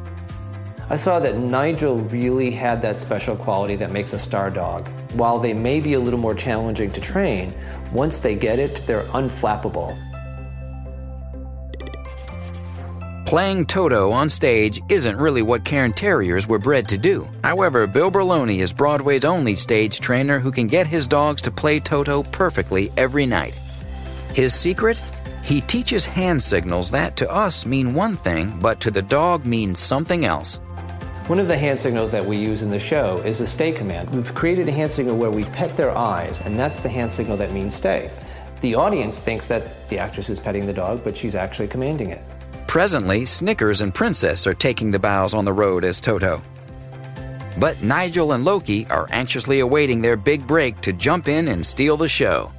I 0.89 0.95
saw 0.97 1.19
that 1.19 1.37
Nigel 1.37 1.99
really 1.99 2.53
had 2.53 2.81
that 2.83 3.01
special 3.01 3.35
quality 3.35 3.75
that 3.77 3.91
makes 3.91 4.13
a 4.13 4.19
star 4.21 4.51
dog. 4.51 4.89
While 5.15 5.41
they 5.41 5.53
may 5.53 5.81
be 5.81 5.95
a 5.95 6.01
little 6.01 6.21
more 6.21 6.35
challenging 6.35 6.93
to 6.93 7.01
train, 7.01 7.53
once 7.93 8.21
they 8.21 8.37
get 8.37 8.61
it, 8.61 8.85
they're 8.87 9.03
unflappable. 9.07 10.01
Playing 13.27 13.67
Toto 13.67 14.13
on 14.13 14.29
stage 14.29 14.81
isn't 14.89 15.17
really 15.17 15.43
what 15.43 15.65
Cairn 15.65 15.93
Terriers 15.93 16.47
were 16.47 16.61
bred 16.61 16.87
to 16.91 16.97
do. 16.97 17.29
However, 17.43 17.89
Bill 17.89 18.09
Berloni 18.09 18.61
is 18.61 18.73
Broadway's 18.73 19.25
only 19.25 19.57
stage 19.57 19.99
trainer 19.99 20.39
who 20.39 20.53
can 20.53 20.69
get 20.69 20.87
his 20.87 21.09
dogs 21.09 21.43
to 21.43 21.51
play 21.51 21.81
Toto 21.81 22.23
perfectly 22.23 22.93
every 22.97 23.27
night. 23.27 23.59
His 24.33 24.55
secret? 24.55 25.03
He 25.43 25.61
teaches 25.63 26.05
hand 26.05 26.41
signals 26.41 26.93
that 26.93 27.17
to 27.17 27.29
us 27.29 27.67
mean 27.67 27.95
one 27.95 28.17
thing, 28.17 28.57
but 28.61 28.79
to 28.83 28.93
the 28.93 29.03
dog 29.03 29.45
means 29.45 29.81
something 29.81 30.25
else. 30.25 30.61
One 31.27 31.41
of 31.41 31.49
the 31.49 31.59
hand 31.59 31.77
signals 31.77 32.13
that 32.13 32.25
we 32.25 32.37
use 32.37 32.63
in 32.63 32.71
the 32.71 32.79
show 32.79 33.17
is 33.25 33.41
a 33.41 33.49
stay 33.49 33.73
command. 33.73 34.15
We've 34.15 34.33
created 34.33 34.69
a 34.69 34.71
hand 34.71 34.93
signal 34.93 35.17
where 35.17 35.33
we 35.33 35.43
pet 35.43 35.77
their 35.77 35.91
eyes, 35.91 36.41
and 36.43 36.57
that's 36.57 36.79
the 36.79 36.89
hand 36.89 37.11
signal 37.11 37.37
that 37.39 37.51
means 37.51 37.75
stay. 37.75 38.13
The 38.61 38.77
audience 38.77 39.19
thinks 39.19 39.49
that 39.49 39.89
the 39.89 39.99
actress 39.99 40.31
is 40.31 40.39
petting 40.39 40.67
the 40.67 40.73
dog, 40.73 41.03
but 41.03 41.17
she's 41.17 41.35
actually 41.35 41.67
commanding 41.67 42.11
it. 42.11 42.23
Presently, 42.69 43.25
Snickers 43.25 43.81
and 43.81 43.93
Princess 43.93 44.47
are 44.47 44.55
taking 44.55 44.93
the 44.93 45.01
bows 45.01 45.35
on 45.35 45.45
the 45.45 45.53
road 45.53 45.85
as 45.85 46.01
Toto. 46.01 46.41
But 47.59 47.83
Nigel 47.83 48.31
and 48.31 48.45
Loki 48.45 48.87
are 48.87 49.09
anxiously 49.11 49.59
awaiting 49.59 50.01
their 50.01 50.17
big 50.17 50.47
break 50.47 50.81
to 50.83 50.93
jump 50.93 51.27
in 51.27 51.49
and 51.49 51.67
steal 51.67 51.97
the 51.97 52.09
show. 52.09 52.53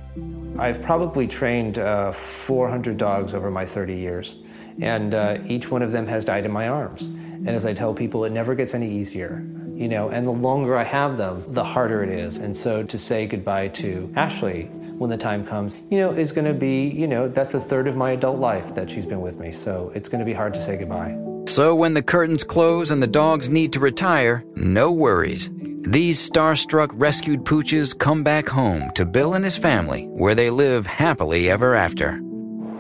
I've 0.59 0.81
probably 0.81 1.25
trained 1.25 1.79
uh, 1.79 2.11
400 2.11 2.97
dogs 2.97 3.33
over 3.33 3.49
my 3.49 3.65
30 3.65 3.95
years, 3.95 4.35
and 4.81 5.13
uh, 5.13 5.37
each 5.45 5.71
one 5.71 5.81
of 5.81 5.93
them 5.93 6.05
has 6.07 6.25
died 6.25 6.45
in 6.45 6.51
my 6.51 6.67
arms. 6.67 7.07
And 7.47 7.55
as 7.55 7.65
I 7.65 7.73
tell 7.73 7.93
people, 7.93 8.25
it 8.25 8.33
never 8.33 8.55
gets 8.55 8.75
any 8.75 8.91
easier, 8.91 9.41
you 9.73 9.87
know, 9.87 10.09
and 10.09 10.27
the 10.27 10.31
longer 10.31 10.75
I 10.75 10.83
have 10.83 11.15
them, 11.15 11.45
the 11.47 11.63
harder 11.63 12.03
it 12.03 12.09
is. 12.09 12.39
And 12.39 12.57
so 12.57 12.83
to 12.83 12.97
say 12.97 13.25
goodbye 13.25 13.69
to 13.69 14.11
Ashley 14.17 14.63
when 14.97 15.09
the 15.09 15.15
time 15.15 15.45
comes, 15.45 15.77
you 15.89 15.97
know, 15.97 16.11
is 16.11 16.33
going 16.33 16.43
to 16.43 16.53
be, 16.53 16.89
you 16.89 17.07
know, 17.07 17.29
that's 17.29 17.53
a 17.53 17.61
third 17.61 17.87
of 17.87 17.95
my 17.95 18.11
adult 18.11 18.39
life 18.39 18.75
that 18.75 18.91
she's 18.91 19.05
been 19.05 19.21
with 19.21 19.39
me. 19.39 19.53
So 19.53 19.93
it's 19.95 20.09
going 20.09 20.19
to 20.19 20.25
be 20.25 20.33
hard 20.33 20.55
to 20.55 20.61
say 20.61 20.75
goodbye. 20.75 21.17
So 21.47 21.73
when 21.73 21.93
the 21.93 22.03
curtains 22.03 22.43
close 22.43 22.91
and 22.91 23.01
the 23.01 23.07
dogs 23.07 23.49
need 23.49 23.71
to 23.71 23.79
retire, 23.79 24.43
no 24.57 24.91
worries. 24.91 25.49
These 25.83 26.29
starstruck 26.29 26.89
rescued 26.95 27.45
pooches 27.45 27.97
come 27.97 28.23
back 28.23 28.49
home 28.49 28.91
to 28.95 29.05
Bill 29.05 29.35
and 29.35 29.45
his 29.45 29.57
family, 29.57 30.03
where 30.07 30.35
they 30.35 30.49
live 30.49 30.85
happily 30.85 31.49
ever 31.49 31.75
after. 31.75 32.21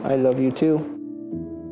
I 0.03 0.17
love 0.17 0.41
you 0.41 0.51
too. 0.51 0.96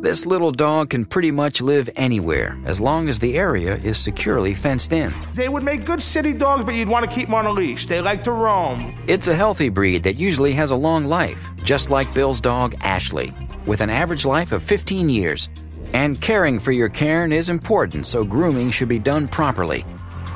This 0.06 0.28
little 0.28 0.52
dog 0.52 0.92
can 0.92 1.04
pretty 1.04 1.32
much 1.32 1.62
live 1.62 1.90
anywhere 1.96 2.60
as 2.66 2.80
long 2.80 3.10
as 3.10 3.18
the 3.18 3.36
area 3.36 3.78
is 3.78 3.98
securely 3.98 4.54
fenced 4.54 4.94
in. 4.94 5.12
They 5.34 5.50
would 5.50 5.64
make 5.64 5.84
good 5.84 6.00
city 6.00 6.32
dogs, 6.32 6.64
but 6.64 6.76
you'd 6.76 6.88
want 6.88 7.10
to 7.10 7.12
keep 7.12 7.26
them 7.26 7.34
on 7.34 7.48
a 7.48 7.52
leash. 7.52 7.88
They 7.88 8.02
like 8.02 8.24
to 8.26 8.32
roam. 8.32 8.96
It's 9.08 9.26
a 9.26 9.34
healthy 9.34 9.70
breed 9.70 10.04
that 10.04 10.14
usually 10.14 10.52
has 10.52 10.70
a 10.70 10.76
long 10.76 11.06
life, 11.06 11.40
just 11.64 11.90
like 11.90 12.14
Bill's 12.14 12.40
dog 12.40 12.76
Ashley, 12.82 13.34
with 13.66 13.82
an 13.82 13.90
average 13.90 14.26
life 14.26 14.52
of 14.52 14.62
15 14.62 15.10
years. 15.10 15.50
And 15.92 16.22
caring 16.22 16.60
for 16.60 16.72
your 16.72 16.90
cairn 16.90 17.34
is 17.34 17.50
important, 17.50 18.06
so 18.06 18.24
grooming 18.24 18.70
should 18.70 18.90
be 18.90 19.00
done 19.00 19.28
properly. 19.28 19.84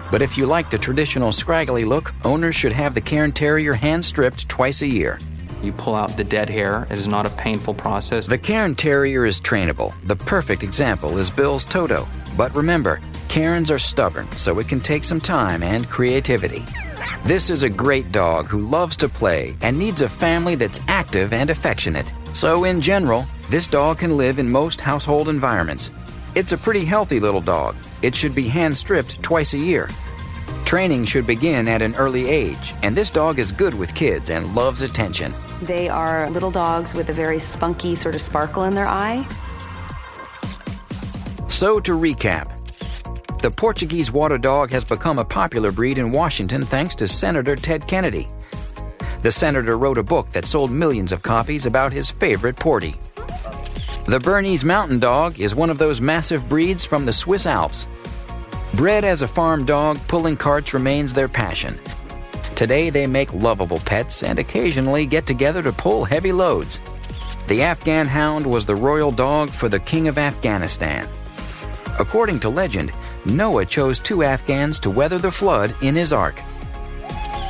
But 0.09 0.24
if 0.24 0.36
you 0.36 0.47
like 0.47 0.72
the 0.72 0.80
traditional 0.80 1.32
scraggly 1.32 1.86
look, 1.86 2.11
owners 2.26 2.55
should 2.55 2.74
have 2.74 2.95
the 2.95 3.01
cairn 3.01 3.32
terrier 3.32 3.76
hand 3.76 4.03
stripped 4.03 4.49
twice 4.49 4.82
a 4.82 4.88
year. 4.88 5.20
You 5.62 5.74
pull 5.74 5.95
out 5.95 6.16
the 6.16 6.24
dead 6.24 6.49
hair. 6.49 6.88
It 6.89 6.97
is 6.97 7.07
not 7.07 7.26
a 7.26 7.30
painful 7.32 7.74
process. 7.74 8.28
The 8.28 8.38
Cairn 8.38 8.76
Terrier 8.76 9.26
is 9.26 9.41
trainable. 9.41 9.93
The 10.05 10.16
perfect 10.16 10.64
example 10.64 11.18
is 11.18 11.30
Bill's 11.30 11.66
Toto. 11.66 12.07
But 12.38 12.55
remember, 12.55 13.01
Cairns 13.28 13.70
are 13.70 13.80
stubborn, 13.80 14.30
so 14.36 14.60
it 14.60 14.68
can 14.68 14.80
take 14.80 15.03
some 15.03 15.20
time 15.20 15.62
and 15.62 15.88
creativity. 15.89 16.66
This 17.26 17.49
is 17.49 17.64
a 17.64 17.70
great 17.70 18.12
dog 18.12 18.47
who 18.47 18.60
loves 18.60 18.95
to 18.97 19.10
play 19.10 19.55
and 19.62 19.78
needs 19.78 20.01
a 20.01 20.10
family 20.10 20.55
that's 20.55 20.80
active 20.88 21.34
and 21.34 21.49
affectionate. 21.49 22.12
So, 22.34 22.64
in 22.64 22.80
general, 22.80 23.26
this 23.49 23.68
dog 23.68 23.99
can 23.99 24.18
live 24.18 24.39
in 24.39 24.49
most 24.49 24.80
household 24.80 25.28
environments. 25.28 25.91
It's 26.36 26.53
a 26.53 26.57
pretty 26.57 26.86
healthy 26.86 27.20
little 27.20 27.41
dog. 27.41 27.76
It 28.01 28.16
should 28.16 28.34
be 28.34 28.47
hand 28.47 28.76
stripped 28.78 29.22
twice 29.22 29.53
a 29.53 29.57
year. 29.57 29.89
Training 30.70 31.05
should 31.05 31.26
begin 31.26 31.67
at 31.67 31.82
an 31.82 31.95
early 31.95 32.30
age, 32.30 32.76
and 32.84 32.95
this 32.95 33.09
dog 33.09 33.39
is 33.39 33.51
good 33.51 33.74
with 33.74 33.95
kids 33.95 34.30
and 34.30 34.53
loves 34.53 34.84
attention. 34.84 35.34
They 35.63 35.89
are 35.89 36.30
little 36.30 36.51
dogs 36.51 36.93
with 36.93 37.09
a 37.09 37.11
very 37.11 37.39
spunky 37.39 37.95
sort 37.95 38.13
of 38.13 38.22
sparkle 38.22 38.65
in 38.65 38.76
their 38.76 38.88
eye. 38.88 39.28
So, 41.47 41.80
to 41.80 41.93
recap, 41.93 42.51
the 43.41 43.49
Portuguese 43.49 44.11
water 44.11 44.38
dog 44.38 44.70
has 44.70 44.84
become 44.84 45.17
a 45.17 45.26
popular 45.26 45.72
breed 45.72 45.97
in 45.97 46.11
Washington 46.11 46.63
thanks 46.63 46.93
to 46.97 47.07
Senator 47.07 47.55
Ted 47.55 47.88
Kennedy. 47.88 48.28
The 49.24 49.32
senator 49.32 49.76
wrote 49.76 49.97
a 49.97 50.03
book 50.03 50.30
that 50.34 50.45
sold 50.45 50.70
millions 50.70 51.11
of 51.11 51.24
copies 51.24 51.65
about 51.65 51.91
his 51.91 52.11
favorite 52.11 52.57
Porty. 52.57 52.95
The 54.05 54.20
Bernese 54.20 54.67
Mountain 54.67 54.99
Dog 54.99 55.39
is 55.39 55.55
one 55.55 55.72
of 55.72 55.80
those 55.80 55.99
massive 55.99 56.47
breeds 56.47 56.86
from 56.86 57.07
the 57.07 57.13
Swiss 57.13 57.47
Alps. 57.47 57.88
Bred 58.76 59.03
as 59.03 59.24
a 59.24 59.28
farm 59.28 59.65
dog, 59.65 59.99
pulling 60.07 60.38
carts 60.38 60.74
remains 60.74 61.13
their 61.13 61.28
passion. 61.28 61.80
Today 62.55 62.89
they 62.89 63.07
make 63.07 63.34
lovable 63.34 63.80
pets 63.80 64.22
and 64.22 64.38
occasionally 64.38 65.05
get 65.05 65.26
together 65.26 65.63
to 65.63 65.72
pull 65.72 66.05
heavy 66.05 66.32
loads. 66.32 66.80
The 67.47 67.63
Afghan 67.63 68.05
Hound 68.05 68.45
was 68.45 68.65
the 68.65 68.76
royal 68.76 69.11
dog 69.11 69.49
for 69.49 69.70
the 69.70 69.80
King 69.80 70.07
of 70.07 70.17
Afghanistan. 70.17 71.07
According 71.99 72.39
to 72.41 72.49
legend, 72.49 72.93
Noah 73.26 73.65
chose 73.65 73.97
two 73.97 74.24
Afghans 74.24 74.80
to 74.82 74.91
weather 74.91 75.17
the 75.17 75.32
flood 75.32 75.76
in 75.82 75.95
his 75.95 76.13
ark. 76.13 76.41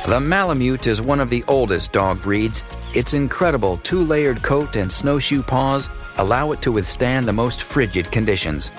The 0.06 0.18
Malamute 0.18 0.86
is 0.86 1.02
one 1.02 1.20
of 1.20 1.28
the 1.28 1.44
oldest 1.46 1.92
dog 1.92 2.22
breeds. 2.22 2.64
Its 2.94 3.12
incredible 3.12 3.76
two 3.82 4.00
layered 4.00 4.42
coat 4.42 4.76
and 4.76 4.90
snowshoe 4.90 5.42
paws 5.42 5.90
allow 6.16 6.52
it 6.52 6.62
to 6.62 6.72
withstand 6.72 7.28
the 7.28 7.32
most 7.32 7.62
frigid 7.62 8.10
conditions. 8.10 8.70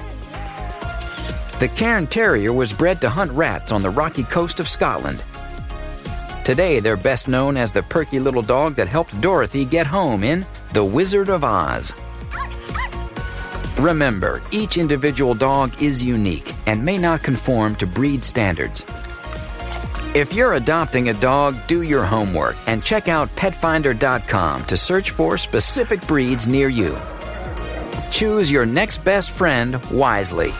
The 1.62 1.68
Cairn 1.68 2.08
Terrier 2.08 2.52
was 2.52 2.74
bred 2.74 3.00
to 3.02 3.10
hunt 3.12 3.32
rats 3.34 3.72
on 3.72 3.84
the 3.84 3.90
rocky 3.92 4.24
coast 4.24 4.60
of 4.60 4.68
Scotland. 4.68 5.24
Today, 6.44 6.80
they're 6.80 6.98
best 6.98 7.28
known 7.28 7.56
as 7.56 7.72
the 7.72 7.84
perky 7.84 8.20
little 8.20 8.42
dog 8.42 8.74
that 8.78 8.88
helped 8.88 9.22
Dorothy 9.22 9.64
get 9.64 9.86
home 9.86 10.24
in 10.24 10.44
The 10.74 10.84
Wizard 10.84 11.30
of 11.30 11.44
Oz. 11.44 11.94
Remember, 13.78 14.42
each 14.50 14.78
individual 14.78 15.36
dog 15.36 15.80
is 15.80 16.04
unique 16.04 16.52
and 16.66 16.84
may 16.84 16.98
not 16.98 17.22
conform 17.22 17.76
to 17.76 17.86
breed 17.86 18.24
standards. 18.24 18.84
If 20.16 20.34
you're 20.34 20.54
adopting 20.54 21.10
a 21.10 21.14
dog, 21.14 21.56
do 21.68 21.84
your 21.84 22.04
homework 22.04 22.56
and 22.66 22.84
check 22.84 23.08
out 23.08 23.30
petfinder.com 23.36 24.66
to 24.66 24.76
search 24.76 25.12
for 25.12 25.38
specific 25.38 26.02
breeds 26.08 26.48
near 26.48 26.70
you. 26.70 26.98
Choose 28.10 28.50
your 28.50 28.66
next 28.66 29.04
best 29.06 29.30
friend 29.30 29.80
wisely. 29.92 30.54